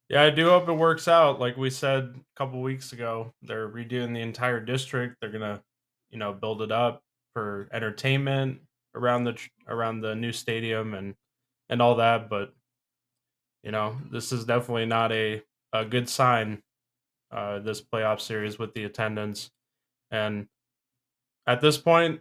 Yeah, 0.08 0.22
I 0.22 0.30
do 0.30 0.50
hope 0.50 0.68
it 0.68 0.74
works 0.74 1.08
out. 1.08 1.40
Like 1.40 1.56
we 1.56 1.70
said 1.70 2.14
a 2.14 2.36
couple 2.36 2.60
weeks 2.60 2.92
ago, 2.92 3.32
they're 3.40 3.68
redoing 3.68 4.12
the 4.12 4.20
entire 4.20 4.60
district. 4.60 5.16
They're 5.20 5.30
gonna, 5.30 5.62
you 6.10 6.18
know, 6.18 6.34
build 6.34 6.60
it 6.60 6.70
up 6.70 7.02
for 7.32 7.68
entertainment 7.72 8.60
around 8.94 9.24
the 9.24 9.38
around 9.68 10.00
the 10.00 10.14
new 10.14 10.32
stadium 10.32 10.94
and 10.94 11.14
and 11.70 11.80
all 11.80 11.96
that. 11.96 12.28
But 12.28 12.52
you 13.62 13.70
know, 13.70 13.96
this 14.10 14.32
is 14.32 14.44
definitely 14.44 14.86
not 14.86 15.12
a 15.12 15.42
a 15.72 15.84
good 15.84 16.08
sign. 16.08 16.62
Uh, 17.32 17.58
this 17.60 17.80
playoff 17.80 18.20
series 18.20 18.58
with 18.58 18.74
the 18.74 18.84
attendance, 18.84 19.50
and 20.10 20.46
at 21.46 21.60
this 21.60 21.78
point, 21.78 22.20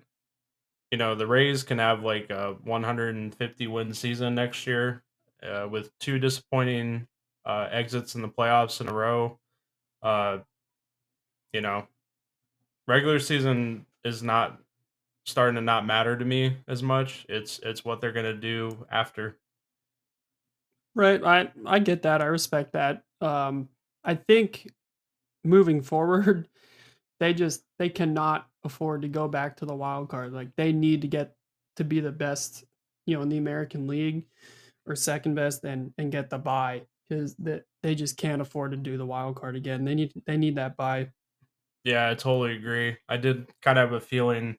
you 0.91 0.97
know, 0.97 1.15
the 1.15 1.27
Rays 1.27 1.63
can 1.63 1.79
have 1.79 2.03
like 2.03 2.29
a 2.29 2.55
150 2.63 3.67
win 3.67 3.93
season 3.93 4.35
next 4.35 4.65
year 4.67 5.03
uh, 5.43 5.67
with 5.69 5.97
two 5.99 6.19
disappointing 6.19 7.07
uh, 7.45 7.67
exits 7.71 8.15
in 8.15 8.21
the 8.21 8.29
playoffs 8.29 8.81
in 8.81 8.87
a 8.87 8.93
row. 8.93 9.39
Uh, 10.03 10.39
you 11.53 11.61
know, 11.61 11.87
regular 12.87 13.19
season 13.19 13.85
is 14.03 14.23
not 14.23 14.59
starting 15.25 15.55
to 15.55 15.61
not 15.61 15.85
matter 15.85 16.17
to 16.17 16.25
me 16.25 16.57
as 16.67 16.81
much. 16.81 17.25
It's 17.29 17.59
it's 17.59 17.85
what 17.85 18.01
they're 18.01 18.11
gonna 18.11 18.33
do 18.33 18.85
after. 18.91 19.37
Right. 20.95 21.23
I 21.23 21.51
I 21.65 21.79
get 21.79 22.01
that. 22.03 22.21
I 22.21 22.25
respect 22.25 22.73
that. 22.73 23.03
Um, 23.21 23.69
I 24.03 24.15
think 24.15 24.71
moving 25.43 25.81
forward, 25.81 26.47
they 27.19 27.33
just 27.33 27.63
they 27.79 27.89
cannot 27.89 28.49
afford 28.63 29.01
to 29.03 29.07
go 29.07 29.27
back 29.27 29.57
to 29.57 29.65
the 29.65 29.75
wild 29.75 30.09
card. 30.09 30.33
Like 30.33 30.55
they 30.55 30.71
need 30.71 31.01
to 31.01 31.07
get 31.07 31.35
to 31.77 31.83
be 31.83 31.99
the 31.99 32.11
best, 32.11 32.65
you 33.05 33.15
know, 33.15 33.21
in 33.21 33.29
the 33.29 33.37
American 33.37 33.87
League 33.87 34.27
or 34.85 34.95
second 34.95 35.35
best 35.35 35.63
and 35.63 35.93
and 35.97 36.11
get 36.11 36.29
the 36.29 36.39
bye 36.39 36.83
because 37.07 37.35
that 37.37 37.65
they 37.83 37.95
just 37.95 38.17
can't 38.17 38.41
afford 38.41 38.71
to 38.71 38.77
do 38.77 38.97
the 38.97 39.05
wild 39.05 39.35
card 39.35 39.55
again. 39.55 39.85
They 39.85 39.95
need 39.95 40.13
they 40.25 40.37
need 40.37 40.55
that 40.55 40.77
bye. 40.77 41.11
Yeah, 41.83 42.09
I 42.09 42.13
totally 42.13 42.55
agree. 42.55 42.97
I 43.09 43.17
did 43.17 43.49
kind 43.61 43.79
of 43.79 43.89
have 43.89 44.01
a 44.01 44.05
feeling 44.05 44.57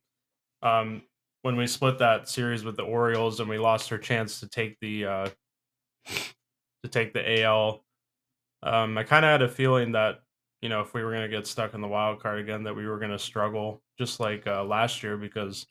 um, 0.63 1.03
when 1.43 1.57
we 1.57 1.67
split 1.67 1.99
that 1.99 2.29
series 2.29 2.65
with 2.65 2.77
the 2.77 2.85
Orioles 2.85 3.41
and 3.41 3.49
we 3.49 3.59
lost 3.59 3.93
our 3.93 3.99
chance 3.99 4.41
to 4.41 4.49
take 4.49 4.79
the 4.81 5.07
uh, 5.07 5.31
to 6.07 6.89
take 6.89 7.13
the 7.13 7.43
AL. 7.43 7.85
Um, 8.63 8.99
I 8.99 9.05
kind 9.05 9.25
of 9.25 9.31
had 9.31 9.43
a 9.43 9.49
feeling 9.49 9.93
that 9.93 10.22
you 10.63 10.69
know 10.69 10.81
if 10.81 10.95
we 10.95 11.03
were 11.03 11.11
going 11.11 11.29
to 11.29 11.37
get 11.37 11.47
stuck 11.47 11.75
in 11.75 11.81
the 11.81 11.89
wild 11.89 12.23
card 12.23 12.39
again, 12.39 12.63
that 12.63 12.75
we 12.75 12.87
were 12.87 12.99
going 12.99 13.11
to 13.11 13.19
struggle 13.19 13.83
just 13.99 14.21
like 14.21 14.47
uh, 14.47 14.65
last 14.65 15.03
year 15.03 15.17
because 15.17 15.67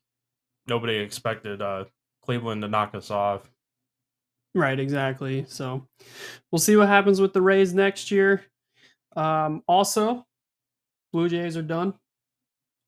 nobody 0.67 0.97
expected 0.97 1.61
uh, 1.61 1.85
Cleveland 2.23 2.61
to 2.61 2.67
knock 2.67 2.93
us 2.93 3.09
off. 3.09 3.49
Right, 4.53 4.77
exactly. 4.77 5.45
So 5.47 5.87
we'll 6.51 6.59
see 6.59 6.75
what 6.75 6.89
happens 6.89 7.21
with 7.21 7.31
the 7.31 7.41
Rays 7.41 7.73
next 7.73 8.11
year. 8.11 8.43
Um, 9.15 9.63
also, 9.65 10.25
Blue 11.13 11.29
Jays 11.29 11.55
are 11.55 11.61
done. 11.61 11.93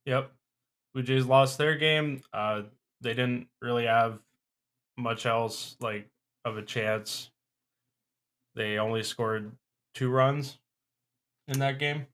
Yep, 0.06 0.30
Blue 0.94 1.04
Jays 1.04 1.26
lost 1.26 1.58
their 1.58 1.76
game. 1.76 2.22
Uh, 2.34 2.64
they 3.00 3.14
didn't 3.14 3.48
really 3.62 3.86
have 3.86 4.20
much 4.98 5.26
else 5.26 5.78
like 5.80 6.10
of 6.44 6.58
a 6.58 6.62
chance. 6.62 7.32
They 8.56 8.78
only 8.78 9.04
scored 9.04 9.54
two 9.96 10.10
runs 10.10 10.60
in 11.48 11.60
that 11.60 11.80
game. 11.80 12.08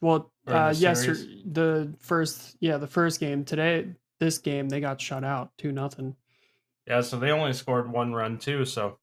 Well, 0.00 0.32
uh, 0.46 0.74
yes, 0.76 1.04
the 1.04 1.94
first, 1.98 2.56
yeah, 2.60 2.76
the 2.76 2.86
first 2.86 3.20
game 3.20 3.44
today. 3.44 3.94
This 4.20 4.38
game 4.38 4.68
they 4.68 4.80
got 4.80 5.00
shut 5.00 5.24
out 5.24 5.52
two 5.58 5.72
nothing. 5.72 6.16
Yeah, 6.86 7.02
so 7.02 7.18
they 7.18 7.30
only 7.30 7.52
scored 7.52 7.90
one 7.90 8.12
run 8.12 8.38
too. 8.38 8.64
So, 8.64 8.98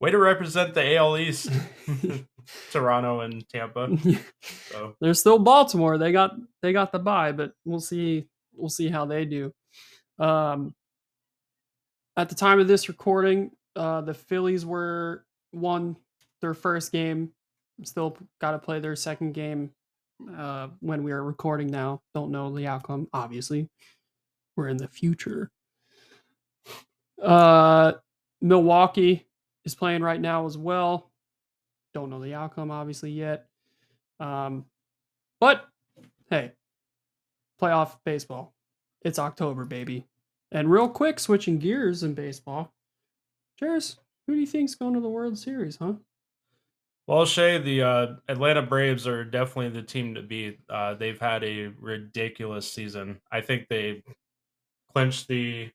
way 0.00 0.10
to 0.10 0.18
represent 0.18 0.74
the 0.74 0.96
AL 0.96 1.18
East, 1.18 1.50
Toronto 2.70 3.20
and 3.20 3.48
Tampa. 3.48 3.96
So 4.70 4.94
They're 5.00 5.14
still 5.14 5.38
Baltimore. 5.38 5.96
They 5.96 6.12
got 6.12 6.34
they 6.60 6.72
got 6.72 6.92
the 6.92 6.98
bye, 6.98 7.32
but 7.32 7.52
we'll 7.64 7.80
see 7.80 8.28
we'll 8.54 8.68
see 8.68 8.88
how 8.88 9.06
they 9.06 9.24
do. 9.24 9.52
Um, 10.18 10.74
at 12.16 12.28
the 12.28 12.34
time 12.34 12.58
of 12.58 12.68
this 12.68 12.88
recording, 12.88 13.52
uh, 13.74 14.00
the 14.00 14.14
Phillies 14.14 14.66
were 14.66 15.24
won 15.52 15.96
their 16.40 16.54
first 16.54 16.92
game. 16.92 17.32
Still 17.82 18.16
got 18.40 18.52
to 18.52 18.58
play 18.58 18.80
their 18.80 18.96
second 18.96 19.32
game 19.32 19.70
uh, 20.36 20.68
when 20.80 21.02
we 21.02 21.12
are 21.12 21.22
recording 21.22 21.66
now. 21.66 22.00
Don't 22.14 22.30
know 22.30 22.54
the 22.54 22.66
outcome, 22.66 23.08
obviously. 23.12 23.68
We're 24.56 24.68
in 24.68 24.78
the 24.78 24.88
future. 24.88 25.50
Uh, 27.22 27.92
Milwaukee 28.40 29.26
is 29.64 29.74
playing 29.74 30.02
right 30.02 30.20
now 30.20 30.46
as 30.46 30.56
well. 30.56 31.10
Don't 31.92 32.10
know 32.10 32.20
the 32.20 32.34
outcome, 32.34 32.70
obviously, 32.70 33.10
yet. 33.10 33.46
Um, 34.20 34.64
but 35.40 35.66
hey, 36.30 36.52
playoff 37.60 37.96
baseball. 38.04 38.54
It's 39.02 39.18
October, 39.18 39.64
baby. 39.64 40.06
And 40.50 40.70
real 40.70 40.88
quick, 40.88 41.18
switching 41.18 41.58
gears 41.58 42.02
in 42.02 42.14
baseball. 42.14 42.72
Cheers. 43.58 43.96
Who 44.26 44.34
do 44.34 44.40
you 44.40 44.46
think's 44.46 44.74
going 44.74 44.94
to 44.94 45.00
the 45.00 45.08
World 45.08 45.38
Series, 45.38 45.76
huh? 45.76 45.94
Well, 47.06 47.24
Shay, 47.24 47.58
the 47.58 47.82
uh, 47.82 48.06
Atlanta 48.28 48.62
Braves 48.62 49.06
are 49.06 49.24
definitely 49.24 49.68
the 49.80 49.86
team 49.86 50.14
to 50.14 50.22
beat. 50.22 50.58
Uh, 50.68 50.94
they've 50.94 51.18
had 51.18 51.44
a 51.44 51.68
ridiculous 51.80 52.70
season. 52.70 53.20
I 53.30 53.40
think 53.42 53.68
they 53.68 54.02
clinched 54.92 55.28
the 55.28 55.70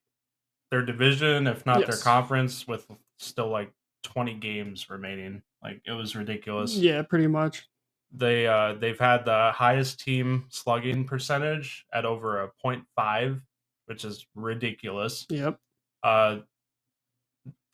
their 0.70 0.84
division, 0.84 1.46
if 1.46 1.64
not 1.64 1.86
their 1.86 1.96
conference, 1.96 2.66
with 2.66 2.86
still 3.18 3.48
like 3.48 3.70
20 4.04 4.34
games 4.34 4.90
remaining. 4.90 5.42
Like 5.62 5.80
it 5.86 5.92
was 5.92 6.14
ridiculous. 6.16 6.74
Yeah, 6.74 7.02
pretty 7.02 7.28
much. 7.28 7.68
They 8.14 8.46
uh, 8.46 8.74
they've 8.74 8.98
had 8.98 9.24
the 9.24 9.52
highest 9.54 10.00
team 10.00 10.44
slugging 10.50 11.04
percentage 11.04 11.86
at 11.94 12.04
over 12.04 12.42
a 12.42 12.50
0.5, 12.62 13.40
which 13.86 14.04
is 14.04 14.26
ridiculous. 14.34 15.26
Yep. 15.30 15.58
Uh, 16.02 16.38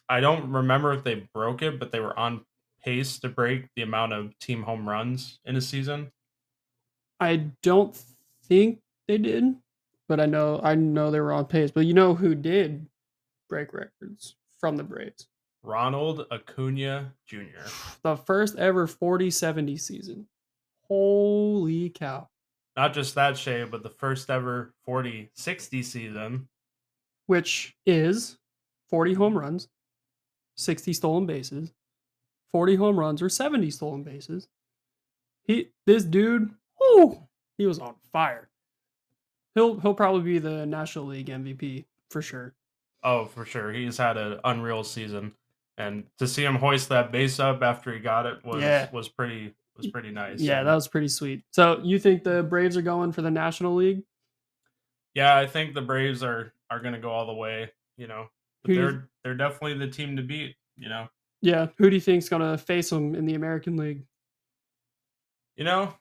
I 0.08 0.20
don't 0.20 0.52
remember 0.52 0.92
if 0.92 1.02
they 1.02 1.28
broke 1.34 1.62
it, 1.62 1.80
but 1.80 1.90
they 1.90 2.00
were 2.00 2.16
on 2.16 2.44
pace 2.84 3.18
to 3.20 3.28
break 3.28 3.66
the 3.76 3.82
amount 3.82 4.12
of 4.12 4.38
team 4.38 4.62
home 4.62 4.88
runs 4.88 5.38
in 5.44 5.56
a 5.56 5.60
season. 5.60 6.10
I 7.20 7.50
don't 7.62 7.96
think 8.44 8.80
they 9.08 9.18
did, 9.18 9.56
but 10.08 10.20
I 10.20 10.26
know 10.26 10.60
I 10.62 10.74
know 10.74 11.10
they 11.10 11.20
were 11.20 11.32
on 11.32 11.46
pace. 11.46 11.70
But 11.70 11.86
you 11.86 11.94
know 11.94 12.14
who 12.14 12.34
did 12.34 12.86
break 13.48 13.72
records 13.72 14.36
from 14.60 14.76
the 14.76 14.84
Braves? 14.84 15.26
Ronald 15.62 16.26
Acuna 16.30 17.12
Jr. 17.26 17.66
The 18.02 18.16
first 18.16 18.56
ever 18.56 18.86
40-70 18.86 19.80
season. 19.80 20.26
Holy 20.86 21.90
cow. 21.90 22.28
Not 22.76 22.94
just 22.94 23.16
that, 23.16 23.36
Shay, 23.36 23.64
but 23.64 23.82
the 23.82 23.90
first 23.90 24.30
ever 24.30 24.72
40 24.84 25.30
60 25.34 25.82
season. 25.82 26.48
which 27.26 27.74
is 27.84 28.38
40 28.88 29.14
home 29.14 29.36
runs, 29.36 29.68
60 30.56 30.92
stolen 30.92 31.26
bases, 31.26 31.72
40 32.52 32.76
home 32.76 32.98
runs 32.98 33.20
or 33.22 33.28
70 33.28 33.70
stolen 33.70 34.02
bases. 34.02 34.48
He 35.44 35.70
this 35.86 36.04
dude, 36.04 36.50
oh, 36.80 37.26
he 37.56 37.66
was 37.66 37.78
on 37.78 37.94
fire. 38.12 38.48
He'll 39.54 39.78
he'll 39.80 39.94
probably 39.94 40.22
be 40.22 40.38
the 40.38 40.66
National 40.66 41.06
League 41.06 41.26
MVP 41.28 41.86
for 42.10 42.22
sure. 42.22 42.54
Oh, 43.02 43.26
for 43.26 43.44
sure. 43.44 43.72
He's 43.72 43.96
had 43.96 44.16
an 44.16 44.40
unreal 44.44 44.84
season. 44.84 45.32
And 45.76 46.04
to 46.18 46.26
see 46.26 46.44
him 46.44 46.56
hoist 46.56 46.88
that 46.88 47.12
base 47.12 47.38
up 47.38 47.62
after 47.62 47.92
he 47.92 48.00
got 48.00 48.26
it 48.26 48.44
was 48.44 48.62
Yeah. 48.62 48.90
was 48.92 49.08
pretty 49.08 49.54
was 49.76 49.86
pretty 49.86 50.10
nice. 50.10 50.40
Yeah, 50.40 50.64
that 50.64 50.74
was 50.74 50.88
pretty 50.88 51.06
sweet. 51.08 51.44
So 51.52 51.80
you 51.84 51.98
think 52.00 52.24
the 52.24 52.42
Braves 52.42 52.76
are 52.76 52.82
going 52.82 53.12
for 53.12 53.22
the 53.22 53.30
National 53.30 53.74
League? 53.74 54.02
yeah, 55.14 55.36
I 55.36 55.46
think 55.46 55.74
the 55.74 55.82
Braves 55.82 56.22
are 56.22 56.52
are 56.70 56.80
gonna 56.80 56.98
go 57.00 57.10
all 57.10 57.26
the 57.26 57.32
way, 57.34 57.70
you 57.96 58.06
know. 58.08 58.26
But 58.62 58.68
Who 58.70 58.74
do 58.74 58.80
you- 58.80 58.86
they're 58.90 59.08
they're 59.24 59.34
definitely 59.34 59.74
the 59.78 59.88
team 59.92 60.16
to 60.16 60.22
beat, 60.22 60.56
you 60.76 60.88
know. 60.88 61.08
Yeah. 61.40 61.68
Who 61.78 61.88
do 61.90 61.96
you 61.96 62.00
think's 62.00 62.28
gonna 62.28 62.58
face 62.58 62.90
them 62.90 63.14
in 63.14 63.26
the 63.26 63.34
American 63.34 63.76
League? 63.76 64.04
You 65.56 65.64
know, 65.64 65.94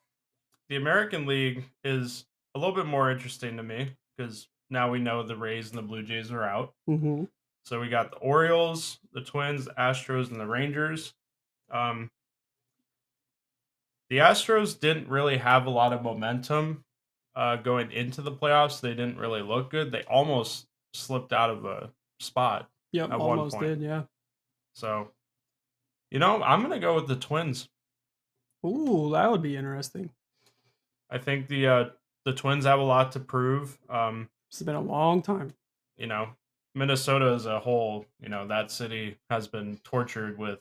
the 0.69 0.75
American 0.75 1.25
League 1.25 1.65
is 1.83 2.25
a 2.55 2.59
little 2.59 2.75
bit 2.75 2.85
more 2.85 3.11
interesting 3.11 3.57
to 3.57 3.63
me 3.63 3.91
because 4.15 4.47
now 4.69 4.89
we 4.91 4.99
know 4.99 5.23
the 5.23 5.35
Rays 5.35 5.69
and 5.69 5.77
the 5.77 5.81
Blue 5.83 6.03
Jays 6.03 6.31
are 6.31 6.43
out. 6.43 6.73
Mm-hmm. 6.89 7.25
So 7.65 7.79
we 7.81 7.89
got 7.89 8.11
the 8.11 8.17
Orioles, 8.17 8.99
the 9.13 9.21
Twins, 9.21 9.65
the 9.65 9.71
Astros, 9.71 10.29
and 10.31 10.39
the 10.39 10.45
Rangers. 10.45 11.13
Um, 11.71 12.09
the 14.09 14.17
Astros 14.17 14.79
didn't 14.79 15.09
really 15.09 15.37
have 15.37 15.65
a 15.65 15.69
lot 15.69 15.91
of 15.91 16.01
momentum 16.01 16.85
uh, 17.35 17.57
going 17.57 17.91
into 17.91 18.21
the 18.21 18.31
playoffs. 18.31 18.79
They 18.79 18.91
didn't 18.91 19.17
really 19.17 19.41
look 19.41 19.69
good. 19.69 19.91
They 19.91 20.03
almost 20.03 20.65
slipped 20.93 21.33
out 21.33 21.49
of 21.49 21.65
a 21.65 21.91
spot. 22.19 22.69
Yep, 22.93 23.11
At 23.11 23.19
one 23.19 23.37
almost 23.37 23.55
point. 23.55 23.67
did. 23.67 23.81
Yeah. 23.81 24.03
So, 24.73 25.11
you 26.11 26.19
know, 26.19 26.41
I'm 26.43 26.59
going 26.61 26.71
to 26.73 26.79
go 26.79 26.95
with 26.95 27.07
the 27.07 27.15
Twins. 27.15 27.67
Ooh, 28.65 29.09
that 29.11 29.29
would 29.31 29.41
be 29.41 29.55
interesting. 29.55 30.09
I 31.09 31.17
think 31.17 31.47
the 31.47 31.67
uh, 31.67 31.85
the 32.25 32.33
Twins 32.33 32.65
have 32.65 32.79
a 32.79 32.83
lot 32.83 33.11
to 33.13 33.19
prove. 33.19 33.77
Um, 33.89 34.29
It's 34.49 34.61
been 34.61 34.75
a 34.75 34.81
long 34.81 35.21
time. 35.21 35.53
you 35.97 36.07
know, 36.07 36.29
Minnesota 36.75 37.33
as 37.33 37.45
a 37.45 37.59
whole, 37.59 38.05
you 38.19 38.29
know, 38.29 38.47
that 38.47 38.71
city 38.71 39.17
has 39.29 39.47
been 39.47 39.77
tortured 39.83 40.37
with 40.37 40.59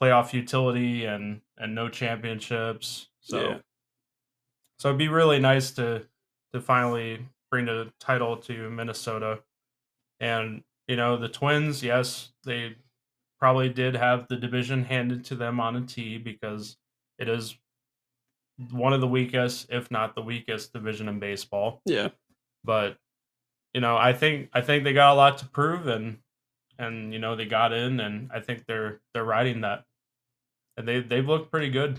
playoff 0.00 0.32
utility 0.32 1.04
and 1.04 1.42
and 1.58 1.74
no 1.74 1.88
championships. 1.88 3.08
So 3.20 3.40
Yeah. 3.50 3.58
so 4.78 4.88
it'd 4.88 4.98
be 4.98 5.08
really 5.08 5.38
nice 5.38 5.70
to 5.72 6.06
to 6.52 6.60
finally 6.60 7.26
bring 7.50 7.66
the 7.66 7.92
title 8.00 8.36
to 8.38 8.70
Minnesota. 8.70 9.42
And 10.20 10.64
you 10.88 10.96
know, 10.96 11.16
the 11.16 11.28
Twins, 11.28 11.82
yes, 11.82 12.32
they 12.44 12.76
probably 13.42 13.68
did 13.68 13.96
have 13.96 14.28
the 14.28 14.36
division 14.36 14.84
handed 14.84 15.24
to 15.24 15.34
them 15.34 15.58
on 15.58 15.74
a 15.74 15.80
tee 15.80 16.16
because 16.16 16.76
it 17.18 17.28
is 17.28 17.56
one 18.70 18.92
of 18.92 19.00
the 19.00 19.08
weakest, 19.08 19.66
if 19.68 19.90
not 19.90 20.14
the 20.14 20.22
weakest 20.22 20.72
division 20.72 21.08
in 21.08 21.18
baseball 21.18 21.80
Yeah. 21.84 22.10
but 22.62 22.98
you 23.74 23.80
know 23.80 23.96
i 23.96 24.12
think 24.12 24.48
i 24.52 24.60
think 24.60 24.84
they 24.84 24.92
got 24.92 25.14
a 25.14 25.16
lot 25.16 25.38
to 25.38 25.46
prove 25.46 25.88
and 25.88 26.18
and 26.78 27.12
you 27.12 27.18
know 27.18 27.34
they 27.34 27.46
got 27.46 27.72
in 27.72 27.98
and 27.98 28.30
i 28.32 28.38
think 28.38 28.64
they're 28.66 29.00
they're 29.12 29.24
riding 29.24 29.62
that 29.62 29.82
and 30.76 30.86
they 30.86 31.00
they've 31.00 31.26
looked 31.26 31.50
pretty 31.50 31.70
good 31.70 31.98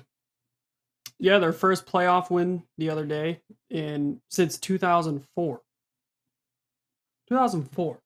Yeah, 1.20 1.40
their 1.40 1.52
first 1.52 1.86
playoff 1.86 2.30
win 2.30 2.64
the 2.78 2.90
other 2.90 3.06
day 3.06 3.42
in 3.70 4.22
since 4.30 4.58
2004. 4.58 5.62
2004. 7.28 8.00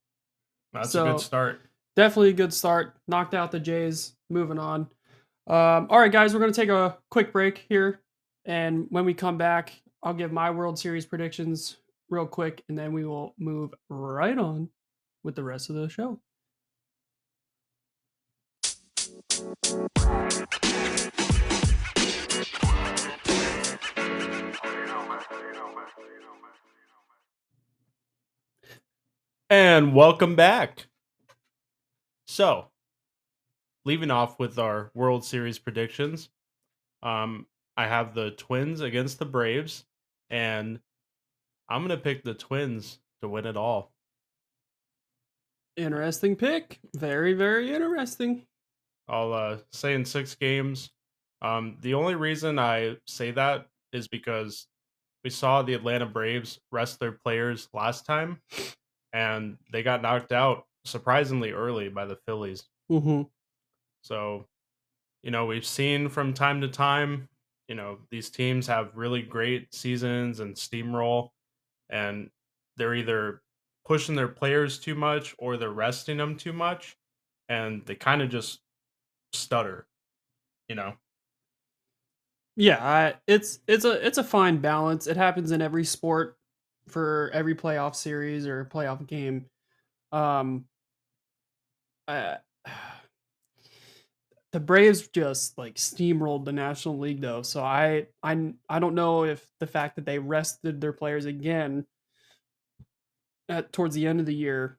that's 0.74 0.96
a 0.96 1.04
good 1.04 1.20
start 1.20 1.62
Definitely 1.98 2.30
a 2.30 2.34
good 2.34 2.54
start. 2.54 2.94
Knocked 3.08 3.34
out 3.34 3.52
the 3.52 3.60
Jays. 3.60 4.14
Moving 4.30 4.60
on. 4.60 4.82
Um, 5.48 5.88
all 5.90 6.00
right, 6.00 6.12
guys, 6.12 6.32
we're 6.32 6.40
going 6.40 6.54
to 6.54 6.62
take 6.62 6.70
a 6.70 6.96
quick 7.10 7.34
break 7.34 7.66
here. 7.70 8.02
And 8.46 8.86
when 8.92 9.04
we 9.04 9.16
come 9.16 9.40
back, 9.40 9.74
I'll 10.04 10.14
give 10.14 10.32
my 10.32 10.52
World 10.52 10.78
Series 10.78 11.08
predictions 11.08 11.78
real 12.12 12.28
quick, 12.28 12.64
and 12.70 12.78
then 12.78 12.94
we 12.94 13.04
will 13.04 13.34
move 13.40 13.74
right 13.90 14.38
on 14.38 14.70
with 15.24 15.34
the 15.36 15.44
rest 15.44 15.72
of 15.72 15.76
the 15.76 15.90
show. 15.90 16.20
and 29.50 29.96
welcome 29.96 30.36
back 30.36 30.88
so 32.28 32.68
leaving 33.86 34.12
off 34.12 34.38
with 34.40 34.60
our 34.60 34.92
world 34.94 35.24
series 35.24 35.58
predictions 35.58 36.30
um 37.04 37.46
i 37.78 37.88
have 37.88 38.14
the 38.14 38.32
twins 38.32 38.82
against 38.82 39.20
the 39.20 39.26
braves 39.26 39.86
and 40.30 40.80
i'm 41.70 41.82
gonna 41.82 41.98
pick 41.98 42.24
the 42.24 42.34
twins 42.34 43.00
to 43.22 43.28
win 43.28 43.46
it 43.46 43.58
all 43.58 43.92
Interesting 45.78 46.36
pick. 46.36 46.80
Very, 46.96 47.34
very 47.34 47.74
interesting. 47.74 48.48
I'll 49.08 49.32
uh, 49.32 49.58
say 49.72 49.94
in 49.94 50.04
six 50.04 50.34
games. 50.34 50.90
Um, 51.44 51.78
the 51.82 51.94
only 51.94 52.16
reason 52.16 52.58
I 52.58 52.98
say 53.06 53.30
that 53.32 53.68
is 53.94 54.08
because 54.08 54.66
we 55.24 55.30
saw 55.30 55.62
the 55.62 55.76
Atlanta 55.76 56.08
Braves 56.08 56.60
rest 56.72 57.00
their 57.00 57.12
players 57.12 57.70
last 57.74 58.08
time, 58.08 58.42
and 59.14 59.58
they 59.72 59.84
got 59.84 60.02
knocked 60.02 60.32
out 60.32 60.64
surprisingly 60.88 61.52
early 61.52 61.90
by 61.90 62.06
the 62.06 62.18
Phillies. 62.26 62.66
Mm-hmm. 62.92 63.24
So, 64.02 64.48
you 65.24 65.32
know, 65.32 65.46
we've 65.46 65.66
seen 65.66 66.10
from 66.10 66.34
time 66.34 66.62
to 66.62 66.68
time, 66.68 67.30
you 67.68 67.76
know, 67.76 68.00
these 68.10 68.30
teams 68.30 68.68
have 68.68 68.96
really 68.96 69.22
great 69.22 69.74
seasons 69.74 70.40
and 70.40 70.56
steamroll, 70.56 71.30
and 71.90 72.30
they're 72.78 72.96
either 72.96 73.42
pushing 73.86 74.16
their 74.16 74.28
players 74.28 74.80
too 74.80 74.96
much 74.96 75.36
or 75.38 75.58
they're 75.58 75.72
resting 75.72 76.18
them 76.18 76.36
too 76.36 76.54
much 76.54 76.98
and 77.50 77.86
they 77.86 77.96
kind 77.96 78.22
of 78.22 78.30
just 78.30 78.60
stutter, 79.34 79.88
you 80.68 80.76
know. 80.76 80.94
Yeah, 82.56 82.84
I, 82.84 83.16
it's 83.28 83.60
it's 83.68 83.86
a 83.86 84.06
it's 84.06 84.18
a 84.18 84.24
fine 84.24 84.58
balance. 84.58 85.08
It 85.08 85.16
happens 85.16 85.52
in 85.52 85.62
every 85.62 85.86
sport 85.86 86.38
for 86.88 87.30
every 87.34 87.56
playoff 87.56 87.96
series 87.96 88.48
or 88.48 88.66
playoff 88.66 89.06
game. 89.06 89.46
Um, 90.12 90.66
Uh, 92.08 92.36
I, 92.66 92.72
the 94.54 94.60
Braves 94.60 95.08
just 95.10 95.58
like 95.58 95.76
steamrolled 95.76 96.46
the 96.46 96.54
National 96.54 96.98
League 96.98 97.22
though, 97.22 97.42
so 97.42 97.64
I 97.64 98.08
I 98.24 98.54
I 98.70 98.80
don't 98.80 98.96
know 98.96 99.26
if 99.26 99.46
the 99.60 99.68
fact 99.68 99.98
that 99.98 100.06
they 100.06 100.20
rested 100.20 100.80
their 100.80 100.94
players 100.94 101.26
again 101.26 101.86
at 103.50 103.72
towards 103.72 103.96
the 103.96 104.08
end 104.08 104.20
of 104.20 104.26
the 104.26 104.36
year 104.36 104.78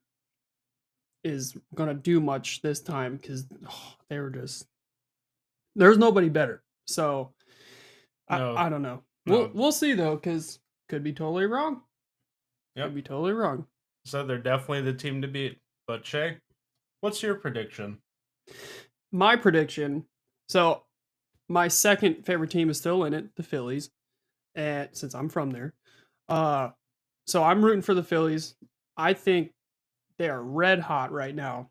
is 1.25 1.57
gonna 1.75 1.95
do 1.95 2.21
much 2.21 2.63
this 2.63 2.81
time 2.81 3.17
because 3.17 3.47
oh, 3.69 3.95
they 4.09 4.19
were 4.19 4.31
just 4.31 4.67
there's 5.77 5.99
nobody 5.99 6.29
better. 6.29 6.63
So 6.87 7.33
No, 8.31 8.55
I, 8.55 8.67
I 8.67 8.69
don't 8.69 8.83
know. 8.83 9.03
We'll 9.27 9.51
we'll 9.53 9.73
see 9.73 9.93
though, 9.93 10.17
because 10.17 10.59
could 10.89 11.05
be 11.05 11.13
totally 11.13 11.47
wrong. 11.47 11.83
Yep. 12.77 12.87
Could 12.87 12.95
be 12.95 13.03
totally 13.03 13.33
wrong. 13.33 13.67
So 14.05 14.25
they're 14.25 14.39
definitely 14.39 14.83
the 14.83 14.95
team 14.95 15.23
to 15.23 15.29
beat. 15.29 15.59
But 15.87 16.05
Shay, 16.05 16.39
what's 17.01 17.23
your 17.23 17.35
prediction? 17.35 17.99
My 19.13 19.37
prediction. 19.37 20.05
So 20.49 20.83
my 21.49 21.69
second 21.69 22.25
favorite 22.25 22.51
team 22.51 22.71
is 22.71 22.79
still 22.79 23.05
in 23.05 23.15
it, 23.15 23.35
the 23.37 23.43
Phillies, 23.43 23.91
and 24.55 24.89
since 24.93 25.15
I'm 25.15 25.29
from 25.29 25.51
there, 25.51 25.75
uh, 26.29 26.71
so 27.27 27.43
I'm 27.43 27.65
rooting 27.65 27.83
for 27.83 27.95
the 27.95 28.03
Phillies. 28.03 28.55
I 28.97 29.13
think 29.13 29.53
they 30.19 30.29
are 30.29 30.43
red 30.43 30.81
hot 30.81 31.13
right 31.13 31.35
now, 31.35 31.71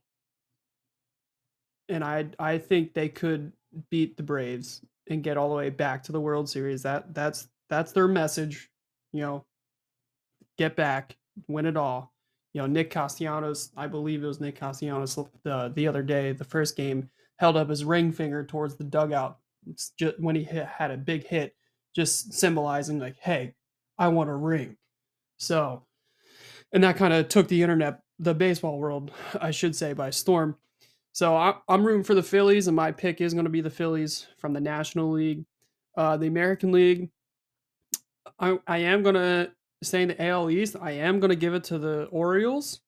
and 1.89 2.03
I 2.03 2.27
I 2.39 2.57
think 2.57 2.93
they 2.93 3.09
could 3.09 3.51
beat 3.89 4.17
the 4.17 4.23
Braves 4.23 4.81
and 5.09 5.23
get 5.23 5.37
all 5.37 5.49
the 5.49 5.55
way 5.55 5.69
back 5.69 6.03
to 6.03 6.11
the 6.11 6.21
World 6.21 6.49
Series. 6.49 6.83
That 6.83 7.13
that's 7.13 7.47
that's 7.69 7.91
their 7.91 8.07
message. 8.07 8.69
You 9.13 9.21
know, 9.21 9.45
get 10.57 10.75
back, 10.75 11.15
win 11.47 11.65
it 11.65 11.77
all. 11.77 12.13
You 12.57 12.63
know, 12.63 12.67
Nick 12.69 12.89
Castellanos, 12.89 13.69
I 13.77 13.85
believe 13.85 14.23
it 14.23 14.25
was 14.27 14.41
Nick 14.41 14.55
Castellanos 14.55 15.13
the 15.43 15.71
the 15.75 15.87
other 15.87 16.01
day, 16.01 16.31
the 16.31 16.43
first 16.43 16.75
game, 16.75 17.07
held 17.37 17.55
up 17.55 17.69
his 17.69 17.85
ring 17.85 18.11
finger 18.11 18.43
towards 18.43 18.75
the 18.75 18.83
dugout 18.83 19.37
just 19.95 20.19
when 20.19 20.35
he 20.35 20.43
hit, 20.43 20.65
had 20.65 20.89
a 20.89 20.97
big 20.97 21.23
hit, 21.23 21.55
just 21.95 22.33
symbolizing 22.33 22.97
like, 22.97 23.15
"Hey, 23.19 23.53
I 23.99 24.07
want 24.07 24.31
a 24.31 24.35
ring." 24.35 24.75
So, 25.37 25.83
and 26.73 26.83
that 26.83 26.97
kind 26.97 27.13
of 27.13 27.29
took 27.29 27.47
the 27.47 27.61
internet, 27.61 27.99
the 28.17 28.33
baseball 28.33 28.79
world, 28.79 29.11
I 29.39 29.51
should 29.51 29.75
say, 29.75 29.93
by 29.93 30.09
storm. 30.09 30.57
So 31.11 31.35
I, 31.35 31.53
I'm 31.69 31.85
rooting 31.85 32.03
for 32.03 32.15
the 32.15 32.23
Phillies, 32.23 32.65
and 32.65 32.75
my 32.75 32.91
pick 32.91 33.21
is 33.21 33.35
going 33.35 33.45
to 33.45 33.51
be 33.51 33.61
the 33.61 33.69
Phillies 33.69 34.25
from 34.39 34.53
the 34.53 34.61
National 34.61 35.11
League. 35.11 35.45
Uh, 35.95 36.17
the 36.17 36.25
American 36.25 36.71
League, 36.71 37.11
I, 38.39 38.57
I 38.65 38.79
am 38.79 39.03
going 39.03 39.13
to 39.13 39.51
stay 39.83 40.01
in 40.01 40.09
the 40.09 40.21
AL 40.23 40.49
East. 40.49 40.75
I 40.81 40.91
am 40.91 41.19
going 41.19 41.29
to 41.29 41.35
give 41.35 41.53
it 41.53 41.65
to 41.65 41.77
the 41.77 42.05
Orioles 42.05 42.81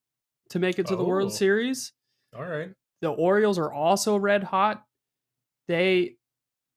to 0.50 0.60
make 0.60 0.80
it 0.80 0.88
to 0.88 0.96
the 0.96 1.04
World 1.04 1.28
Oh. 1.32 1.36
Series. 1.36 1.94
All 2.36 2.46
right. 2.46 2.72
The 3.02 3.10
Orioles 3.10 3.58
are 3.58 3.72
also 3.72 4.18
red 4.18 4.44
hot. 4.44 4.84
They 5.68 6.16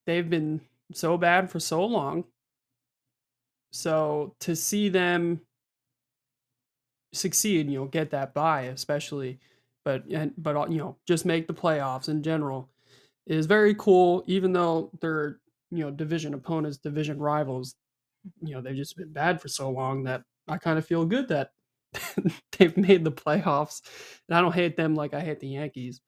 they've 0.07 0.29
been 0.29 0.61
so 0.93 1.17
bad 1.17 1.51
for 1.51 1.59
so 1.61 1.85
long. 1.85 2.25
So 3.73 4.35
to 4.41 4.55
see 4.55 4.89
them 4.89 5.41
succeed, 7.13 7.69
you 7.71 7.79
know, 7.81 7.87
get 7.87 8.11
that 8.11 8.35
bye, 8.35 8.63
especially, 8.63 9.39
but 9.85 10.05
and 10.07 10.33
but 10.37 10.71
you 10.71 10.79
know, 10.79 10.97
just 11.07 11.25
make 11.25 11.47
the 11.47 11.55
playoffs 11.55 12.09
in 12.09 12.23
general 12.23 12.69
is 13.27 13.47
very 13.47 13.75
cool. 13.75 14.25
Even 14.27 14.53
though 14.53 14.91
they're 15.01 15.41
you 15.71 15.79
know 15.85 15.91
division 15.91 16.35
opponents, 16.35 16.77
division 16.77 17.19
rivals, 17.19 17.75
you 18.43 18.55
know 18.55 18.61
they've 18.61 18.77
just 18.77 18.97
been 18.97 19.13
bad 19.13 19.41
for 19.41 19.49
so 19.49 19.71
long 19.71 20.05
that 20.05 20.23
I 20.49 20.59
kind 20.59 20.79
of 20.79 20.87
feel 20.87 21.05
good 21.05 21.29
that 21.29 21.51
they've 22.59 22.77
made 22.77 23.05
the 23.05 23.13
playoffs, 23.13 23.83
and 24.29 24.37
I 24.37 24.41
don't 24.41 24.55
hate 24.55 24.77
them 24.77 24.95
like 24.95 25.15
I 25.15 25.21
hate 25.21 25.41
the 25.41 25.49
Yankees. 25.49 26.01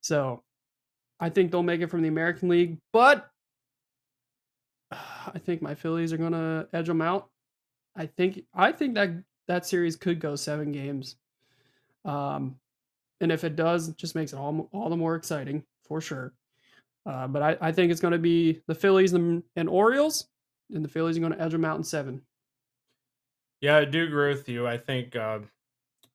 So 0.00 0.42
I 1.18 1.28
think 1.28 1.50
they'll 1.50 1.62
make 1.62 1.80
it 1.80 1.90
from 1.90 2.02
the 2.02 2.08
American 2.08 2.48
League, 2.48 2.78
but 2.92 3.28
I 4.90 5.38
think 5.38 5.62
my 5.62 5.74
Phillies 5.74 6.12
are 6.12 6.18
gonna 6.18 6.68
edge 6.72 6.86
them 6.86 7.02
out. 7.02 7.28
I 7.96 8.06
think 8.06 8.44
I 8.54 8.72
think 8.72 8.94
that 8.94 9.10
that 9.48 9.66
series 9.66 9.96
could 9.96 10.20
go 10.20 10.36
seven 10.36 10.72
games, 10.72 11.16
um, 12.04 12.56
and 13.20 13.32
if 13.32 13.44
it 13.44 13.56
does, 13.56 13.88
it 13.88 13.96
just 13.96 14.14
makes 14.14 14.32
it 14.32 14.38
all 14.38 14.68
all 14.72 14.88
the 14.90 14.96
more 14.96 15.16
exciting 15.16 15.64
for 15.84 16.00
sure. 16.00 16.32
Uh, 17.06 17.26
but 17.26 17.42
I, 17.42 17.56
I 17.60 17.72
think 17.72 17.90
it's 17.90 18.00
going 18.00 18.12
to 18.12 18.18
be 18.18 18.60
the 18.66 18.74
Phillies 18.74 19.14
and, 19.14 19.42
and 19.56 19.68
Orioles, 19.68 20.26
and 20.72 20.84
the 20.84 20.88
Phillies 20.88 21.16
are 21.16 21.20
going 21.20 21.32
to 21.32 21.40
edge 21.40 21.52
them 21.52 21.64
out 21.64 21.76
in 21.76 21.84
seven. 21.84 22.22
Yeah, 23.60 23.76
I 23.76 23.84
do 23.84 24.04
agree 24.04 24.30
with 24.30 24.48
you. 24.48 24.66
I 24.66 24.78
think 24.78 25.14
uh, 25.14 25.40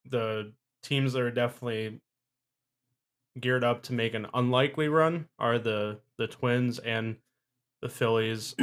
the 0.09 0.53
teams 0.81 1.13
that 1.13 1.21
are 1.21 1.31
definitely 1.31 2.01
geared 3.39 3.63
up 3.63 3.83
to 3.83 3.93
make 3.93 4.13
an 4.13 4.27
unlikely 4.33 4.87
run 4.87 5.27
are 5.37 5.59
the 5.59 5.99
the 6.17 6.27
Twins 6.27 6.79
and 6.79 7.17
the 7.81 7.89
Phillies. 7.89 8.55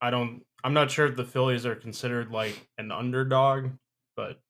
I 0.00 0.10
don't. 0.10 0.44
I'm 0.64 0.74
not 0.74 0.90
sure 0.90 1.06
if 1.06 1.16
the 1.16 1.24
Phillies 1.24 1.64
are 1.64 1.76
considered 1.76 2.30
like 2.30 2.68
an 2.76 2.90
underdog, 2.90 3.70
but 4.16 4.40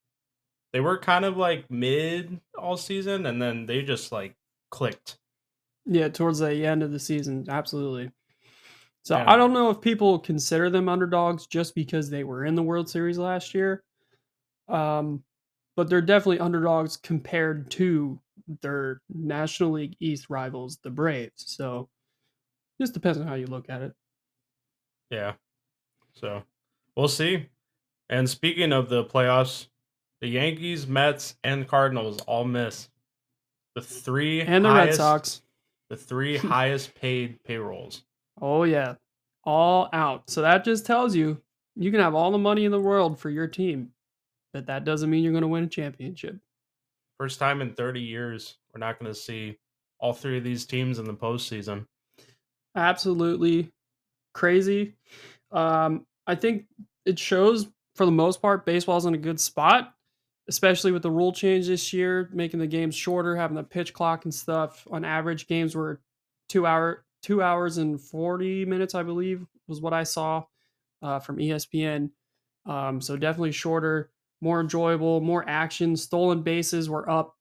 they 0.73 0.79
were 0.79 0.97
kind 0.97 1.25
of 1.25 1.37
like 1.37 1.69
mid 1.69 2.41
all 2.57 2.77
season, 2.77 3.25
and 3.25 3.41
then 3.41 3.65
they 3.65 3.81
just 3.81 4.11
like 4.11 4.35
clicked. 4.71 5.17
Yeah, 5.85 6.09
towards 6.09 6.39
the 6.39 6.65
end 6.65 6.83
of 6.83 6.91
the 6.91 6.99
season, 6.99 7.45
absolutely. 7.47 8.11
So 9.03 9.15
Yeah. 9.17 9.31
I 9.31 9.35
don't 9.37 9.53
know 9.53 9.69
if 9.69 9.79
people 9.81 10.19
consider 10.19 10.69
them 10.69 10.89
underdogs 10.89 11.47
just 11.47 11.75
because 11.75 12.09
they 12.09 12.23
were 12.23 12.45
in 12.45 12.55
the 12.55 12.63
World 12.63 12.89
Series 12.89 13.17
last 13.17 13.53
year. 13.53 13.83
Um, 14.67 15.23
but 15.75 15.89
they're 15.89 16.01
definitely 16.01 16.39
underdogs 16.39 16.97
compared 16.97 17.69
to 17.71 18.19
their 18.61 19.01
National 19.09 19.71
League 19.71 19.95
East 19.99 20.29
rivals, 20.29 20.77
the 20.83 20.89
Braves. 20.89 21.43
So 21.47 21.89
just 22.81 22.93
depends 22.93 23.17
on 23.19 23.27
how 23.27 23.35
you 23.35 23.47
look 23.47 23.69
at 23.69 23.81
it. 23.81 23.93
Yeah. 25.09 25.33
So 26.13 26.43
we'll 26.95 27.07
see. 27.07 27.47
And 28.09 28.29
speaking 28.29 28.73
of 28.73 28.89
the 28.89 29.03
playoffs, 29.05 29.67
the 30.21 30.27
Yankees, 30.27 30.87
Mets, 30.87 31.35
and 31.43 31.67
Cardinals 31.67 32.19
all 32.21 32.43
miss 32.45 32.89
the 33.75 33.81
three 33.81 34.41
And 34.41 34.65
the 34.65 34.73
Red 34.73 34.95
Sox. 34.95 35.41
the 35.89 35.95
three 35.97 36.37
highest 36.37 36.95
paid 36.95 37.43
payrolls. 37.43 38.03
Oh 38.41 38.63
yeah. 38.63 38.95
All 39.43 39.89
out. 39.93 40.29
So 40.29 40.41
that 40.41 40.63
just 40.63 40.85
tells 40.85 41.15
you 41.15 41.41
you 41.75 41.91
can 41.91 41.99
have 41.99 42.15
all 42.15 42.31
the 42.31 42.37
money 42.37 42.65
in 42.65 42.71
the 42.71 42.79
world 42.79 43.19
for 43.19 43.29
your 43.29 43.47
team, 43.47 43.91
but 44.53 44.65
that 44.67 44.83
doesn't 44.83 45.09
mean 45.09 45.23
you're 45.23 45.31
going 45.31 45.43
to 45.43 45.47
win 45.47 45.63
a 45.63 45.67
championship. 45.67 46.37
First 47.19 47.39
time 47.39 47.61
in 47.61 47.73
30 47.73 48.01
years, 48.01 48.57
we're 48.73 48.79
not 48.79 48.99
going 48.99 49.11
to 49.11 49.19
see 49.19 49.57
all 49.99 50.13
three 50.13 50.37
of 50.37 50.43
these 50.43 50.65
teams 50.65 50.99
in 50.99 51.05
the 51.05 51.13
postseason. 51.13 51.85
absolutely 52.75 53.71
crazy. 54.33 54.93
Um, 55.51 56.05
I 56.27 56.35
think 56.35 56.65
it 57.05 57.17
shows 57.17 57.67
for 57.95 58.05
the 58.05 58.11
most 58.11 58.41
part 58.41 58.65
baseball's 58.65 59.05
in 59.05 59.15
a 59.15 59.17
good 59.17 59.39
spot, 59.39 59.93
especially 60.47 60.91
with 60.91 61.01
the 61.01 61.11
rule 61.11 61.31
change 61.31 61.67
this 61.67 61.91
year, 61.93 62.29
making 62.33 62.59
the 62.59 62.67
games 62.67 62.95
shorter, 62.95 63.35
having 63.35 63.55
the 63.55 63.63
pitch 63.63 63.93
clock 63.93 64.25
and 64.25 64.33
stuff. 64.33 64.87
On 64.91 65.03
average, 65.03 65.47
games 65.47 65.75
were 65.75 65.99
two 66.49 66.67
hour 66.67 67.03
two 67.27 67.43
hours 67.43 67.77
and 67.77 67.99
forty 67.99 68.63
minutes, 68.63 68.95
I 68.95 69.03
believe, 69.03 69.45
was 69.67 69.81
what 69.81 69.93
I 69.93 70.03
saw 70.03 70.45
uh, 71.01 71.19
from 71.19 71.37
ESPN. 71.37 72.09
Um, 72.65 73.01
so 73.01 73.17
definitely 73.17 73.51
shorter, 73.51 74.11
more 74.39 74.61
enjoyable, 74.61 75.19
more 75.19 75.43
action. 75.47 75.97
Stolen 75.97 76.41
bases 76.41 76.89
were 76.89 77.09
up 77.09 77.35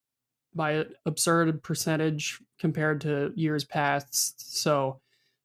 by 0.57 0.72
an 0.72 0.95
absurd 1.05 1.62
percentage 1.62 2.41
compared 2.59 3.01
to 3.03 3.32
years 3.37 3.64
past. 3.64 4.57
So 4.57 5.01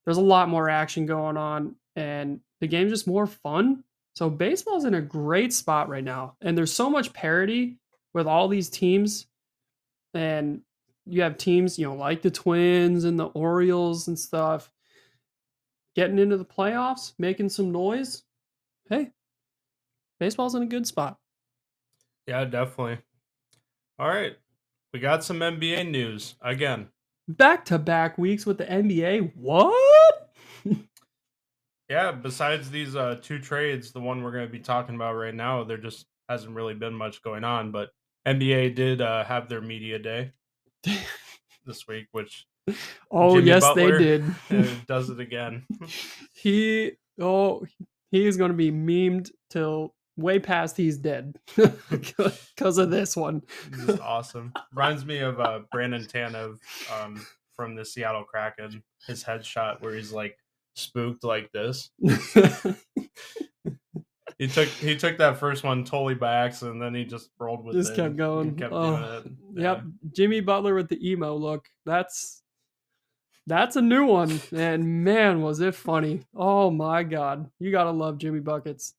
there's 0.05 0.17
a 0.17 0.21
lot 0.21 0.49
more 0.49 0.69
action 0.69 1.05
going 1.05 1.37
on, 1.37 1.75
and 1.95 2.39
the 2.61 2.67
game's 2.67 2.91
just 2.91 3.07
more 3.07 3.27
fun. 3.27 3.83
So 4.15 4.27
baseball's 4.27 4.85
in 4.85 4.95
a 4.95 5.01
great 5.01 5.53
spot 5.53 5.87
right 5.87 6.03
now, 6.03 6.35
and 6.41 6.57
there's 6.57 6.73
so 6.73 6.89
much 6.89 7.13
parity 7.13 7.77
with 8.15 8.25
all 8.25 8.47
these 8.47 8.69
teams, 8.69 9.27
and 10.15 10.61
you 11.05 11.21
have 11.21 11.37
teams, 11.37 11.79
you 11.79 11.87
know, 11.87 11.95
like 11.95 12.21
the 12.21 12.31
Twins 12.31 13.03
and 13.03 13.19
the 13.19 13.25
Orioles 13.25 14.07
and 14.07 14.17
stuff, 14.17 14.69
getting 15.95 16.19
into 16.19 16.37
the 16.37 16.45
playoffs, 16.45 17.13
making 17.17 17.49
some 17.49 17.71
noise. 17.71 18.23
Hey, 18.89 19.11
baseball's 20.19 20.55
in 20.55 20.63
a 20.63 20.67
good 20.67 20.87
spot. 20.87 21.17
Yeah, 22.27 22.45
definitely. 22.45 22.99
All 23.99 24.07
right. 24.07 24.35
We 24.93 24.99
got 24.99 25.23
some 25.23 25.39
NBA 25.39 25.89
news 25.89 26.35
again. 26.41 26.89
Back 27.27 27.65
to 27.65 27.79
back 27.79 28.17
weeks 28.17 28.45
with 28.45 28.57
the 28.57 28.65
NBA. 28.65 29.33
What? 29.35 30.33
Yeah, 31.91 32.13
besides 32.13 32.71
these 32.71 32.95
uh, 32.95 33.19
two 33.21 33.37
trades, 33.37 33.91
the 33.91 33.99
one 33.99 34.23
we're 34.23 34.31
going 34.31 34.47
to 34.47 34.51
be 34.51 34.61
talking 34.61 34.95
about 34.95 35.15
right 35.15 35.35
now, 35.35 35.65
there 35.65 35.75
just 35.75 36.05
hasn't 36.29 36.55
really 36.55 36.73
been 36.73 36.93
much 36.93 37.21
going 37.21 37.43
on. 37.43 37.71
But 37.71 37.89
NBA 38.25 38.75
did 38.75 39.01
uh, 39.01 39.25
have 39.25 39.49
their 39.49 39.59
media 39.59 39.99
day 39.99 40.31
this 41.65 41.87
week, 41.87 42.07
which 42.11 42.45
oh 43.11 43.35
Jimmy 43.35 43.47
yes, 43.47 43.61
Butler 43.61 43.97
they 43.97 44.03
did. 44.03 44.25
does 44.87 45.09
it 45.09 45.19
again. 45.19 45.65
he 46.33 46.93
oh 47.19 47.65
he 48.11 48.25
is 48.25 48.37
going 48.37 48.51
to 48.51 48.57
be 48.57 48.71
memed 48.71 49.31
till 49.49 49.93
way 50.17 50.39
past 50.39 50.77
he's 50.77 50.97
dead 50.97 51.37
because 51.89 52.77
of 52.77 52.91
this 52.91 53.15
one. 53.15 53.41
This 53.69 53.89
is 53.89 53.99
awesome. 53.99 54.53
Reminds 54.73 55.05
me 55.05 55.19
of 55.19 55.39
uh, 55.39 55.59
Brandon 55.71 56.03
Tanev 56.03 56.57
um, 57.01 57.25
from 57.55 57.75
the 57.75 57.85
Seattle 57.85 58.23
Kraken. 58.23 58.83
His 59.07 59.23
headshot 59.23 59.81
where 59.81 59.95
he's 59.95 60.11
like 60.11 60.37
spooked 60.75 61.23
like 61.23 61.51
this. 61.51 61.89
He 64.41 64.47
took 64.47 64.69
he 64.69 64.95
took 64.95 65.19
that 65.19 65.37
first 65.37 65.63
one 65.63 65.85
totally 65.85 66.15
by 66.15 66.33
accident, 66.33 66.73
and 66.73 66.81
then 66.81 66.95
he 66.95 67.05
just 67.05 67.29
rolled 67.37 67.63
with 67.63 67.75
Just 67.75 67.91
it. 67.91 67.97
kept 67.97 68.15
going. 68.15 68.55
Kept 68.55 68.73
Oh, 68.73 69.21
it. 69.23 69.31
Yep, 69.53 69.83
Jimmy 70.13 70.39
Butler 70.39 70.73
with 70.73 70.89
the 70.89 70.97
emo 71.07 71.35
look. 71.35 71.67
That's 71.85 72.41
that's 73.45 73.75
a 73.75 73.83
new 73.83 74.03
one, 74.03 74.41
and 74.51 75.03
man, 75.03 75.43
was 75.43 75.59
it 75.59 75.75
funny! 75.75 76.25
Oh 76.35 76.71
my 76.71 77.03
god, 77.03 77.51
you 77.59 77.69
gotta 77.69 77.91
love 77.91 78.17
Jimmy 78.17 78.39
buckets. 78.39 78.95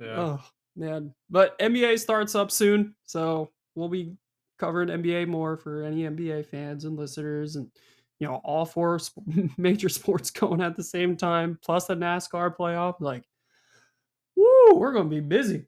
Yeah. 0.00 0.06
yeah. 0.08 0.16
Oh 0.18 0.40
man, 0.74 1.14
but 1.30 1.56
NBA 1.60 2.00
starts 2.00 2.34
up 2.34 2.50
soon, 2.50 2.96
so 3.04 3.50
we'll 3.76 3.88
be 3.88 4.14
covering 4.58 4.88
NBA 4.88 5.28
more 5.28 5.58
for 5.58 5.84
any 5.84 6.02
NBA 6.02 6.46
fans 6.46 6.84
and 6.84 6.96
listeners, 6.98 7.54
and 7.54 7.70
you 8.18 8.26
know 8.26 8.40
all 8.42 8.64
four 8.64 8.98
major 9.56 9.88
sports 9.88 10.30
going 10.32 10.60
at 10.60 10.74
the 10.74 10.82
same 10.82 11.16
time, 11.16 11.56
plus 11.64 11.86
the 11.86 11.94
NASCAR 11.94 12.56
playoff. 12.56 12.96
Like, 12.98 13.22
woo, 14.40 14.78
we're 14.78 14.92
gonna 14.92 15.08
be 15.08 15.20
busy. 15.20 15.66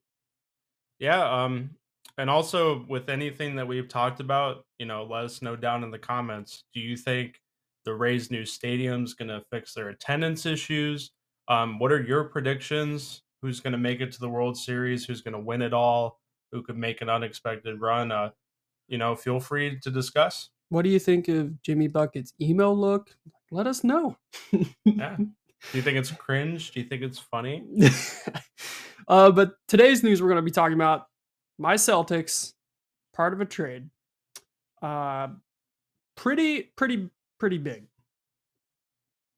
Yeah, 0.98 1.44
um, 1.44 1.70
and 2.18 2.28
also 2.28 2.84
with 2.88 3.08
anything 3.08 3.56
that 3.56 3.66
we've 3.66 3.88
talked 3.88 4.20
about, 4.20 4.64
you 4.78 4.86
know, 4.86 5.04
let 5.04 5.24
us 5.24 5.42
know 5.42 5.56
down 5.56 5.82
in 5.82 5.90
the 5.90 5.98
comments. 5.98 6.64
Do 6.74 6.80
you 6.80 6.96
think 6.96 7.40
the 7.84 7.94
Rays' 7.94 8.30
new 8.30 8.44
stadium's 8.44 9.14
going 9.14 9.28
to 9.28 9.42
fix 9.50 9.74
their 9.74 9.88
attendance 9.88 10.46
issues? 10.46 11.10
Um, 11.48 11.78
what 11.78 11.90
are 11.92 12.02
your 12.02 12.24
predictions? 12.24 13.22
Who's 13.40 13.60
going 13.60 13.72
to 13.72 13.78
make 13.78 14.00
it 14.00 14.12
to 14.12 14.20
the 14.20 14.28
World 14.28 14.56
Series? 14.56 15.04
Who's 15.04 15.22
going 15.22 15.32
to 15.32 15.40
win 15.40 15.62
it 15.62 15.72
all? 15.72 16.20
Who 16.52 16.62
could 16.62 16.76
make 16.76 17.00
an 17.00 17.08
unexpected 17.08 17.80
run? 17.80 18.12
Uh, 18.12 18.30
you 18.88 18.98
know, 18.98 19.16
feel 19.16 19.40
free 19.40 19.80
to 19.80 19.90
discuss. 19.90 20.50
What 20.68 20.82
do 20.82 20.90
you 20.90 20.98
think 20.98 21.28
of 21.28 21.60
Jimmy 21.62 21.88
Bucket's 21.88 22.34
emo 22.40 22.72
look? 22.72 23.16
Let 23.50 23.66
us 23.66 23.82
know. 23.82 24.16
Yeah. 24.84 25.16
Do 25.70 25.78
you 25.78 25.82
think 25.82 25.96
it's 25.96 26.10
cringe? 26.10 26.72
Do 26.72 26.80
you 26.80 26.86
think 26.86 27.02
it's 27.02 27.18
funny? 27.18 27.64
uh, 29.08 29.30
but 29.30 29.54
today's 29.68 30.02
news, 30.02 30.20
we're 30.20 30.28
going 30.28 30.36
to 30.36 30.42
be 30.42 30.50
talking 30.50 30.74
about 30.74 31.06
my 31.58 31.74
Celtics, 31.74 32.52
part 33.14 33.32
of 33.32 33.40
a 33.40 33.44
trade. 33.44 33.88
Uh, 34.82 35.28
pretty, 36.16 36.62
pretty, 36.76 37.08
pretty 37.38 37.58
big. 37.58 37.84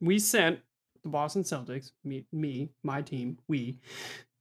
We 0.00 0.18
sent 0.18 0.60
the 1.02 1.10
Boston 1.10 1.42
Celtics, 1.42 1.92
me, 2.02 2.24
me, 2.32 2.70
my 2.82 3.02
team, 3.02 3.38
we 3.46 3.78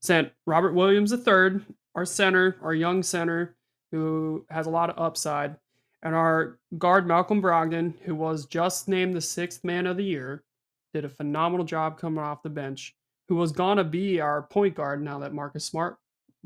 sent 0.01 0.31
Robert 0.45 0.73
Williams 0.73 1.13
III, 1.13 1.61
our 1.95 2.05
center, 2.05 2.57
our 2.61 2.73
young 2.73 3.03
center, 3.03 3.55
who 3.91 4.45
has 4.49 4.65
a 4.65 4.71
lot 4.71 4.89
of 4.89 4.97
upside, 4.97 5.55
and 6.01 6.15
our 6.15 6.57
guard 6.77 7.05
Malcolm 7.05 7.41
Brogdon, 7.41 7.93
who 8.03 8.15
was 8.15 8.45
just 8.45 8.87
named 8.87 9.13
the 9.13 9.21
sixth 9.21 9.63
man 9.63 9.85
of 9.85 9.97
the 9.97 10.03
year, 10.03 10.43
did 10.93 11.05
a 11.05 11.09
phenomenal 11.09 11.65
job 11.65 11.97
coming 11.97 12.23
off 12.23 12.43
the 12.43 12.49
bench. 12.49 12.95
Who 13.29 13.35
was 13.35 13.51
gonna 13.51 13.83
be 13.83 14.19
our 14.19 14.43
point 14.43 14.75
guard 14.75 15.01
now 15.01 15.19
that 15.19 15.33
Marcus 15.33 15.65
Smart, 15.65 15.97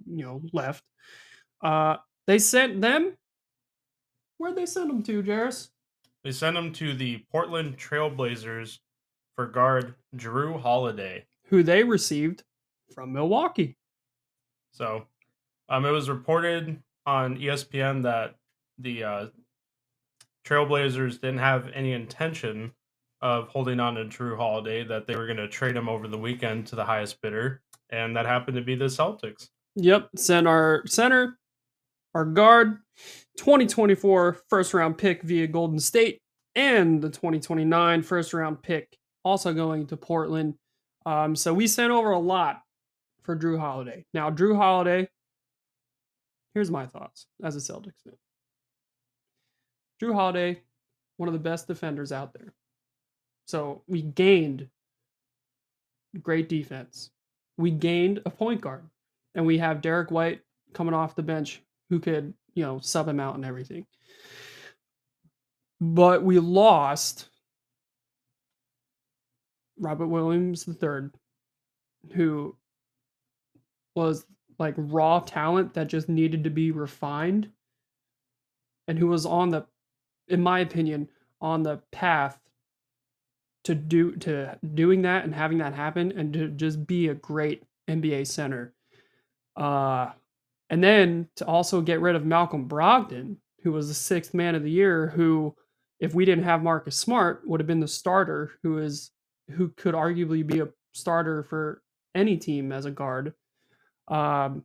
you 0.06 0.24
know, 0.24 0.42
left. 0.54 0.84
Uh, 1.62 1.98
they 2.28 2.40
sent 2.40 2.82
them. 2.82 3.18
Where'd 4.38 4.56
they 4.56 4.66
send 4.66 4.90
them 4.90 5.04
to, 5.04 5.24
Jarris? 5.24 5.70
They 6.24 6.32
sent 6.32 6.56
them 6.56 6.72
to 6.74 6.94
the 6.94 7.24
Portland 7.32 7.78
Trailblazers 7.78 8.80
for 9.36 9.48
guard 9.48 9.96
Jrue 10.16 10.62
Holiday. 10.62 11.26
Who 11.46 11.64
they 11.64 11.84
received 11.84 12.44
from 12.94 13.14
Milwaukee. 13.14 13.78
So, 14.72 15.06
um, 15.70 15.86
it 15.86 15.92
was 15.92 16.10
reported 16.10 16.82
on 17.06 17.38
ESPN 17.38 18.04
that 18.04 18.36
the 18.78 19.04
uh, 19.04 19.26
Trailblazers 20.46 21.14
didn't 21.14 21.40
have 21.40 21.70
any 21.74 21.94
intention 21.94 22.74
of 23.22 23.48
holding 23.48 23.80
on 23.80 23.96
to 23.96 24.06
Jrue 24.06 24.38
Holiday, 24.38 24.84
that 24.86 25.08
they 25.08 25.16
were 25.16 25.26
going 25.26 25.38
to 25.38 25.48
trade 25.48 25.76
him 25.76 25.90
over 25.90 26.08
the 26.08 26.18
weekend 26.18 26.68
to 26.68 26.76
the 26.76 26.86
highest 26.86 27.22
bidder, 27.22 27.62
and 27.90 28.16
that 28.16 28.26
happened 28.26 28.58
to 28.58 28.64
be 28.64 28.76
the 28.76 28.86
Celtics. 28.86 29.50
Yep, 29.76 30.10
send 30.16 30.48
our 30.48 30.84
center, 30.88 31.38
our 32.14 32.26
guard, 32.26 32.78
2024 33.38 34.40
first 34.50 34.74
round 34.74 34.98
pick 34.98 35.24
via 35.24 35.48
Golden 35.48 35.80
State, 35.80 36.22
and 36.56 37.02
the 37.02 37.10
2029 37.10 38.02
first 38.04 38.34
round 38.34 38.62
pick 38.62 38.98
also 39.24 39.54
going 39.54 39.88
to 39.88 39.98
Portland. 39.98 40.56
Um, 41.06 41.36
so 41.36 41.54
we 41.54 41.68
sent 41.68 41.92
over 41.92 42.12
a 42.12 42.20
lot 42.20 42.62
for 43.24 43.36
Jrue 43.36 43.60
Holiday. 43.60 44.06
Now, 44.14 44.32
Jrue 44.32 44.56
Holiday, 44.56 45.08
here's 46.54 46.72
my 46.72 46.86
thoughts 46.86 47.28
as 47.44 47.56
a 47.56 47.60
Celtics 47.60 48.02
fan. 48.04 48.14
Jrue 50.02 50.14
Holiday, 50.14 50.62
one 51.18 51.28
of 51.28 51.34
the 51.34 51.40
best 51.40 51.68
defenders 51.68 52.12
out 52.12 52.34
there. 52.34 52.54
So 53.48 53.82
we 53.88 54.02
gained 54.02 54.68
great 56.22 56.50
defense. 56.50 57.10
We 57.58 57.72
gained 57.72 58.22
a 58.26 58.30
point 58.30 58.62
guard 58.62 58.84
and 59.36 59.46
we 59.46 59.58
have 59.58 59.82
Derrick 59.82 60.12
White 60.12 60.42
coming 60.74 60.94
off 60.94 61.16
the 61.16 61.24
bench 61.24 61.62
who 61.90 62.00
could, 62.00 62.34
you 62.54 62.64
know, 62.64 62.80
sub 62.80 63.08
him 63.08 63.20
out 63.20 63.36
and 63.36 63.46
everything. 63.46 63.86
But 65.80 66.24
we 66.24 66.40
lost 66.40 67.30
Robert 69.80 70.08
Williams 70.08 70.68
III, 70.68 71.10
who 72.14 72.56
was 73.96 74.26
like 74.60 74.74
raw 74.78 75.20
talent 75.20 75.74
that 75.76 75.88
just 75.88 76.10
needed 76.10 76.44
to 76.44 76.50
be 76.50 76.72
refined 76.72 77.50
and 78.88 78.98
who 78.98 79.08
was 79.08 79.26
on 79.26 79.50
the 79.50 79.66
in 80.28 80.42
my 80.42 80.60
opinion 80.60 81.08
on 81.40 81.64
the 81.64 81.78
path 81.92 82.40
to 83.68 83.76
do 83.76 84.16
to 84.18 84.58
doing 84.74 85.04
that 85.04 85.24
and 85.24 85.34
having 85.34 85.60
that 85.60 85.74
happen 85.74 86.12
and 86.18 86.34
to 86.34 86.48
just 86.50 86.88
be 86.88 87.10
a 87.10 87.16
great 87.16 87.64
NBA 87.90 88.28
center. 88.28 88.74
Uh 89.56 90.12
and 90.70 90.84
then 90.84 91.28
to 91.38 91.46
also 91.46 91.82
get 91.82 92.02
rid 92.02 92.16
of 92.16 92.26
Malcolm 92.26 92.68
Brogdon, 92.68 93.38
who 93.64 93.72
was 93.72 93.88
the 93.88 93.94
sixth 93.94 94.34
man 94.34 94.56
of 94.56 94.64
the 94.64 94.72
year, 94.72 95.08
who, 95.08 95.56
if 96.00 96.14
we 96.14 96.26
didn't 96.26 96.44
have 96.44 96.62
Marcus 96.62 96.96
Smart, 96.98 97.42
would 97.46 97.60
have 97.60 97.68
been 97.68 97.80
the 97.80 97.88
starter, 97.88 98.52
who 98.64 98.80
is 98.80 99.12
who 99.52 99.70
could 99.70 99.96
arguably 99.96 100.46
be 100.46 100.60
a 100.60 100.68
starter 100.94 101.44
for 101.44 101.82
any 102.16 102.36
team 102.36 102.72
as 102.72 102.86
a 102.86 102.92
guard. 102.92 103.34
Um, 104.10 104.64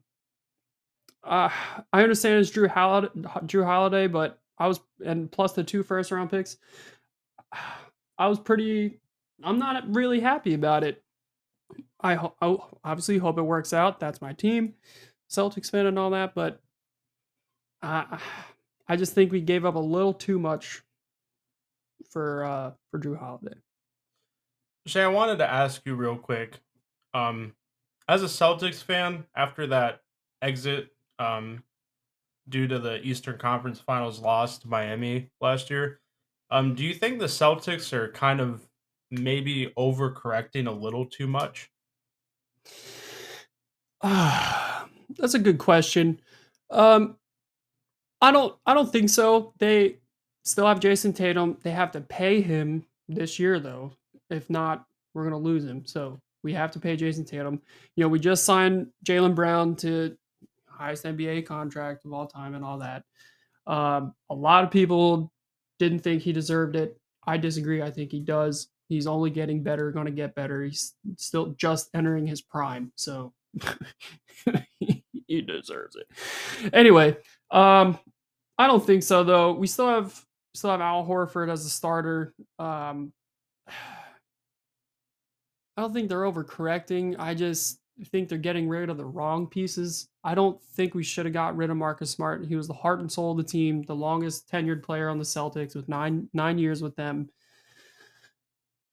uh, 1.23 1.51
I 1.93 2.03
understand 2.03 2.41
it's 2.41 2.51
Jrue 2.51 2.69
Holiday, 2.69 3.09
Jrue 3.47 3.65
Holiday, 3.65 4.09
but 4.09 4.41
I 4.59 4.67
was 4.67 4.81
and 5.05 5.31
plus 5.31 5.53
the 5.53 5.63
two 5.63 5.83
first 5.83 6.11
round 6.11 6.31
picks. 6.31 6.57
I 8.19 8.29
was 8.29 8.39
pretty. 8.39 9.01
I'm 9.43 9.59
not 9.59 9.95
really 9.95 10.21
happy 10.21 10.55
about 10.55 10.85
it. 10.85 11.03
I, 12.01 12.15
ho- 12.15 12.35
I 12.41 12.57
obviously 12.85 13.19
hope 13.19 13.39
it 13.39 13.43
works 13.43 13.73
out. 13.73 14.01
That's 14.01 14.21
my 14.21 14.33
team, 14.33 14.75
Celtics 15.31 15.71
fan 15.71 15.87
and 15.87 15.99
all 15.99 16.11
that. 16.11 16.35
But 16.35 16.61
I, 17.81 18.19
I 18.89 18.97
just 18.97 19.15
think 19.15 19.33
we 19.33 19.41
gave 19.41 19.65
up 19.65 19.75
a 19.75 19.81
little 19.81 20.13
too 20.13 20.39
much 20.39 20.83
for 22.11 22.45
uh 22.45 22.73
for 22.91 22.99
Jrue 22.99 23.19
Holiday. 23.19 23.57
Shay, 24.87 25.03
I 25.03 25.09
wanted 25.09 25.39
to 25.39 25.51
ask 25.51 25.83
you 25.87 25.95
real 25.95 26.17
quick. 26.17 26.61
Um, 27.15 27.55
as 28.09 28.23
a 28.23 28.27
Celtics 28.27 28.83
fan, 28.83 29.25
after 29.37 29.67
that 29.69 30.03
exit, 30.43 30.89
um, 31.21 31.63
due 32.49 32.67
to 32.67 32.81
the 32.81 33.01
Eastern 33.07 33.39
Conference 33.39 33.79
Finals 33.79 34.19
loss 34.19 34.59
to 34.59 34.69
Miami 34.69 35.31
last 35.41 35.71
year, 35.71 36.01
um, 36.53 36.75
do 36.75 36.85
you 36.85 36.93
think 36.93 37.19
the 37.19 37.25
Celtics 37.25 37.95
are 37.95 38.13
kind 38.13 38.39
of 38.39 38.61
maybe 39.11 39.73
overcorrecting 39.79 40.69
a 40.69 40.71
little 40.71 41.07
too 41.07 41.27
much? 41.27 41.71
Ah, 44.03 44.87
that's 45.19 45.33
a 45.33 45.39
good 45.39 45.57
question. 45.57 46.21
Um, 46.71 47.17
I 48.21 48.31
don't. 48.31 48.55
I 48.67 48.75
don't 48.75 48.93
think 48.93 49.09
so. 49.09 49.55
They 49.59 49.97
still 50.45 50.67
have 50.67 50.79
Jayson 50.79 51.15
Tatum. 51.15 51.57
They 51.63 51.71
have 51.71 51.91
to 51.93 52.03
pay 52.03 52.43
him 52.43 52.85
this 53.09 53.39
year, 53.39 53.59
though. 53.59 53.93
If 54.29 54.51
not, 54.51 54.85
we're 55.15 55.25
gonna 55.25 55.39
lose 55.39 55.65
him. 55.65 55.87
So 55.87 56.21
we 56.43 56.53
have 56.53 56.71
to 56.73 56.79
pay 56.79 56.97
Jayson 56.97 57.25
Tatum. 57.25 57.63
You 57.97 58.05
know, 58.05 58.09
we 58.09 58.19
just 58.19 58.45
signed 58.45 58.89
Jaylen 59.07 59.35
Brown 59.35 59.75
to 59.77 60.15
highest 60.67 61.05
NBA 61.05 61.47
contract 61.47 62.05
of 62.05 62.13
all 62.13 62.27
time 62.27 62.55
and 62.55 62.63
all 62.63 62.79
that. 62.79 63.05
Um, 63.67 64.15
a 64.29 64.35
lot 64.35 64.65
of 64.65 64.71
people 64.71 65.33
didn't 65.79 66.01
think 66.01 66.23
he 66.23 66.33
deserved 66.33 66.77
it. 66.77 66.99
I 67.27 67.37
disagree. 67.37 67.83
I 67.83 67.91
think 67.91 68.11
he 68.11 68.21
does. 68.21 68.69
He's 68.89 69.07
only 69.07 69.31
getting 69.31 69.63
better, 69.63 69.91
going 69.91 70.07
to 70.07 70.13
get 70.13 70.35
better. 70.35 70.63
He's 70.65 70.95
still 71.17 71.55
just 71.57 71.89
entering 71.95 72.27
his 72.27 72.43
prime. 72.43 72.93
So 72.97 73.33
he 75.27 75.41
deserves 75.41 75.97
it. 75.97 76.07
Anyway, 76.75 77.17
um, 77.51 77.99
I 78.59 78.67
don't 78.67 78.85
think 78.85 79.03
so 79.03 79.25
though. 79.25 79.53
We 79.53 79.67
still 79.67 79.89
have 79.89 80.21
still 80.55 80.71
have 80.71 80.81
Al 80.81 81.07
Horford 81.07 81.51
as 81.51 81.65
a 81.65 81.71
starter. 81.71 82.35
Um, 82.59 83.13
I 85.77 85.81
don't 85.81 85.95
think 85.95 86.11
they're 86.11 86.25
overcorrecting. 86.25 87.17
I 87.19 87.35
just 87.35 87.79
think 88.07 88.29
they're 88.29 88.39
getting 88.39 88.69
rid 88.69 88.91
of 88.91 88.97
the 88.97 89.05
wrong 89.05 89.47
pieces. 89.47 90.09
I 90.25 90.35
don't 90.35 90.61
think 90.75 90.95
we 90.95 91.03
should 91.03 91.27
have 91.27 91.33
got 91.33 91.57
rid 91.57 91.71
of 91.71 91.77
Marcus 91.77 92.11
Smart. 92.11 92.47
He 92.47 92.57
was 92.57 92.69
the 92.69 92.75
heart 92.75 93.01
and 93.01 93.11
soul 93.11 93.33
of 93.33 93.37
the 93.37 93.45
team, 93.45 93.83
the 93.83 93.95
longest 93.95 94.51
tenured 94.51 94.83
player 94.83 95.09
on 95.09 95.19
the 95.19 95.25
Celtics 95.25 95.75
with 95.75 95.89
nine 95.89 96.29
nine 96.33 96.59
years 96.59 96.83
with 96.83 96.97
them. 96.97 97.31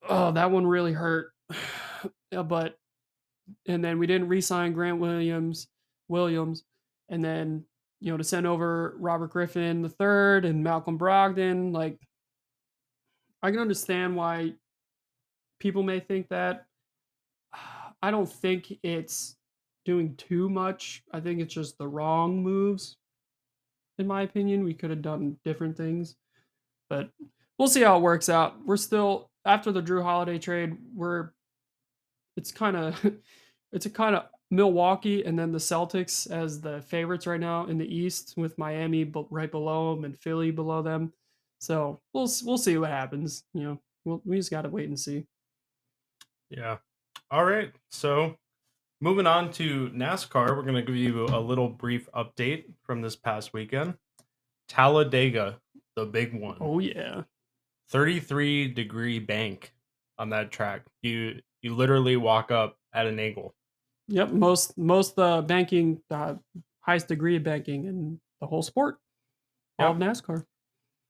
Oh, 0.07 0.31
that 0.31 0.51
one 0.51 0.65
really 0.65 0.93
hurt. 0.93 1.31
but 2.31 2.77
and 3.67 3.83
then 3.83 3.99
we 3.99 4.07
didn't 4.07 4.27
re-sign 4.27 4.73
Grant 4.73 4.99
Williams, 4.99 5.67
Williams, 6.07 6.63
and 7.09 7.23
then 7.23 7.65
you 7.99 8.11
know 8.11 8.17
to 8.17 8.23
send 8.23 8.47
over 8.47 8.95
Robert 8.99 9.31
Griffin 9.31 9.81
the 9.81 9.89
third 9.89 10.45
and 10.45 10.63
Malcolm 10.63 10.97
Brogdon. 10.97 11.73
Like, 11.73 11.99
I 13.41 13.51
can 13.51 13.59
understand 13.59 14.15
why 14.15 14.53
people 15.59 15.83
may 15.83 15.99
think 15.99 16.29
that. 16.29 16.65
I 18.01 18.11
don't 18.11 18.31
think 18.31 18.73
it's 18.83 19.35
doing 19.85 20.15
too 20.15 20.49
much. 20.49 21.03
I 21.11 21.19
think 21.19 21.39
it's 21.39 21.53
just 21.53 21.77
the 21.77 21.87
wrong 21.87 22.43
moves. 22.43 22.97
In 23.97 24.07
my 24.07 24.21
opinion, 24.21 24.63
we 24.63 24.73
could 24.73 24.89
have 24.89 25.01
done 25.01 25.37
different 25.43 25.75
things, 25.75 26.15
but 26.89 27.09
we'll 27.57 27.67
see 27.67 27.81
how 27.81 27.97
it 27.97 28.01
works 28.01 28.29
out. 28.29 28.65
We're 28.65 28.77
still 28.77 29.29
after 29.45 29.71
the 29.71 29.81
Jrue 29.81 30.03
Holiday 30.03 30.39
trade. 30.39 30.77
We're 30.93 31.31
it's 32.37 32.51
kind 32.51 32.77
of 32.77 33.05
it's 33.73 33.85
a 33.85 33.89
kind 33.89 34.15
of 34.15 34.25
Milwaukee 34.51 35.23
and 35.25 35.37
then 35.37 35.51
the 35.51 35.59
Celtics 35.59 36.29
as 36.31 36.61
the 36.61 36.81
favorites 36.83 37.27
right 37.27 37.39
now 37.39 37.67
in 37.67 37.77
the 37.77 37.93
East 37.93 38.33
with 38.37 38.57
Miami 38.57 39.11
right 39.29 39.51
below 39.51 39.93
them 39.93 40.05
and 40.05 40.17
Philly 40.17 40.51
below 40.51 40.81
them. 40.81 41.13
So 41.59 42.01
we'll 42.13 42.29
we'll 42.43 42.57
see 42.57 42.77
what 42.77 42.89
happens. 42.89 43.43
You 43.53 43.63
know, 43.63 43.81
we'll, 44.05 44.21
we 44.25 44.37
just 44.37 44.51
got 44.51 44.63
to 44.63 44.69
wait 44.69 44.87
and 44.87 44.99
see. 44.99 45.25
Yeah. 46.49 46.77
All 47.31 47.45
right. 47.45 47.71
So 47.91 48.35
moving 49.01 49.27
on 49.27 49.51
to 49.53 49.89
NASCAR, 49.89 50.55
we're 50.55 50.63
going 50.63 50.75
to 50.75 50.81
give 50.81 50.95
you 50.95 51.25
a 51.25 51.39
little 51.39 51.69
brief 51.69 52.09
update 52.13 52.65
from 52.83 53.01
this 53.01 53.15
past 53.15 53.53
weekend. 53.53 53.95
Talladega, 54.67 55.59
the 55.95 56.05
big 56.05 56.33
one. 56.33 56.57
Oh 56.59 56.79
yeah. 56.79 57.23
33 57.89 58.69
degree 58.69 59.19
bank 59.19 59.73
on 60.17 60.29
that 60.29 60.51
track. 60.51 60.83
You 61.01 61.41
you 61.61 61.75
literally 61.75 62.17
walk 62.17 62.51
up 62.51 62.77
at 62.93 63.05
an 63.07 63.19
angle. 63.19 63.53
Yep, 64.07 64.31
most 64.31 64.77
most 64.77 65.19
uh, 65.19 65.41
banking, 65.41 66.01
uh, 66.09 66.35
highest 66.81 67.07
degree 67.07 67.35
of 67.35 67.43
banking 67.43 67.85
in 67.85 68.19
the 68.41 68.47
whole 68.47 68.61
sport, 68.61 68.97
all 69.77 69.91
of 69.91 69.97
NASCAR. 69.97 70.45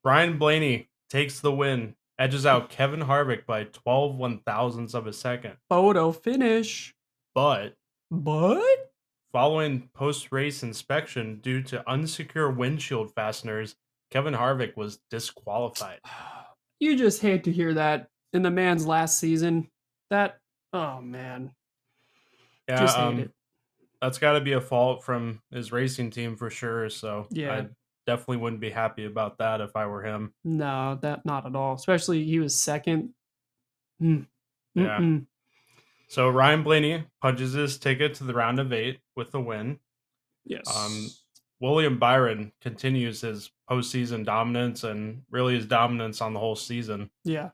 Brian 0.03 0.37
Blaney 0.37 0.89
takes 1.09 1.39
the 1.39 1.51
win, 1.51 1.95
edges 2.19 2.45
out 2.45 2.69
Kevin 2.69 2.99
Harvick 2.99 3.45
by 3.47 3.63
12 3.63 4.15
one 4.15 4.39
thousandths 4.39 4.93
of 4.93 5.07
a 5.07 5.13
second. 5.13 5.53
Photo 5.69 6.11
finish. 6.11 6.93
But 7.33 7.75
but 8.11 8.91
following 9.31 9.89
post 9.93 10.31
race 10.31 10.61
inspection 10.61 11.39
due 11.41 11.63
to 11.63 11.83
unsecure 11.87 12.55
windshield 12.55 13.13
fasteners, 13.15 13.75
Kevin 14.11 14.33
Harvick 14.33 14.75
was 14.75 14.99
disqualified. 15.09 15.99
You 16.81 16.95
just 16.95 17.21
hate 17.21 17.43
to 17.43 17.51
hear 17.51 17.73
that 17.73 18.07
in 18.31 18.41
the 18.41 18.49
man's 18.49 18.85
last 18.85 19.19
season. 19.19 19.67
That 20.11 20.37
oh 20.71 21.01
man. 21.01 21.51
Yeah, 22.69 22.85
um, 22.85 23.33
that's 24.01 24.17
got 24.17 24.33
to 24.33 24.39
be 24.39 24.53
a 24.53 24.61
fault 24.61 25.03
from 25.03 25.41
his 25.51 25.73
racing 25.73 26.11
team 26.11 26.37
for 26.37 26.49
sure. 26.49 26.89
So 26.89 27.27
yeah, 27.31 27.53
I 27.53 27.67
definitely 28.09 28.37
wouldn't 28.37 28.59
be 28.59 28.71
happy 28.71 29.05
about 29.05 29.37
that 29.37 29.61
if 29.61 29.75
I 29.75 29.85
were 29.85 30.01
him. 30.01 30.33
No, 30.43 30.97
that 31.03 31.25
not 31.25 31.45
at 31.45 31.55
all. 31.55 31.75
Especially 31.75 32.23
he 32.23 32.39
was 32.39 32.55
second. 32.55 33.13
Mm. 34.01 34.25
Yeah. 34.73 35.17
So 36.07 36.27
Ryan 36.29 36.63
Blaney 36.63 37.03
punches 37.21 37.53
his 37.53 37.77
ticket 37.77 38.15
to 38.15 38.23
the 38.23 38.33
round 38.33 38.59
of 38.59 38.73
eight 38.73 38.99
with 39.15 39.29
the 39.29 39.39
win. 39.39 39.77
Yes. 40.43 40.65
Um, 40.75 41.09
William 41.59 41.99
Byron 41.99 42.51
continues 42.61 43.21
his 43.21 43.51
postseason 43.69 44.25
dominance 44.25 44.83
and 44.83 45.21
really 45.29 45.53
his 45.53 45.67
dominance 45.67 46.19
on 46.19 46.33
the 46.33 46.39
whole 46.39 46.55
season. 46.55 47.11
Yeah. 47.23 47.49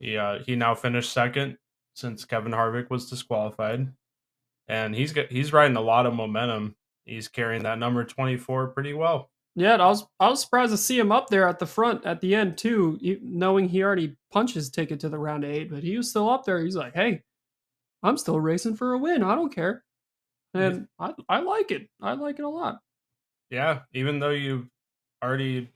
He 0.00 0.16
uh, 0.16 0.40
he 0.44 0.56
now 0.56 0.74
finished 0.74 1.12
second 1.12 1.58
since 1.94 2.24
Kevin 2.24 2.50
Harvick 2.50 2.90
was 2.90 3.08
disqualified, 3.08 3.92
and 4.66 4.92
he's 4.92 5.12
got 5.12 5.30
he's 5.30 5.52
riding 5.52 5.76
a 5.76 5.80
lot 5.80 6.06
of 6.06 6.14
momentum. 6.14 6.74
He's 7.04 7.28
carrying 7.28 7.62
that 7.62 7.78
number 7.78 8.02
twenty 8.02 8.36
four 8.36 8.66
pretty 8.66 8.92
well. 8.92 9.30
Yeah, 9.56 9.74
I 9.76 9.86
was 9.86 10.04
I 10.18 10.28
was 10.28 10.40
surprised 10.40 10.72
to 10.72 10.76
see 10.78 10.98
him 10.98 11.12
up 11.12 11.28
there 11.28 11.48
at 11.48 11.58
the 11.60 11.66
front 11.66 12.04
at 12.04 12.20
the 12.20 12.34
end 12.34 12.58
too, 12.58 12.98
knowing 13.22 13.68
he 13.68 13.82
already 13.84 14.16
punched 14.32 14.54
his 14.54 14.70
ticket 14.70 15.00
to 15.00 15.08
the 15.08 15.18
round 15.18 15.44
eight, 15.44 15.70
but 15.70 15.82
he 15.84 15.96
was 15.96 16.10
still 16.10 16.28
up 16.28 16.44
there. 16.44 16.60
He's 16.60 16.74
like, 16.76 16.94
"Hey, 16.94 17.22
I'm 18.02 18.18
still 18.18 18.40
racing 18.40 18.76
for 18.76 18.94
a 18.94 18.98
win. 18.98 19.22
I 19.24 19.34
don't 19.36 19.54
care," 19.54 19.84
and 20.54 20.88
I 20.98 21.14
I 21.28 21.40
like 21.40 21.70
it. 21.72 21.88
I 22.02 22.14
like 22.14 22.38
it 22.40 22.44
a 22.44 22.48
lot. 22.50 22.80
Yeah, 23.50 23.82
even 23.92 24.18
though 24.20 24.30
you 24.30 24.70
already 25.22 25.70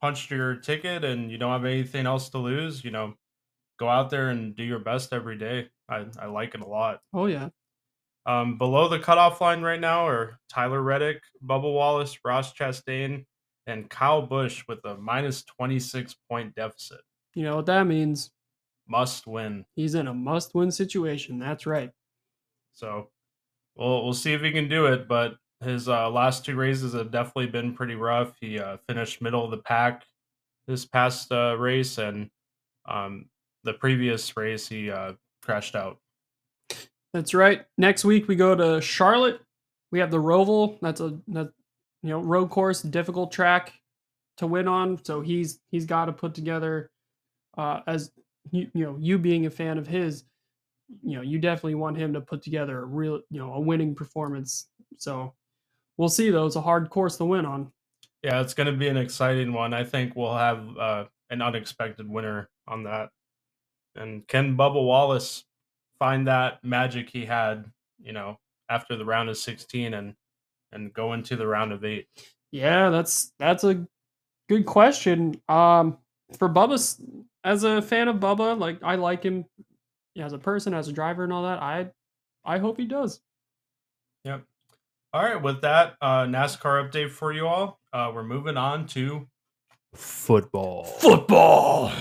punched 0.00 0.30
your 0.30 0.56
ticket 0.56 1.04
and 1.04 1.30
you 1.30 1.38
don't 1.38 1.52
have 1.52 1.64
anything 1.64 2.06
else 2.06 2.30
to 2.30 2.38
lose, 2.38 2.84
you 2.84 2.90
know, 2.90 3.14
go 3.78 3.88
out 3.88 4.10
there 4.10 4.30
and 4.30 4.56
do 4.56 4.64
your 4.64 4.80
best 4.80 5.12
every 5.12 5.38
day. 5.38 5.70
I, 5.88 6.06
I 6.18 6.26
like 6.26 6.54
it 6.54 6.62
a 6.62 6.66
lot. 6.66 7.02
Oh 7.12 7.26
yeah. 7.26 7.50
Um, 8.26 8.56
below 8.56 8.88
the 8.88 8.98
cutoff 8.98 9.40
line 9.40 9.62
right 9.62 9.80
now 9.80 10.06
are 10.06 10.38
Tyler 10.48 10.82
Reddick, 10.82 11.22
Bubba 11.44 11.72
Wallace, 11.72 12.18
Ross 12.24 12.54
Chastain, 12.54 13.26
and 13.66 13.88
Kyle 13.90 14.22
Busch 14.22 14.64
with 14.68 14.84
a 14.84 14.96
minus 14.96 15.44
26 15.44 16.14
point 16.28 16.54
deficit. 16.54 17.00
You 17.34 17.44
know 17.44 17.56
what 17.56 17.66
that 17.66 17.86
means? 17.86 18.30
Must 18.86 19.26
win. 19.26 19.64
He's 19.74 19.94
in 19.94 20.08
a 20.08 20.14
must 20.14 20.54
win 20.54 20.70
situation. 20.70 21.38
That's 21.38 21.66
right. 21.66 21.90
So 22.72 23.08
we'll, 23.76 24.04
we'll 24.04 24.14
see 24.14 24.32
if 24.32 24.42
he 24.42 24.52
can 24.52 24.68
do 24.68 24.86
it. 24.86 25.08
But 25.08 25.36
his 25.62 25.88
uh, 25.88 26.10
last 26.10 26.44
two 26.44 26.56
races 26.56 26.92
have 26.94 27.10
definitely 27.10 27.46
been 27.46 27.74
pretty 27.74 27.94
rough. 27.94 28.34
He 28.40 28.58
uh, 28.58 28.78
finished 28.86 29.22
middle 29.22 29.44
of 29.44 29.50
the 29.50 29.58
pack 29.58 30.04
this 30.66 30.84
past 30.84 31.30
uh, 31.32 31.56
race, 31.58 31.98
and 31.98 32.30
um, 32.86 33.26
the 33.64 33.74
previous 33.74 34.36
race 34.36 34.68
he 34.68 34.90
uh, 34.90 35.12
crashed 35.42 35.74
out. 35.74 35.98
That's 37.14 37.32
right. 37.32 37.64
Next 37.78 38.04
week 38.04 38.26
we 38.26 38.34
go 38.34 38.56
to 38.56 38.80
Charlotte. 38.82 39.40
We 39.92 40.00
have 40.00 40.10
the 40.10 40.18
Roval. 40.18 40.78
That's 40.82 41.00
a 41.00 41.16
that 41.28 41.52
you 42.02 42.10
know 42.10 42.20
road 42.20 42.50
course, 42.50 42.82
difficult 42.82 43.30
track 43.30 43.72
to 44.38 44.48
win 44.48 44.66
on. 44.66 45.02
So 45.04 45.20
he's 45.20 45.60
he's 45.70 45.86
got 45.86 46.06
to 46.06 46.12
put 46.12 46.34
together 46.34 46.90
uh, 47.56 47.80
as 47.86 48.10
you, 48.50 48.68
you 48.74 48.84
know 48.84 48.96
you 48.98 49.16
being 49.16 49.46
a 49.46 49.50
fan 49.50 49.78
of 49.78 49.86
his. 49.86 50.24
You 51.04 51.16
know 51.16 51.22
you 51.22 51.38
definitely 51.38 51.76
want 51.76 51.96
him 51.96 52.12
to 52.14 52.20
put 52.20 52.42
together 52.42 52.80
a 52.80 52.84
real 52.84 53.20
you 53.30 53.38
know 53.38 53.54
a 53.54 53.60
winning 53.60 53.94
performance. 53.94 54.66
So 54.98 55.34
we'll 55.96 56.08
see 56.08 56.30
though. 56.30 56.46
It's 56.46 56.56
a 56.56 56.60
hard 56.60 56.90
course 56.90 57.16
to 57.18 57.24
win 57.24 57.46
on. 57.46 57.70
Yeah, 58.24 58.40
it's 58.40 58.54
going 58.54 58.66
to 58.66 58.76
be 58.76 58.88
an 58.88 58.96
exciting 58.96 59.52
one. 59.52 59.72
I 59.72 59.84
think 59.84 60.16
we'll 60.16 60.34
have 60.34 60.64
uh, 60.76 61.04
an 61.30 61.42
unexpected 61.42 62.08
winner 62.08 62.48
on 62.66 62.82
that. 62.84 63.10
And 63.94 64.26
can 64.26 64.56
Bubba 64.56 64.84
Wallace 64.84 65.44
find 65.98 66.26
that 66.26 66.62
magic 66.64 67.10
he 67.10 67.24
had, 67.24 67.64
you 68.02 68.12
know, 68.12 68.38
after 68.68 68.96
the 68.96 69.04
round 69.04 69.28
of 69.28 69.36
16 69.36 69.94
and 69.94 70.14
and 70.72 70.92
go 70.92 71.12
into 71.12 71.36
the 71.36 71.46
round 71.46 71.72
of 71.72 71.84
8? 71.84 72.06
Yeah, 72.50 72.90
that's 72.90 73.32
that's 73.38 73.64
a 73.64 73.86
good 74.48 74.66
question. 74.66 75.40
Um 75.48 75.98
for 76.38 76.48
Bubba 76.48 77.00
as 77.44 77.64
a 77.64 77.82
fan 77.82 78.08
of 78.08 78.16
Bubba, 78.16 78.58
like 78.58 78.78
I 78.82 78.94
like 78.96 79.22
him 79.22 79.44
as 80.18 80.32
a 80.32 80.38
person, 80.38 80.74
as 80.74 80.88
a 80.88 80.92
driver 80.92 81.24
and 81.24 81.32
all 81.32 81.44
that. 81.44 81.62
I 81.62 81.90
I 82.44 82.58
hope 82.58 82.78
he 82.78 82.86
does. 82.86 83.20
Yep. 84.24 84.42
All 85.12 85.22
right, 85.22 85.40
with 85.40 85.60
that 85.62 85.94
uh 86.00 86.24
NASCAR 86.24 86.90
update 86.90 87.10
for 87.10 87.32
you 87.32 87.46
all, 87.46 87.78
uh 87.92 88.10
we're 88.14 88.24
moving 88.24 88.56
on 88.56 88.86
to 88.88 89.26
football. 89.94 90.84
Football. 90.84 91.92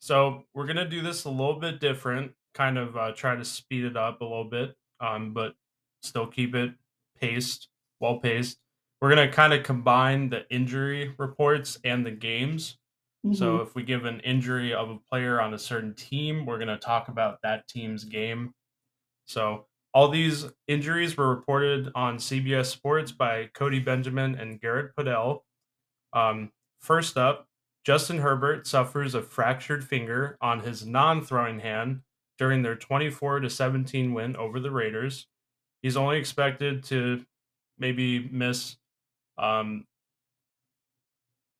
So 0.00 0.44
we're 0.54 0.66
gonna 0.66 0.88
do 0.88 1.00
this 1.00 1.24
a 1.24 1.30
little 1.30 1.58
bit 1.58 1.80
different, 1.80 2.32
kind 2.54 2.78
of 2.78 2.96
uh, 2.96 3.12
try 3.12 3.36
to 3.36 3.44
speed 3.44 3.84
it 3.84 3.96
up 3.96 4.20
a 4.20 4.24
little 4.24 4.44
bit, 4.44 4.74
um, 5.00 5.32
but 5.32 5.54
still 6.02 6.26
keep 6.26 6.54
it 6.54 6.72
paced, 7.20 7.68
well 8.00 8.18
paced. 8.18 8.58
We're 9.00 9.10
gonna 9.10 9.30
kind 9.30 9.52
of 9.52 9.62
combine 9.62 10.30
the 10.30 10.48
injury 10.50 11.14
reports 11.18 11.78
and 11.84 12.06
the 12.06 12.10
games. 12.10 12.78
Mm-hmm. 13.26 13.34
So 13.34 13.58
if 13.58 13.74
we 13.74 13.82
give 13.82 14.04
an 14.04 14.20
injury 14.20 14.72
of 14.72 14.90
a 14.90 14.98
player 15.10 15.40
on 15.40 15.54
a 15.54 15.58
certain 15.58 15.94
team, 15.94 16.46
we're 16.46 16.58
gonna 16.58 16.78
talk 16.78 17.08
about 17.08 17.40
that 17.42 17.66
team's 17.68 18.04
game. 18.04 18.54
So 19.26 19.66
all 19.92 20.08
these 20.08 20.46
injuries 20.68 21.16
were 21.16 21.28
reported 21.28 21.90
on 21.94 22.16
CBS 22.16 22.66
Sports 22.66 23.12
by 23.12 23.48
Cody 23.54 23.78
Benjamin 23.78 24.34
and 24.34 24.60
Garrett 24.60 24.94
Podell. 24.96 25.40
Um, 26.12 26.50
first 26.80 27.16
up, 27.16 27.46
Justin 27.84 28.18
Herbert 28.18 28.66
suffers 28.66 29.14
a 29.14 29.22
fractured 29.22 29.84
finger 29.84 30.36
on 30.40 30.60
his 30.60 30.86
non-throwing 30.86 31.60
hand 31.60 32.00
during 32.38 32.62
their 32.62 32.76
24 32.76 33.40
to 33.40 33.50
17 33.50 34.12
win 34.12 34.36
over 34.36 34.60
the 34.60 34.70
Raiders. 34.70 35.26
He's 35.82 35.96
only 35.96 36.18
expected 36.18 36.82
to 36.84 37.24
maybe 37.78 38.28
miss 38.30 38.76
um, 39.38 39.86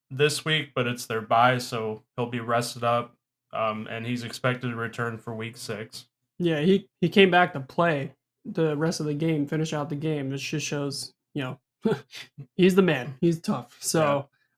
this 0.09 0.45
week, 0.45 0.71
but 0.75 0.87
it's 0.87 1.05
their 1.05 1.21
bye, 1.21 1.57
so 1.57 2.03
he'll 2.15 2.29
be 2.29 2.39
rested 2.39 2.83
up, 2.83 3.15
um, 3.53 3.87
and 3.89 4.05
he's 4.05 4.23
expected 4.23 4.69
to 4.69 4.75
return 4.75 5.17
for 5.17 5.33
week 5.33 5.57
six. 5.57 6.07
Yeah, 6.39 6.59
he 6.59 6.87
he 7.01 7.09
came 7.09 7.31
back 7.31 7.53
to 7.53 7.59
play 7.59 8.13
the 8.45 8.75
rest 8.75 8.99
of 8.99 9.05
the 9.05 9.13
game, 9.13 9.47
finish 9.47 9.73
out 9.73 9.89
the 9.89 9.95
game. 9.95 10.29
This 10.29 10.41
just 10.41 10.65
shows, 10.65 11.13
you 11.33 11.43
know, 11.43 11.59
he's 12.55 12.75
the 12.75 12.81
man. 12.81 13.15
He's 13.21 13.39
tough. 13.39 13.77
So 13.79 13.99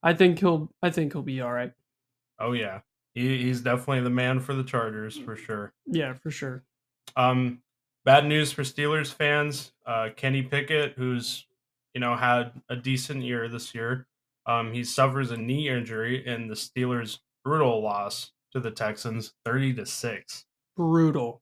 yeah. 0.04 0.10
I 0.10 0.14
think 0.14 0.40
he'll 0.40 0.72
I 0.82 0.90
think 0.90 1.14
he'll 1.14 1.22
be 1.22 1.42
all 1.42 1.54
right. 1.54 1.72
Oh 2.40 2.54
yeah, 2.54 2.82
he, 3.18 3.44
he's 3.44 3.62
definitely 3.62 4.02
the 4.02 4.12
man 4.12 4.40
for 4.40 4.54
the 4.54 4.64
Chargers 4.64 5.18
for 5.18 5.36
sure. 5.36 5.74
Yeah, 5.88 6.14
for 6.14 6.30
sure. 6.30 6.64
Um, 7.16 7.64
bad 8.06 8.26
news 8.26 8.52
for 8.52 8.62
Steelers 8.62 9.12
fans. 9.12 9.72
Uh, 9.88 10.10
Kenny 10.16 10.44
Pickett, 10.44 10.94
who's 10.96 11.46
you 11.96 12.00
know 12.00 12.16
had 12.16 12.52
a 12.70 12.76
decent 12.76 13.24
year 13.24 13.48
this 13.48 13.74
year, 13.74 14.06
um, 14.46 14.72
he 14.72 14.84
suffers 14.84 15.32
a 15.32 15.38
knee 15.38 15.68
injury 15.68 16.26
in 16.28 16.48
the 16.48 16.54
Steelers' 16.54 17.18
brutal 17.44 17.82
loss 17.82 18.34
to 18.52 18.60
the 18.60 18.70
Texans, 18.70 19.34
thirty 19.44 19.74
to 19.74 19.86
six. 19.86 20.46
Brutal. 20.76 21.42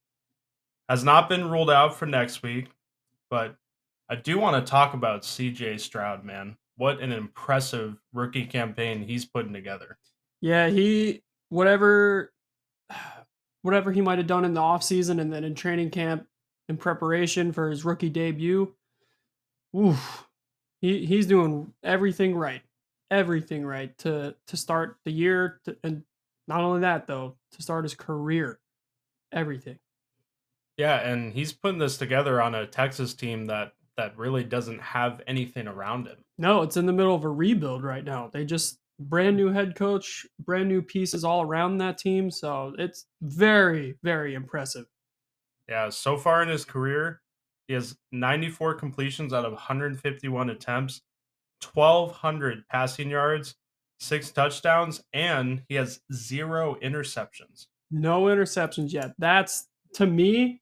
Has 0.88 1.04
not 1.04 1.28
been 1.28 1.50
ruled 1.50 1.72
out 1.72 1.96
for 1.96 2.06
next 2.06 2.42
week, 2.42 2.70
but 3.30 3.58
I 4.08 4.16
do 4.16 4.40
want 4.40 4.64
to 4.66 4.70
talk 4.70 4.94
about 4.94 5.24
CJ 5.24 5.82
Stroud, 5.82 6.24
man. 6.24 6.56
What 6.78 7.02
an 7.02 7.12
impressive 7.12 7.98
rookie 8.14 8.46
campaign 8.46 9.02
he's 9.02 9.26
putting 9.26 9.52
together. 9.52 9.98
Yeah, 10.42 10.68
he 10.70 11.24
whatever 11.50 12.32
whatever 13.62 13.92
he 13.92 14.02
might 14.02 14.18
have 14.18 14.28
done 14.28 14.46
in 14.46 14.54
the 14.54 14.62
offseason 14.62 15.20
and 15.20 15.32
then 15.34 15.44
in 15.44 15.56
training 15.56 15.90
camp 15.90 16.28
in 16.70 16.78
preparation 16.78 17.52
for 17.52 17.70
his 17.70 17.86
rookie 17.86 18.10
debut. 18.10 18.74
Oof. 19.76 20.28
He 20.82 21.06
he's 21.06 21.26
doing 21.26 21.74
everything 21.84 22.36
right. 22.36 22.62
Everything 23.12 23.66
right 23.66 23.96
to 24.00 24.36
to 24.48 24.58
start 24.58 24.98
the 25.06 25.12
year 25.12 25.60
to, 25.66 25.78
and 25.84 26.04
not 26.48 26.62
only 26.62 26.82
that 26.82 27.08
though, 27.08 27.36
to 27.54 27.62
start 27.62 27.86
his 27.86 27.96
career. 27.96 28.60
Everything. 29.32 29.80
Yeah, 30.78 30.98
and 30.98 31.32
he's 31.34 31.54
putting 31.54 31.80
this 31.80 31.98
together 31.98 32.42
on 32.42 32.56
a 32.56 32.68
Texas 32.68 33.14
team 33.14 33.46
that 33.46 33.74
that 33.98 34.18
really 34.18 34.44
doesn't 34.44 34.82
have 34.82 35.22
anything 35.26 35.68
around 35.68 36.08
him. 36.08 36.18
No, 36.38 36.64
it's 36.64 36.78
in 36.78 36.86
the 36.86 36.94
middle 36.94 37.16
of 37.16 37.24
a 37.24 37.30
rebuild 37.30 37.84
right 37.84 38.04
now. 38.04 38.30
They 38.32 38.44
just 38.44 38.80
brand 39.00 39.38
new 39.38 39.52
head 39.52 39.76
coach, 39.76 40.26
brand 40.40 40.70
new 40.70 40.82
pieces 40.82 41.24
all 41.24 41.42
around 41.42 41.78
that 41.78 41.98
team, 41.98 42.32
so 42.32 42.74
it's 42.78 43.06
very 43.22 43.96
very 44.04 44.34
impressive. 44.34 44.86
Yeah, 45.70 45.90
so 45.90 46.18
far 46.18 46.44
in 46.44 46.50
his 46.50 46.64
career, 46.64 47.22
he 47.68 47.74
has 47.74 47.98
94 48.12 48.76
completions 48.76 49.34
out 49.34 49.46
of 49.46 49.52
151 49.54 50.50
attempts, 50.52 51.02
1200 51.74 52.68
passing 52.70 53.10
yards, 53.10 53.56
6 54.00 54.32
touchdowns, 54.32 55.04
and 55.14 55.64
he 55.68 55.76
has 55.76 56.02
0 56.14 56.78
interceptions. 56.84 57.66
No 57.90 58.24
interceptions 58.26 58.94
yet. 58.94 59.14
That's 59.18 59.68
to 59.94 60.06
me 60.06 60.62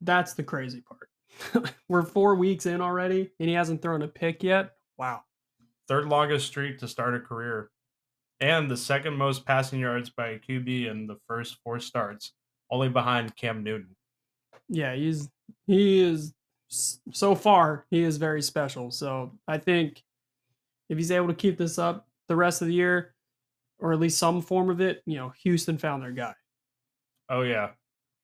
that's 0.00 0.34
the 0.34 0.42
crazy 0.42 0.80
part. 0.80 1.74
We're 1.88 2.02
four 2.02 2.34
weeks 2.34 2.66
in 2.66 2.80
already, 2.80 3.30
and 3.38 3.48
he 3.48 3.54
hasn't 3.54 3.82
thrown 3.82 4.02
a 4.02 4.08
pick 4.08 4.42
yet. 4.42 4.72
Wow. 4.96 5.22
Third 5.88 6.06
longest 6.06 6.46
streak 6.46 6.78
to 6.78 6.88
start 6.88 7.14
a 7.14 7.20
career, 7.20 7.70
and 8.40 8.70
the 8.70 8.76
second 8.76 9.16
most 9.16 9.46
passing 9.46 9.80
yards 9.80 10.10
by 10.10 10.28
a 10.28 10.38
QB 10.38 10.90
in 10.90 11.06
the 11.06 11.16
first 11.26 11.56
four 11.64 11.80
starts, 11.80 12.32
only 12.70 12.88
behind 12.88 13.34
Cam 13.36 13.64
Newton. 13.64 13.96
Yeah, 14.68 14.94
he's 14.94 15.28
he 15.66 16.00
is 16.00 16.34
so 16.68 17.34
far 17.34 17.86
he 17.90 18.02
is 18.02 18.18
very 18.18 18.42
special. 18.42 18.90
So 18.90 19.32
I 19.48 19.58
think 19.58 20.02
if 20.88 20.98
he's 20.98 21.10
able 21.10 21.28
to 21.28 21.34
keep 21.34 21.56
this 21.56 21.78
up 21.78 22.06
the 22.28 22.36
rest 22.36 22.60
of 22.60 22.68
the 22.68 22.74
year, 22.74 23.14
or 23.78 23.92
at 23.92 24.00
least 24.00 24.18
some 24.18 24.42
form 24.42 24.68
of 24.70 24.80
it, 24.80 25.02
you 25.06 25.16
know, 25.16 25.32
Houston 25.42 25.78
found 25.78 26.02
their 26.02 26.12
guy. 26.12 26.34
Oh 27.30 27.42
yeah, 27.42 27.70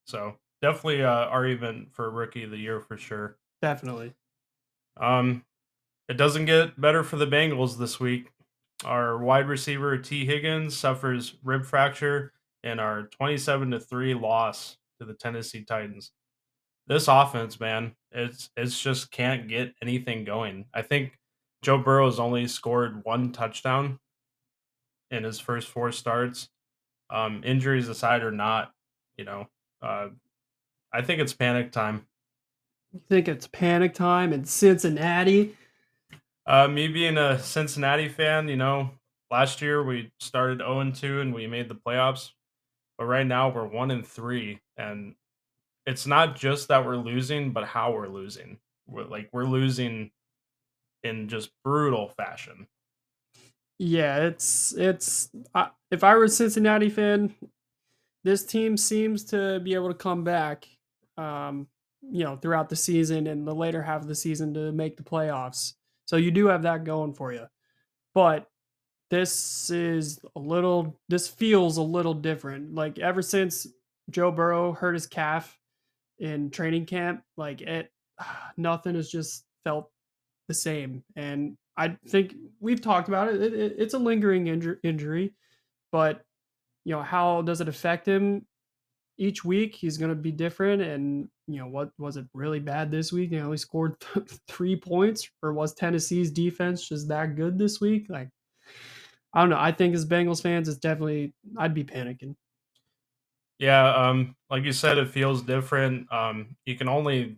so 0.04 0.36
definitely 0.60 1.02
uh, 1.02 1.08
our 1.08 1.46
event 1.46 1.88
for 1.92 2.10
rookie 2.10 2.44
of 2.44 2.50
the 2.50 2.58
year 2.58 2.80
for 2.80 2.96
sure. 2.96 3.38
Definitely. 3.62 4.12
Um, 4.98 5.44
it 6.08 6.16
doesn't 6.16 6.44
get 6.44 6.80
better 6.80 7.02
for 7.02 7.16
the 7.16 7.26
Bengals 7.26 7.78
this 7.78 7.98
week. 7.98 8.30
Our 8.84 9.18
wide 9.18 9.48
receiver 9.48 9.96
Tee 9.98 10.26
Higgins 10.26 10.76
suffers 10.76 11.36
rib 11.42 11.64
fracture 11.64 12.32
in 12.62 12.78
our 12.78 13.04
27 13.04 13.70
to 13.70 13.80
3 13.80 14.14
loss 14.14 14.76
to 14.98 15.06
the 15.06 15.14
Tennessee 15.14 15.64
Titans. 15.64 16.12
This 16.86 17.08
offense, 17.08 17.58
man, 17.58 17.94
it's 18.12 18.50
it's 18.56 18.78
just 18.78 19.10
can't 19.10 19.48
get 19.48 19.72
anything 19.80 20.24
going. 20.24 20.66
I 20.74 20.82
think 20.82 21.18
Joe 21.62 21.78
Burrow 21.78 22.06
has 22.06 22.20
only 22.20 22.46
scored 22.46 23.04
one 23.04 23.32
touchdown 23.32 23.98
in 25.10 25.24
his 25.24 25.40
first 25.40 25.68
four 25.68 25.92
starts. 25.92 26.50
Um, 27.08 27.42
injuries 27.44 27.88
aside 27.88 28.22
or 28.22 28.30
not, 28.30 28.72
you 29.16 29.24
know, 29.24 29.46
uh, 29.82 30.08
I 30.92 31.02
think 31.02 31.20
it's 31.20 31.32
panic 31.32 31.72
time. 31.72 32.06
You 32.92 33.00
think 33.08 33.28
it's 33.28 33.46
panic 33.46 33.94
time 33.94 34.32
in 34.32 34.44
Cincinnati? 34.44 35.56
Uh, 36.46 36.68
me 36.68 36.88
being 36.88 37.16
a 37.16 37.38
Cincinnati 37.38 38.08
fan, 38.08 38.48
you 38.48 38.56
know, 38.56 38.90
last 39.30 39.62
year 39.62 39.82
we 39.82 40.12
started 40.20 40.58
0 40.58 40.90
2 40.92 41.20
and 41.20 41.34
we 41.34 41.46
made 41.46 41.68
the 41.68 41.74
playoffs. 41.74 42.30
But 42.98 43.06
right 43.06 43.26
now 43.26 43.48
we're 43.48 43.66
1 43.66 43.90
and 43.90 44.06
3. 44.06 44.60
And 44.76 45.14
it's 45.86 46.06
not 46.06 46.36
just 46.36 46.68
that 46.68 46.84
we're 46.84 46.96
losing, 46.96 47.52
but 47.52 47.64
how 47.64 47.92
we're 47.92 48.08
losing. 48.08 48.58
We're, 48.86 49.04
like, 49.04 49.30
we're 49.32 49.44
losing 49.44 50.10
in 51.02 51.28
just 51.28 51.50
brutal 51.64 52.08
fashion. 52.08 52.66
Yeah, 53.78 54.18
it's, 54.18 54.72
it's, 54.74 55.30
uh, 55.54 55.68
if 55.90 56.04
I 56.04 56.14
were 56.14 56.24
a 56.24 56.28
Cincinnati 56.28 56.88
fan, 56.88 57.34
this 58.22 58.44
team 58.44 58.76
seems 58.76 59.24
to 59.24 59.60
be 59.60 59.74
able 59.74 59.88
to 59.88 59.94
come 59.94 60.24
back 60.24 60.68
um, 61.16 61.66
you 62.10 62.24
know, 62.24 62.36
throughout 62.36 62.68
the 62.68 62.76
season 62.76 63.26
and 63.26 63.46
the 63.46 63.54
later 63.54 63.82
half 63.82 64.02
of 64.02 64.08
the 64.08 64.14
season 64.14 64.54
to 64.54 64.72
make 64.72 64.96
the 64.96 65.02
playoffs. 65.02 65.74
So 66.06 66.16
you 66.16 66.30
do 66.30 66.46
have 66.48 66.62
that 66.62 66.84
going 66.84 67.14
for 67.14 67.32
you. 67.32 67.46
But 68.14 68.46
this 69.10 69.70
is 69.70 70.18
a 70.36 70.40
little 70.40 70.98
this 71.08 71.28
feels 71.28 71.76
a 71.76 71.82
little 71.82 72.14
different. 72.14 72.74
Like 72.74 72.98
ever 72.98 73.22
since 73.22 73.66
Joe 74.10 74.30
Burrow 74.30 74.72
hurt 74.72 74.94
his 74.94 75.06
calf 75.06 75.58
in 76.18 76.50
training 76.50 76.86
camp, 76.86 77.22
like 77.36 77.60
it 77.62 77.90
ah, 78.20 78.52
nothing 78.56 78.94
has 78.94 79.10
just 79.10 79.44
felt 79.64 79.90
the 80.48 80.54
same. 80.54 81.04
And 81.16 81.56
I 81.76 81.96
think 82.08 82.34
we've 82.60 82.80
talked 82.80 83.08
about 83.08 83.28
it. 83.28 83.42
it, 83.42 83.54
it 83.54 83.74
it's 83.78 83.94
a 83.94 83.98
lingering 83.98 84.46
injury, 84.46 84.78
injury, 84.82 85.34
but 85.92 86.22
you 86.84 86.94
know, 86.94 87.02
how 87.02 87.42
does 87.42 87.60
it 87.60 87.68
affect 87.68 88.06
him? 88.06 88.46
each 89.16 89.44
week 89.44 89.74
he's 89.74 89.98
going 89.98 90.10
to 90.10 90.14
be 90.14 90.32
different 90.32 90.82
and 90.82 91.28
you 91.46 91.58
know 91.58 91.66
what 91.66 91.90
was 91.98 92.16
it 92.16 92.26
really 92.32 92.60
bad 92.60 92.90
this 92.90 93.12
week 93.12 93.30
they 93.30 93.38
only 93.38 93.56
scored 93.56 93.98
th- 94.14 94.26
three 94.48 94.76
points 94.76 95.28
or 95.42 95.52
was 95.52 95.74
tennessee's 95.74 96.30
defense 96.30 96.88
just 96.88 97.08
that 97.08 97.36
good 97.36 97.58
this 97.58 97.80
week 97.80 98.06
like 98.08 98.28
i 99.32 99.40
don't 99.40 99.50
know 99.50 99.58
i 99.58 99.70
think 99.72 99.94
as 99.94 100.06
bengals 100.06 100.42
fans 100.42 100.68
it's 100.68 100.78
definitely 100.78 101.34
i'd 101.58 101.74
be 101.74 101.84
panicking 101.84 102.34
yeah 103.58 103.94
um 103.94 104.34
like 104.50 104.64
you 104.64 104.72
said 104.72 104.98
it 104.98 105.08
feels 105.08 105.42
different 105.42 106.10
um 106.12 106.56
you 106.66 106.76
can 106.76 106.88
only 106.88 107.36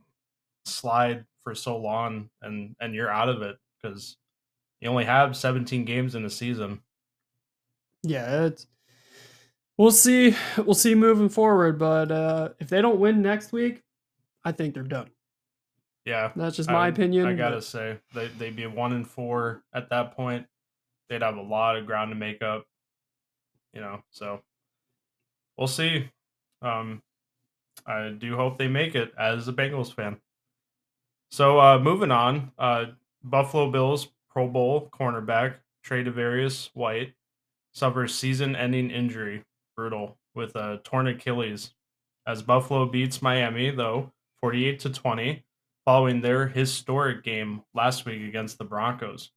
slide 0.64 1.24
for 1.42 1.54
so 1.54 1.76
long 1.76 2.28
and 2.42 2.74
and 2.80 2.94
you're 2.94 3.10
out 3.10 3.28
of 3.28 3.42
it 3.42 3.56
because 3.80 4.16
you 4.80 4.88
only 4.88 5.04
have 5.04 5.36
17 5.36 5.84
games 5.84 6.14
in 6.14 6.24
a 6.24 6.30
season 6.30 6.80
yeah 8.02 8.46
it's 8.46 8.66
we'll 9.78 9.90
see. 9.90 10.34
We'll 10.56 10.74
see 10.74 10.94
moving 10.94 11.28
forward. 11.28 11.78
But 11.78 12.10
uh, 12.10 12.50
if 12.58 12.68
they 12.68 12.80
don't 12.82 13.00
win 13.00 13.22
next 13.22 13.52
week, 13.52 13.82
I 14.46 14.52
think 14.52 14.74
they're 14.74 14.84
done. 14.84 15.10
Yeah, 16.04 16.30
that's 16.36 16.54
just 16.54 16.70
my 16.70 16.86
I, 16.86 16.88
opinion. 16.88 17.26
I 17.26 17.34
gotta 17.34 17.56
but... 17.56 17.64
say 17.64 17.98
they 18.14 18.28
they'd 18.38 18.54
be 18.54 18.66
one 18.66 18.92
and 18.92 19.06
four 19.06 19.64
at 19.74 19.90
that 19.90 20.16
point. 20.16 20.46
They'd 21.08 21.22
have 21.22 21.36
a 21.36 21.42
lot 21.42 21.76
of 21.76 21.84
ground 21.84 22.12
to 22.12 22.14
make 22.14 22.42
up. 22.42 22.64
You 23.74 23.80
know, 23.80 24.02
so 24.10 24.40
we'll 25.58 25.66
see. 25.66 26.08
Um, 26.62 27.02
I 27.84 28.10
do 28.10 28.36
hope 28.36 28.56
they 28.56 28.68
make 28.68 28.94
it 28.94 29.12
as 29.18 29.48
a 29.48 29.52
Bengals 29.52 29.92
fan. 29.92 30.18
So 31.32 31.60
uh, 31.60 31.80
moving 31.80 32.12
on, 32.12 32.52
uh, 32.56 32.84
Buffalo 33.24 33.70
Bills 33.70 34.08
Pro 34.30 34.46
Bowl 34.46 34.88
cornerback 34.96 35.56
Tre'Davious 35.84 36.70
White 36.72 37.14
suffers 37.72 38.14
season-ending 38.14 38.90
injury 38.90 39.42
brutal 39.76 40.18
with 40.34 40.54
a 40.54 40.80
torn 40.84 41.08
Achilles. 41.08 41.74
As 42.26 42.42
Buffalo 42.42 42.86
beats 42.86 43.20
Miami, 43.22 43.70
though, 43.70 44.12
48 44.46 44.78
to 44.78 44.90
20, 44.90 45.44
following 45.84 46.20
their 46.20 46.46
historic 46.46 47.24
game 47.24 47.62
last 47.74 48.04
week 48.04 48.22
against 48.22 48.58
the 48.58 48.64
Broncos. 48.64 49.32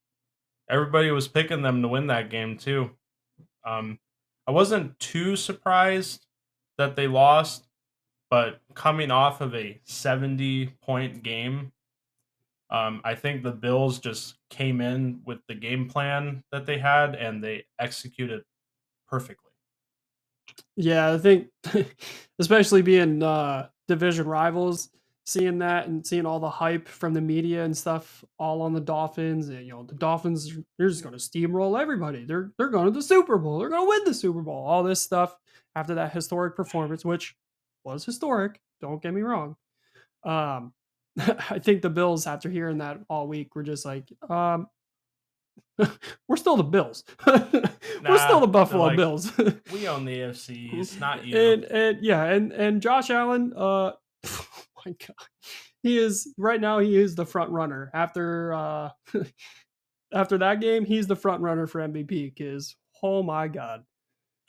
Everybody 0.70 1.10
was 1.10 1.28
picking 1.28 1.64
them 1.64 1.82
to 1.82 1.88
win 1.88 2.06
that 2.08 2.30
game 2.30 2.58
too. 2.58 2.92
Um, 3.66 3.98
I 4.46 4.52
wasn't 4.52 5.00
too 5.00 5.36
surprised 5.36 6.28
that 6.78 6.96
they 6.96 7.08
lost, 7.08 7.68
but 8.30 8.62
coming 8.76 9.10
off 9.10 9.42
of 9.42 9.56
a 9.56 9.80
70 9.86 10.68
point 10.84 11.24
game, 11.24 11.72
Um, 12.70 13.02
I 13.04 13.16
think 13.16 13.42
the 13.42 13.52
Bills 13.52 14.00
just 14.00 14.38
came 14.52 14.80
in 14.80 15.22
with 15.26 15.40
the 15.48 15.56
game 15.56 15.90
plan 15.90 16.44
that 16.52 16.68
they 16.68 16.78
had 16.78 17.16
and 17.16 17.44
they 17.44 17.66
executed 17.80 18.44
perfectly. 19.08 19.52
Yeah, 20.76 21.14
I 21.14 21.18
think 21.18 21.50
especially 22.40 22.82
being 22.82 23.24
uh 23.24 23.70
division 23.88 24.28
rivals, 24.28 24.90
seeing 25.30 25.60
that 25.60 25.88
and 25.88 26.06
seeing 26.06 26.26
all 26.26 26.40
the 26.40 26.50
hype 26.50 26.88
from 26.88 27.14
the 27.14 27.22
media 27.22 27.64
and 27.64 27.78
stuff 27.78 28.24
all 28.40 28.64
on 28.64 28.74
the 28.74 28.80
Dolphins 28.80 29.50
and 29.50 29.64
you 29.64 29.72
know 29.72 29.84
the 29.84 29.94
Dolphins 29.94 30.58
they're 30.78 30.90
just 30.90 31.04
going 31.04 31.18
to 31.18 31.22
steamroll 31.22 31.80
everybody. 31.80 32.26
They're 32.26 32.52
they're 32.58 32.70
going 32.70 32.86
to 32.86 32.92
the 32.92 33.04
Super 33.04 33.38
Bowl. 33.38 33.60
They're 33.60 33.70
going 33.70 33.86
to 33.86 33.90
win 33.90 34.04
the 34.06 34.14
Super 34.14 34.42
Bowl. 34.42 34.66
All 34.66 34.82
this 34.82 35.02
stuff 35.02 35.36
after 35.76 35.96
that 35.96 36.14
historic 36.14 36.56
performance 36.56 37.06
which 37.06 37.36
was 37.84 38.04
historic, 38.04 38.60
don't 38.82 39.02
get 39.02 39.14
me 39.14 39.22
wrong. 39.22 39.56
Um 40.24 40.74
I 41.20 41.60
think 41.60 41.84
the 41.84 41.90
Bills 41.90 42.26
after 42.26 42.50
hearing 42.50 42.80
that 42.80 43.00
all 43.08 43.28
week 43.28 43.56
were 43.56 43.64
just 43.64 43.86
like 43.86 44.12
um 44.30 44.68
we're 46.28 46.38
still 46.38 46.58
the 46.58 46.64
Bills. 46.64 47.04
we're 47.28 48.18
still 48.18 48.40
the 48.40 48.48
Buffalo 48.48 48.86
like, 48.86 48.98
Bills. 48.98 49.32
we 49.72 49.88
own 49.88 50.06
the 50.06 50.18
AFC. 50.18 50.74
It's 50.74 51.00
not 51.00 51.24
you. 51.24 51.38
And 51.38 51.64
and 51.66 52.04
yeah, 52.04 52.24
and 52.26 52.52
and 52.52 52.82
Josh 52.82 53.12
Allen, 53.12 53.54
uh 53.56 53.92
my 54.86 54.94
god. 55.08 55.28
He 55.84 55.98
is 55.98 56.34
right 56.38 56.60
now 56.60 56.80
he 56.80 56.98
is 56.98 57.16
the 57.16 57.26
front 57.26 57.52
runner. 57.52 57.90
After 57.94 58.54
uh 58.54 58.90
after 60.14 60.38
that 60.40 60.62
game, 60.62 60.86
he's 60.86 61.08
the 61.08 61.16
front 61.16 61.42
runner 61.42 61.68
for 61.68 61.82
MVP 61.82 62.38
cuz 62.38 62.76
oh 63.04 63.24
my 63.24 63.48
god. 63.48 63.84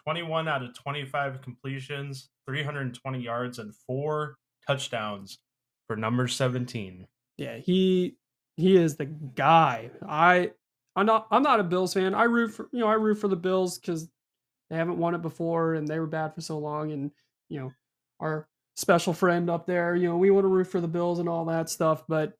21 0.05 0.49
out 0.49 0.63
of 0.63 0.75
25 0.75 1.43
completions, 1.43 2.31
320 2.47 3.21
yards 3.21 3.59
and 3.59 3.75
4 3.87 4.37
touchdowns 4.67 5.39
for 5.87 5.97
number 5.97 6.27
17. 6.27 7.07
Yeah, 7.37 7.59
he 7.59 8.17
he 8.57 8.77
is 8.77 8.97
the 8.97 9.07
guy. 9.07 9.91
I 10.07 10.53
I'm 10.97 11.07
not 11.07 11.27
I'm 11.31 11.43
not 11.43 11.61
a 11.61 11.65
Bills 11.65 11.95
fan. 11.95 12.15
I 12.15 12.25
root 12.25 12.49
for 12.49 12.69
you 12.73 12.81
know 12.81 12.89
I 12.89 12.95
root 12.95 13.17
for 13.17 13.29
the 13.29 13.37
Bills 13.37 13.79
because 13.79 14.09
they 14.69 14.77
haven't 14.77 14.99
won 14.99 15.15
it 15.15 15.23
before 15.23 15.75
and 15.75 15.89
they 15.89 15.99
were 15.99 16.07
bad 16.07 16.35
for 16.35 16.41
so 16.41 16.59
long. 16.59 16.93
And 16.93 17.11
you 17.49 17.61
know 17.61 17.73
our 18.21 18.47
special 18.77 19.13
friend 19.13 19.51
up 19.51 19.67
there, 19.67 19.95
you 19.95 20.09
know 20.09 20.17
we 20.17 20.31
want 20.31 20.45
to 20.45 20.49
root 20.49 20.67
for 20.67 20.81
the 20.81 20.89
Bills 20.89 21.19
and 21.19 21.29
all 21.29 21.45
that 21.47 21.71
stuff. 21.71 22.05
But 22.09 22.35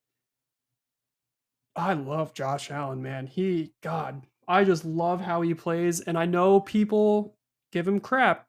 I 1.77 1.95
love 1.95 2.35
Josh 2.35 2.71
Allen, 2.71 3.03
man. 3.03 3.27
He 3.27 3.73
God, 3.83 4.23
I 4.49 4.65
just 4.65 4.85
love 4.85 5.21
how 5.21 5.43
he 5.43 5.55
plays, 5.55 6.01
and 6.01 6.19
I 6.19 6.27
know 6.27 6.61
people 6.61 7.37
give 7.73 7.87
him 7.87 8.01
crap 8.01 8.47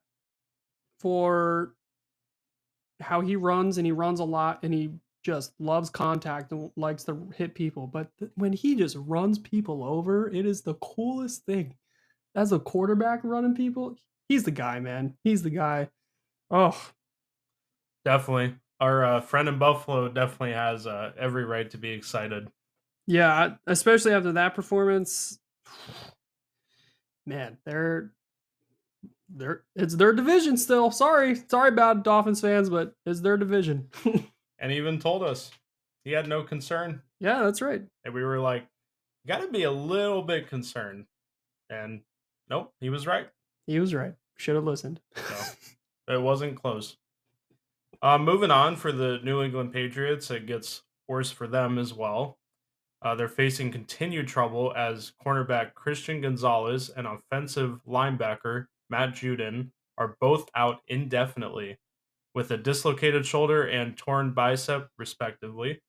for 0.99 1.75
how 2.99 3.21
he 3.21 3.35
runs 3.35 3.77
and 3.77 3.85
he 3.85 3.91
runs 3.91 4.19
a 4.19 4.23
lot 4.23 4.59
and 4.63 4.73
he 4.73 4.91
just 5.23 5.53
loves 5.59 5.89
contact 5.89 6.51
and 6.51 6.71
likes 6.75 7.03
to 7.05 7.29
hit 7.35 7.53
people. 7.55 7.87
But 7.87 8.09
th- 8.17 8.31
when 8.35 8.53
he 8.53 8.75
just 8.75 8.95
runs 8.99 9.39
people 9.39 9.83
over, 9.83 10.29
it 10.29 10.45
is 10.45 10.61
the 10.61 10.75
coolest 10.75 11.45
thing. 11.45 11.75
As 12.35 12.51
a 12.51 12.59
quarterback 12.59 13.19
running 13.23 13.55
people, 13.55 13.97
he's 14.29 14.43
the 14.43 14.51
guy, 14.51 14.79
man. 14.79 15.15
He's 15.23 15.43
the 15.43 15.49
guy. 15.49 15.89
Oh, 16.49 16.79
definitely. 18.05 18.55
Our 18.79 19.05
uh, 19.05 19.21
friend 19.21 19.47
in 19.47 19.59
Buffalo 19.59 20.09
definitely 20.09 20.53
has 20.53 20.87
uh, 20.87 21.11
every 21.17 21.45
right 21.45 21.69
to 21.69 21.77
be 21.77 21.91
excited. 21.91 22.49
Yeah, 23.07 23.55
especially 23.67 24.13
after 24.13 24.31
that 24.33 24.55
performance. 24.55 25.39
Man, 27.25 27.57
they're 27.65 28.11
they're 29.29 29.63
it's 29.75 29.95
their 29.95 30.13
division 30.13 30.57
still. 30.57 30.91
Sorry, 30.91 31.35
sorry 31.47 31.69
about 31.69 32.03
Dolphins 32.03 32.41
fans, 32.41 32.69
but 32.69 32.95
it's 33.05 33.21
their 33.21 33.37
division. 33.37 33.89
and 34.59 34.71
even 34.71 34.99
told 34.99 35.23
us 35.23 35.51
he 36.03 36.11
had 36.11 36.27
no 36.27 36.43
concern. 36.43 37.01
Yeah, 37.19 37.43
that's 37.43 37.61
right. 37.61 37.83
And 38.03 38.13
we 38.13 38.23
were 38.23 38.39
like, 38.39 38.65
got 39.27 39.41
to 39.41 39.47
be 39.47 39.63
a 39.63 39.71
little 39.71 40.23
bit 40.23 40.47
concerned. 40.47 41.05
And 41.69 42.01
nope, 42.49 42.73
he 42.79 42.89
was 42.89 43.05
right. 43.05 43.29
He 43.67 43.79
was 43.79 43.93
right. 43.93 44.13
Should 44.37 44.55
have 44.55 44.63
listened. 44.63 44.99
so, 45.15 45.53
it 46.13 46.21
wasn't 46.21 46.61
close. 46.61 46.97
Uh, 48.01 48.17
moving 48.17 48.49
on 48.49 48.75
for 48.75 48.91
the 48.91 49.19
New 49.23 49.43
England 49.43 49.71
Patriots, 49.71 50.31
it 50.31 50.47
gets 50.47 50.81
worse 51.07 51.29
for 51.29 51.47
them 51.47 51.77
as 51.77 51.93
well. 51.93 52.39
Uh, 53.03 53.15
they're 53.15 53.27
facing 53.27 53.71
continued 53.71 54.27
trouble 54.27 54.73
as 54.75 55.13
cornerback 55.25 55.73
Christian 55.73 56.21
Gonzalez 56.21 56.89
and 56.89 57.07
offensive 57.07 57.79
linebacker 57.87 58.65
Matt 58.89 59.13
Judon 59.13 59.71
are 59.97 60.15
both 60.19 60.49
out 60.55 60.81
indefinitely 60.87 61.77
with 62.33 62.51
a 62.51 62.57
dislocated 62.57 63.25
shoulder 63.25 63.67
and 63.67 63.97
torn 63.97 64.33
bicep, 64.33 64.89
respectively. 64.97 65.81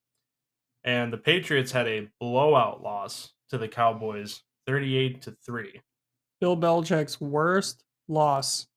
And 0.83 1.13
the 1.13 1.17
Patriots 1.17 1.71
had 1.71 1.87
a 1.87 2.09
blowout 2.19 2.83
loss 2.83 3.33
to 3.49 3.57
the 3.57 3.67
Cowboys, 3.67 4.43
38 4.67 5.21
to 5.23 5.37
3. 5.45 5.81
Bill 6.41 6.57
Belichick's 6.57 7.21
worst 7.21 7.83
loss 8.07 8.67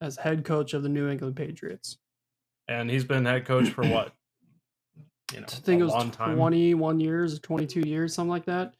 as 0.00 0.16
head 0.16 0.44
coach 0.44 0.74
of 0.74 0.82
the 0.82 0.88
New 0.88 1.08
England 1.08 1.36
Patriots. 1.36 1.96
And 2.68 2.90
he's 2.90 3.04
been 3.04 3.24
head 3.24 3.44
coach 3.44 3.68
for 3.68 3.84
what? 3.86 4.12
You 5.32 5.40
know, 5.40 5.46
I 5.48 5.54
think 5.56 5.80
it 5.80 5.84
was 5.84 6.16
21 6.16 7.00
years, 7.00 7.40
22 7.40 7.80
years, 7.80 8.14
something 8.14 8.30
like 8.30 8.44
that. 8.44 8.74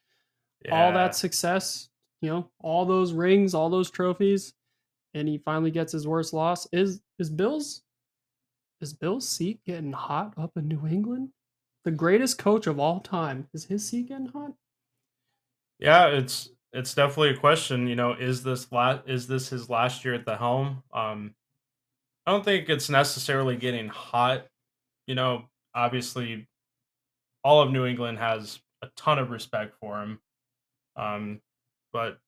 Yeah. 0.64 0.72
All 0.72 0.92
that 0.92 1.16
success, 1.16 1.88
you 2.20 2.30
know, 2.30 2.48
all 2.60 2.84
those 2.84 3.12
rings, 3.12 3.54
all 3.54 3.70
those 3.70 3.90
trophies, 3.90 4.52
and 5.14 5.26
he 5.26 5.38
finally 5.38 5.70
gets 5.70 5.92
his 5.92 6.06
worst 6.06 6.32
loss. 6.32 6.68
Is 6.70 7.00
is 7.18 7.30
Bill's 7.30 7.82
is 8.80 8.92
Bill's 8.92 9.28
seat 9.28 9.60
getting 9.66 9.92
hot 9.92 10.34
up 10.36 10.52
in 10.56 10.68
New 10.68 10.86
England? 10.86 11.30
The 11.84 11.90
greatest 11.90 12.38
coach 12.38 12.66
of 12.66 12.78
all 12.78 13.00
time. 13.00 13.48
Is 13.52 13.64
his 13.64 13.88
seat 13.88 14.08
getting 14.08 14.26
hot? 14.26 14.52
Yeah, 15.78 16.06
it's 16.08 16.50
it's 16.72 16.94
definitely 16.94 17.30
a 17.30 17.36
question. 17.36 17.86
You 17.86 17.96
know, 17.96 18.12
is 18.12 18.42
this 18.42 18.70
last 18.72 19.02
is 19.06 19.26
this 19.26 19.48
his 19.48 19.70
last 19.70 20.04
year 20.04 20.14
at 20.14 20.24
the 20.24 20.36
helm? 20.36 20.82
Um, 20.92 21.34
I 22.26 22.32
don't 22.32 22.44
think 22.44 22.68
it's 22.68 22.88
necessarily 22.88 23.56
getting 23.56 23.88
hot. 23.88 24.46
You 25.06 25.14
know, 25.14 25.44
obviously, 25.74 26.46
all 27.42 27.62
of 27.62 27.70
New 27.70 27.84
England 27.84 28.18
has 28.18 28.58
a 28.82 28.88
ton 28.96 29.18
of 29.18 29.30
respect 29.30 29.74
for 29.80 30.02
him, 30.02 30.20
um, 30.96 31.40
but 31.92 32.18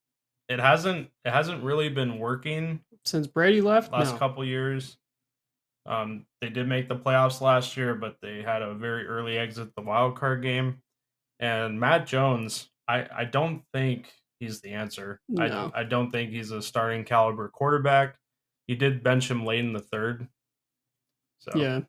it 0.48 0.60
hasn't 0.60 1.08
it 1.24 1.30
hasn't 1.30 1.64
really 1.64 1.88
been 1.88 2.18
working 2.18 2.80
since 3.04 3.26
Brady 3.26 3.60
left. 3.60 3.92
Last 3.92 4.12
no. 4.12 4.18
couple 4.18 4.44
years, 4.44 4.98
um, 5.86 6.26
they 6.40 6.48
did 6.48 6.68
make 6.68 6.88
the 6.88 6.96
playoffs 6.96 7.40
last 7.40 7.76
year, 7.76 7.94
but 7.94 8.16
they 8.20 8.42
had 8.42 8.62
a 8.62 8.74
very 8.74 9.06
early 9.06 9.38
exit 9.38 9.74
the 9.76 9.82
wild 9.82 10.16
card 10.16 10.42
game. 10.42 10.78
And 11.38 11.78
Mac 11.78 12.06
Jones, 12.06 12.68
I, 12.88 13.06
I 13.14 13.24
don't 13.24 13.62
think 13.72 14.12
he's 14.40 14.60
the 14.60 14.70
answer. 14.70 15.20
No. 15.28 15.70
I, 15.74 15.80
I 15.80 15.84
don't 15.84 16.10
think 16.10 16.30
he's 16.30 16.50
a 16.50 16.62
starting 16.62 17.04
caliber 17.04 17.48
quarterback. 17.48 18.16
He 18.66 18.74
did 18.74 19.02
bench 19.02 19.30
him 19.30 19.44
late 19.44 19.60
in 19.60 19.72
the 19.72 19.80
third. 19.80 20.28
So 21.38 21.52
yeah, 21.54 21.80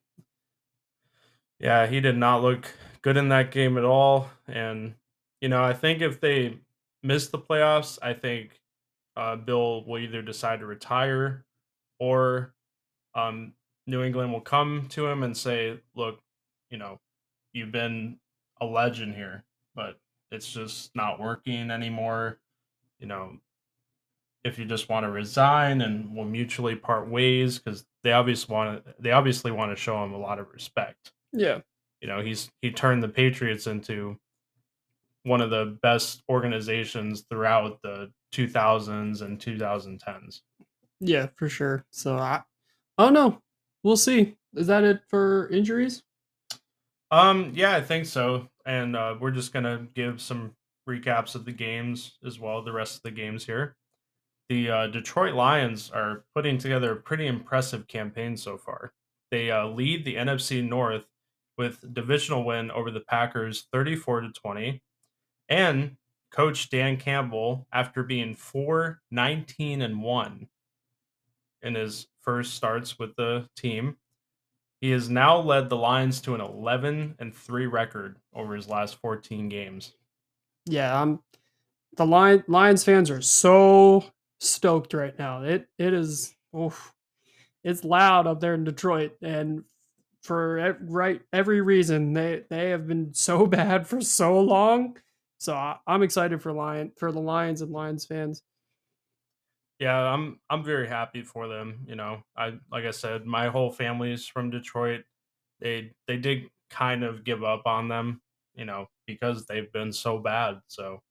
yeah, 1.60 1.88
he 1.88 2.00
did 2.00 2.18
not 2.18 2.44
look 2.44 2.72
good 3.02 3.18
in 3.18 3.30
that 3.30 3.52
game 3.52 3.78
at 3.78 3.84
all. 3.84 4.30
And 4.48 4.96
you 5.42 5.50
know, 5.50 5.64
I 5.64 5.74
think 5.74 6.02
if 6.02 6.20
they 6.20 6.60
miss 7.04 7.28
the 7.30 7.40
playoffs, 7.40 7.98
I 8.02 8.14
think 8.14 8.62
uh, 9.16 9.36
Bill 9.36 9.84
will 9.86 10.00
either 10.00 10.22
decide 10.22 10.60
to 10.60 10.66
retire 10.66 11.46
or 12.00 12.54
um, 13.16 13.54
New 13.88 14.04
England 14.04 14.32
will 14.32 14.42
come 14.42 14.88
to 14.90 15.08
him 15.08 15.24
and 15.24 15.36
say, 15.36 15.80
"Look, 15.96 16.20
you 16.70 16.78
know, 16.78 17.00
you've 17.54 17.72
been 17.72 18.20
a 18.62 18.66
legend 18.66 19.16
here, 19.16 19.44
but 19.76 20.00
it's 20.32 20.52
just 20.52 20.96
not 20.96 21.20
working 21.20 21.72
anymore. 21.72 22.40
You 23.00 23.08
know, 23.08 23.40
if 24.48 24.58
you 24.58 24.66
just 24.66 24.90
want 24.90 25.04
to 25.06 25.12
resign 25.12 25.82
and 25.82 26.16
we'll 26.16 26.26
mutually 26.26 26.76
part 26.76 27.10
ways 27.10 27.60
because 27.60 27.86
they 28.04 28.14
obviously 28.14 28.54
want 28.54 28.86
to 28.86 28.96
they 29.00 29.12
obviously 29.12 29.52
want 29.52 29.72
to 29.72 29.76
show 29.76 30.04
him 30.04 30.14
a 30.14 30.18
lot 30.18 30.40
of 30.40 30.48
respect. 30.54 31.12
Yeah. 31.34 31.60
You 32.02 32.08
know, 32.08 32.22
he's 32.22 32.50
he 32.62 32.72
turned 32.72 33.04
the 33.04 33.10
Patriots 33.10 33.68
into 33.68 34.18
one 35.24 35.42
of 35.42 35.50
the 35.50 35.78
best 35.82 36.24
organizations 36.30 37.26
throughout 37.30 37.82
the 37.82 38.12
2000s 38.34 39.22
and 39.22 39.38
2010s. 39.38 40.42
Yeah, 41.00 41.28
for 41.36 41.50
sure. 41.50 41.86
So 41.92 42.18
I 42.18 42.44
Oh 42.98 43.10
no, 43.10 43.42
we'll 43.84 43.98
see. 43.98 44.38
Is 44.56 44.68
that 44.68 44.84
it 44.84 45.02
for 45.10 45.50
injuries? 45.50 46.02
Um, 47.12 47.52
yeah, 47.54 47.76
I 47.76 47.82
think 47.82 48.06
so. 48.06 48.50
And 48.66 48.96
uh, 48.96 49.16
we're 49.20 49.32
just 49.32 49.54
gonna 49.54 49.88
give 49.94 50.22
some 50.22 50.54
recaps 50.88 51.36
of 51.36 51.44
the 51.44 51.52
games 51.52 52.18
as 52.26 52.40
well. 52.40 52.62
The 52.62 52.72
rest 52.72 52.96
of 52.96 53.04
the 53.04 53.12
games 53.12 53.46
here. 53.46 53.76
The 54.50 54.70
uh, 54.72 54.88
Detroit 54.88 55.34
Lions 55.36 55.92
are 55.92 56.24
putting 56.36 56.58
together 56.58 56.92
a 56.94 56.96
pretty 56.96 57.28
impressive 57.28 57.88
campaign 57.88 58.38
so 58.38 58.58
far. 58.58 58.94
They 59.32 59.52
uh, 59.52 59.68
lead 59.68 60.06
the 60.06 60.16
NFC 60.16 60.68
North 60.68 61.06
with 61.58 61.94
divisional 61.94 62.46
win 62.46 62.72
over 62.72 62.92
the 62.92 63.02
Packers, 63.02 63.68
thirty-four 63.72 64.22
to 64.22 64.32
twenty, 64.32 64.82
and 65.50 65.98
Coach 66.32 66.70
Dan 66.70 66.98
Campbell, 66.98 67.68
after 67.74 68.04
being 68.04 68.36
4 68.36 69.02
19 69.12 69.82
and 69.82 70.02
1 70.02 70.50
in 71.62 71.76
his 71.76 72.08
first 72.22 72.56
starts 72.56 73.00
with 73.00 73.16
the 73.16 73.48
team, 73.56 73.98
He 74.82 74.90
has 74.90 75.08
now 75.08 75.40
led 75.40 75.70
the 75.70 75.78
Lions 75.78 76.20
to 76.22 76.34
an 76.34 76.42
11 76.42 77.18
and 77.20 77.36
3 77.36 77.68
record 77.68 78.20
over 78.34 78.56
his 78.56 78.68
last 78.68 78.96
14 78.96 79.50
games. 79.50 79.94
Yeah, 80.66 81.02
I'm 81.02 81.20
the 81.98 82.06
Lion 82.06 82.44
Lions 82.48 82.84
fans 82.84 83.10
are 83.10 83.22
so 83.22 84.06
stoked 84.40 84.94
right 84.94 85.18
now. 85.18 85.44
It 85.44 85.68
it 85.78 85.94
is 85.94 86.34
oof, 86.58 86.94
it's 87.64 87.84
loud 87.84 88.28
up 88.28 88.40
there 88.40 88.54
in 88.54 88.64
Detroit 88.64 89.14
and 89.22 89.64
for 90.24 90.78
right 90.82 91.22
every 91.32 91.62
reason 91.62 92.14
they 92.14 92.44
they 92.50 92.70
have 92.72 92.88
been 92.88 93.14
so 93.14 93.46
bad 93.46 93.88
for 93.88 94.02
so 94.02 94.40
long. 94.40 94.98
So 95.40 95.54
I, 95.54 95.78
I'm 95.86 96.04
excited 96.04 96.42
for 96.42 96.52
Lion 96.52 96.92
for 96.98 97.12
the 97.12 97.20
Lions 97.20 97.62
and 97.62 97.72
Lions 97.72 98.06
fans. 98.06 98.42
Yeah, 99.80 99.96
I'm 99.96 100.40
I'm 100.50 100.64
very 100.64 100.88
happy 100.88 101.22
for 101.22 101.48
them. 101.48 101.86
You 101.88 101.96
know, 101.96 102.24
I 102.36 102.54
like 102.72 102.86
I 102.86 102.92
said, 102.92 103.26
my 103.26 103.48
whole 103.48 103.72
family's 103.72 104.28
from 104.28 104.50
Detroit. 104.50 105.04
They 105.60 105.92
they 106.08 106.18
did 106.18 106.50
kind 106.70 107.04
of 107.04 107.24
give 107.24 107.44
up 107.44 107.64
on 107.66 107.88
them, 107.88 108.22
you 108.56 108.66
know, 108.66 108.88
because 109.06 109.46
they've 109.46 109.72
been 109.72 109.94
so 109.94 110.18
bad. 110.18 110.60
So 110.68 111.02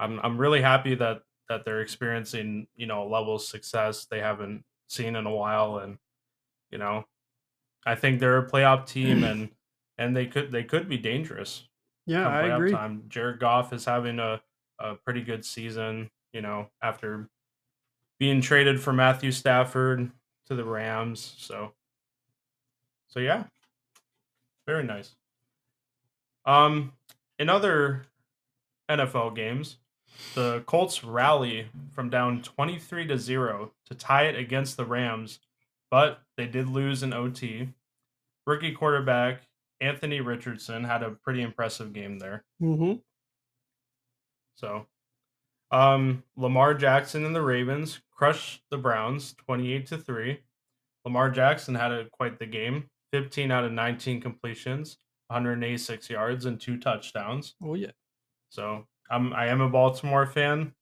I'm 0.00 0.18
I'm 0.20 0.36
really 0.36 0.60
happy 0.60 0.96
that 0.96 1.22
that 1.48 1.64
they're 1.64 1.80
experiencing, 1.80 2.66
you 2.76 2.86
know, 2.86 3.02
a 3.02 3.08
level 3.08 3.36
of 3.36 3.42
success 3.42 4.06
they 4.10 4.20
haven't 4.20 4.64
seen 4.88 5.16
in 5.16 5.26
a 5.26 5.30
while 5.30 5.78
and 5.78 5.98
you 6.70 6.78
know, 6.78 7.04
I 7.86 7.94
think 7.94 8.20
they're 8.20 8.38
a 8.38 8.48
playoff 8.48 8.86
team 8.86 9.24
and 9.24 9.50
and 9.96 10.16
they 10.16 10.26
could 10.26 10.52
they 10.52 10.64
could 10.64 10.88
be 10.88 10.98
dangerous. 10.98 11.64
Yeah, 12.06 12.26
I 12.26 12.54
agree. 12.54 12.72
Time. 12.72 13.02
Jared 13.08 13.38
Goff 13.38 13.72
is 13.74 13.84
having 13.84 14.18
a, 14.18 14.40
a 14.78 14.94
pretty 14.94 15.20
good 15.20 15.44
season, 15.44 16.10
you 16.32 16.40
know, 16.40 16.68
after 16.82 17.28
being 18.18 18.40
traded 18.40 18.80
for 18.80 18.94
Matthew 18.94 19.30
Stafford 19.30 20.10
to 20.46 20.54
the 20.54 20.64
Rams. 20.64 21.34
So, 21.36 21.72
so 23.08 23.20
yeah, 23.20 23.44
very 24.66 24.84
nice. 24.84 25.14
Um, 26.46 26.92
in 27.38 27.50
other 27.50 28.06
NFL 28.88 29.36
games, 29.36 29.76
the 30.34 30.62
Colts 30.66 31.04
rally 31.04 31.68
from 31.92 32.10
down 32.10 32.42
23 32.42 33.06
to 33.06 33.18
0 33.18 33.72
to 33.86 33.94
tie 33.94 34.24
it 34.24 34.36
against 34.36 34.76
the 34.76 34.84
Rams, 34.84 35.40
but 35.90 36.20
they 36.36 36.46
did 36.46 36.68
lose 36.68 37.02
in 37.02 37.12
OT. 37.12 37.68
Rookie 38.46 38.72
quarterback 38.72 39.42
Anthony 39.80 40.20
Richardson 40.20 40.84
had 40.84 41.02
a 41.02 41.10
pretty 41.10 41.42
impressive 41.42 41.92
game 41.92 42.18
there. 42.18 42.44
Mm-hmm. 42.60 42.94
So, 44.56 44.86
um, 45.70 46.24
Lamar 46.36 46.74
Jackson 46.74 47.24
and 47.24 47.34
the 47.34 47.42
Ravens 47.42 48.00
crushed 48.10 48.62
the 48.70 48.78
Browns 48.78 49.34
28 49.46 49.86
to 49.86 49.98
3. 49.98 50.40
Lamar 51.04 51.30
Jackson 51.30 51.74
had 51.74 51.92
a, 51.92 52.06
quite 52.10 52.38
the 52.38 52.46
game 52.46 52.88
15 53.12 53.50
out 53.50 53.64
of 53.64 53.72
19 53.72 54.20
completions, 54.20 54.98
186 55.28 56.10
yards, 56.10 56.44
and 56.44 56.60
two 56.60 56.76
touchdowns. 56.76 57.54
Oh, 57.62 57.74
yeah. 57.74 57.92
So 58.50 58.86
I'm 59.10 59.32
I 59.32 59.46
am 59.46 59.60
a 59.60 59.68
Baltimore 59.68 60.26
fan. 60.26 60.72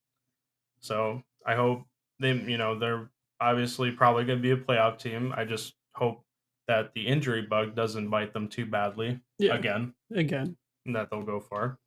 So 0.80 1.22
I 1.46 1.54
hope 1.54 1.84
they 2.20 2.32
you 2.32 2.58
know 2.58 2.78
they're 2.78 3.10
obviously 3.40 3.90
probably 3.90 4.24
going 4.24 4.38
to 4.38 4.42
be 4.42 4.52
a 4.52 4.56
playoff 4.56 4.98
team. 4.98 5.32
I 5.36 5.44
just 5.44 5.74
hope 5.94 6.22
that 6.68 6.92
the 6.94 7.06
injury 7.06 7.42
bug 7.42 7.74
doesn't 7.74 8.08
bite 8.08 8.32
them 8.32 8.48
too 8.48 8.66
badly 8.66 9.20
yeah. 9.38 9.54
again. 9.54 9.94
Again. 10.14 10.56
And 10.84 10.96
that 10.96 11.10
they'll 11.10 11.22
go 11.22 11.40
far. 11.40 11.78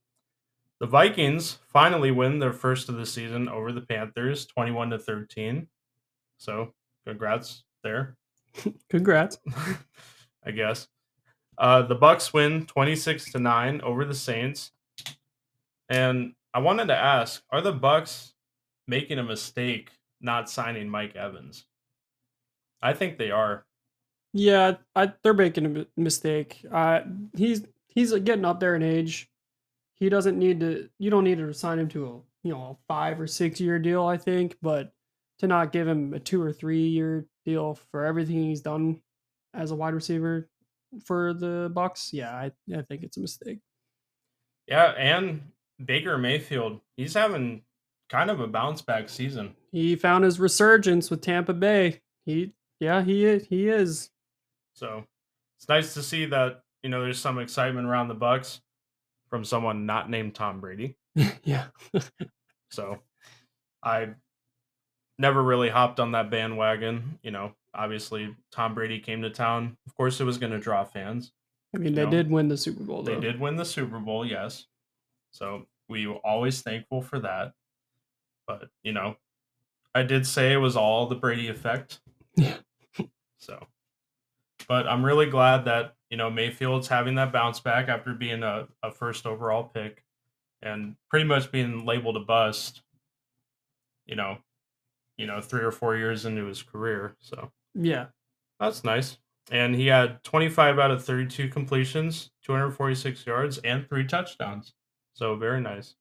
The 0.79 0.87
Vikings 0.87 1.59
finally 1.67 2.11
win 2.11 2.39
their 2.39 2.53
first 2.53 2.87
of 2.87 2.95
the 2.95 3.05
season 3.05 3.49
over 3.49 3.73
the 3.73 3.81
Panthers, 3.81 4.45
21 4.45 4.91
to 4.91 4.99
13. 4.99 5.67
So, 6.37 6.73
congrats 7.05 7.63
there. 7.83 8.15
congrats. 8.89 9.39
I 10.45 10.51
guess. 10.51 10.87
Uh, 11.57 11.81
the 11.81 11.95
Bucks 11.95 12.31
win 12.31 12.65
26 12.65 13.33
to 13.33 13.39
9 13.39 13.81
over 13.81 14.05
the 14.05 14.15
Saints. 14.15 14.71
And 15.89 16.33
I 16.53 16.59
wanted 16.59 16.87
to 16.87 16.95
ask, 16.95 17.41
are 17.51 17.61
the 17.61 17.73
Bucks 17.73 18.33
making 18.87 19.19
a 19.19 19.23
mistake 19.23 19.91
not 20.21 20.49
signing 20.49 20.89
Mike 20.89 21.15
Evans? 21.15 21.65
I 22.81 22.93
think 22.93 23.17
they 23.17 23.31
are. 23.31 23.65
Yeah, 24.31 24.75
I, 24.95 25.11
they're 25.23 25.33
making 25.33 25.77
a 25.77 25.85
mistake. 25.99 26.63
Uh, 26.71 27.01
he's 27.35 27.63
he's 27.87 28.13
getting 28.13 28.45
up 28.45 28.59
there 28.59 28.75
in 28.75 28.83
age 28.83 29.29
he 29.99 30.09
doesn't 30.09 30.39
need 30.39 30.59
to 30.61 30.89
you 30.97 31.09
don't 31.09 31.23
need 31.23 31.37
to 31.37 31.53
sign 31.53 31.79
him 31.79 31.87
to 31.89 32.05
a 32.05 32.47
you 32.47 32.53
know 32.53 32.61
a 32.61 32.77
five 32.87 33.19
or 33.19 33.27
six 33.27 33.59
year 33.59 33.77
deal 33.77 34.05
i 34.05 34.17
think 34.17 34.55
but 34.61 34.91
to 35.39 35.47
not 35.47 35.71
give 35.71 35.87
him 35.87 36.13
a 36.13 36.19
two 36.19 36.41
or 36.41 36.51
three 36.51 36.87
year 36.87 37.25
deal 37.45 37.77
for 37.91 38.05
everything 38.05 38.43
he's 38.43 38.61
done 38.61 38.99
as 39.53 39.71
a 39.71 39.75
wide 39.75 39.93
receiver 39.93 40.49
for 41.05 41.33
the 41.33 41.69
bucks 41.73 42.11
yeah 42.13 42.31
i, 42.31 42.51
I 42.75 42.81
think 42.83 43.03
it's 43.03 43.17
a 43.17 43.21
mistake 43.21 43.59
yeah 44.67 44.93
and 44.97 45.41
baker 45.83 46.17
mayfield 46.17 46.79
he's 46.97 47.13
having 47.13 47.61
kind 48.09 48.29
of 48.29 48.39
a 48.39 48.47
bounce 48.47 48.81
back 48.81 49.07
season 49.07 49.55
he 49.71 49.95
found 49.95 50.23
his 50.23 50.39
resurgence 50.39 51.09
with 51.09 51.21
tampa 51.21 51.53
bay 51.53 52.01
he 52.25 52.53
yeah 52.79 53.01
he 53.01 53.25
is 53.25 53.45
he 53.47 53.69
is 53.69 54.09
so 54.73 55.03
it's 55.57 55.69
nice 55.69 55.93
to 55.93 56.03
see 56.03 56.25
that 56.25 56.63
you 56.83 56.89
know 56.89 57.01
there's 57.01 57.19
some 57.19 57.39
excitement 57.39 57.87
around 57.87 58.07
the 58.07 58.13
bucks 58.13 58.61
from 59.29 59.45
someone 59.45 59.85
not 59.85 60.09
named 60.09 60.35
Tom 60.35 60.59
Brady. 60.59 60.97
yeah. 61.43 61.65
so 62.71 62.99
I 63.83 64.09
never 65.17 65.41
really 65.41 65.69
hopped 65.69 65.99
on 65.99 66.11
that 66.13 66.31
bandwagon. 66.31 67.19
You 67.23 67.31
know, 67.31 67.53
obviously 67.73 68.35
Tom 68.51 68.73
Brady 68.73 68.99
came 68.99 69.21
to 69.21 69.29
town. 69.29 69.77
Of 69.87 69.95
course, 69.95 70.19
it 70.19 70.25
was 70.25 70.37
going 70.37 70.51
to 70.51 70.59
draw 70.59 70.83
fans. 70.83 71.31
I 71.75 71.77
mean, 71.77 71.93
they 71.93 72.05
know, 72.05 72.11
did 72.11 72.31
win 72.31 72.47
the 72.47 72.57
Super 72.57 72.83
Bowl. 72.83 73.03
Though. 73.03 73.15
They 73.15 73.21
did 73.21 73.39
win 73.39 73.55
the 73.55 73.65
Super 73.65 73.99
Bowl, 73.99 74.25
yes. 74.25 74.65
So 75.31 75.67
we 75.89 76.07
were 76.07 76.15
always 76.15 76.61
thankful 76.61 77.01
for 77.01 77.19
that. 77.19 77.53
But 78.47 78.69
you 78.83 78.93
know, 78.93 79.17
I 79.93 80.03
did 80.03 80.25
say 80.25 80.53
it 80.53 80.57
was 80.57 80.77
all 80.77 81.07
the 81.07 81.15
Brady 81.15 81.47
effect. 81.49 81.99
Yeah. 82.35 82.57
so, 83.37 83.65
but 84.67 84.87
I'm 84.87 85.03
really 85.03 85.25
glad 85.25 85.65
that 85.65 85.95
you 86.09 86.17
know, 86.17 86.29
Mayfield's 86.29 86.87
having 86.87 87.15
that 87.15 87.31
bounce 87.31 87.59
back 87.59 87.87
after 87.87 88.13
being 88.13 88.43
a, 88.43 88.67
a 88.81 88.91
first 88.91 89.25
overall 89.25 89.63
pick 89.63 90.03
and 90.61 90.95
pretty 91.09 91.25
much 91.25 91.51
being 91.51 91.85
labeled 91.85 92.17
a 92.17 92.21
bust, 92.21 92.81
you 94.05 94.15
know, 94.15 94.37
you 95.17 95.27
know, 95.27 95.39
three 95.39 95.61
or 95.63 95.71
four 95.71 95.95
years 95.95 96.25
into 96.25 96.45
his 96.45 96.63
career. 96.63 97.15
So 97.19 97.51
yeah, 97.75 98.07
that's 98.59 98.83
nice. 98.83 99.17
And 99.51 99.75
he 99.75 99.87
had 99.87 100.23
25 100.23 100.79
out 100.79 100.91
of 100.91 101.03
32 101.03 101.49
completions, 101.49 102.31
246 102.43 103.25
yards, 103.25 103.57
and 103.59 103.87
three 103.87 104.05
touchdowns. 104.05 104.73
So 105.19 105.35
very 105.35 105.59
nice. 105.59 105.95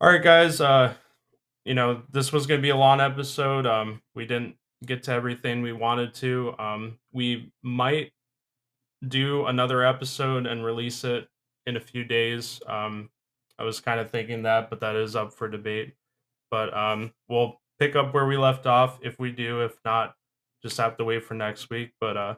All 0.00 0.10
right, 0.10 0.20
guys. 0.20 0.60
Uh, 0.60 0.94
you 1.64 1.74
know, 1.74 2.02
this 2.10 2.32
was 2.32 2.48
going 2.48 2.58
to 2.58 2.62
be 2.62 2.70
a 2.70 2.76
long 2.76 3.00
episode. 3.00 3.64
Um, 3.64 4.02
we 4.12 4.26
didn't 4.26 4.56
get 4.84 5.04
to 5.04 5.12
everything 5.12 5.62
we 5.62 5.72
wanted 5.72 6.14
to. 6.14 6.52
Um, 6.58 6.98
we 7.12 7.52
might 7.62 8.10
do 9.06 9.46
another 9.46 9.84
episode 9.84 10.46
and 10.46 10.64
release 10.64 11.04
it 11.04 11.28
in 11.64 11.76
a 11.76 11.80
few 11.80 12.02
days. 12.02 12.60
Um, 12.66 13.08
I 13.56 13.62
was 13.62 13.78
kind 13.78 14.00
of 14.00 14.10
thinking 14.10 14.42
that, 14.42 14.68
but 14.68 14.80
that 14.80 14.96
is 14.96 15.14
up 15.14 15.32
for 15.32 15.46
debate. 15.46 15.94
But 16.50 16.76
um, 16.76 17.12
we'll 17.28 17.60
pick 17.78 17.94
up 17.94 18.12
where 18.12 18.26
we 18.26 18.36
left 18.36 18.66
off 18.66 18.98
if 19.00 19.20
we 19.20 19.30
do. 19.30 19.60
If 19.60 19.78
not, 19.84 20.16
just 20.60 20.76
have 20.78 20.96
to 20.96 21.04
wait 21.04 21.22
for 21.22 21.34
next 21.34 21.70
week. 21.70 21.92
But 22.00 22.16
uh, 22.16 22.34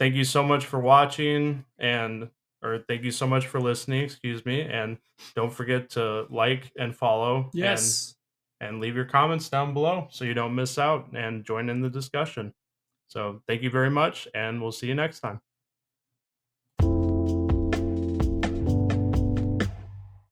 thank 0.00 0.16
you 0.16 0.24
so 0.24 0.42
much 0.42 0.66
for 0.66 0.80
watching 0.80 1.64
and 1.78 2.28
or 2.62 2.84
thank 2.88 3.02
you 3.02 3.10
so 3.10 3.26
much 3.26 3.46
for 3.46 3.60
listening. 3.60 4.02
Excuse 4.02 4.44
me, 4.44 4.62
and 4.62 4.98
don't 5.34 5.52
forget 5.52 5.90
to 5.90 6.26
like 6.30 6.72
and 6.78 6.94
follow. 6.94 7.50
Yes. 7.52 8.14
And, 8.60 8.70
and 8.70 8.80
leave 8.80 8.94
your 8.94 9.04
comments 9.04 9.48
down 9.48 9.74
below 9.74 10.06
so 10.10 10.24
you 10.24 10.34
don't 10.34 10.54
miss 10.54 10.78
out 10.78 11.08
and 11.14 11.44
join 11.44 11.68
in 11.68 11.80
the 11.80 11.90
discussion. 11.90 12.54
So 13.08 13.42
thank 13.48 13.62
you 13.62 13.70
very 13.70 13.90
much, 13.90 14.28
and 14.34 14.62
we'll 14.62 14.72
see 14.72 14.86
you 14.86 14.94
next 14.94 15.20
time. 15.20 15.40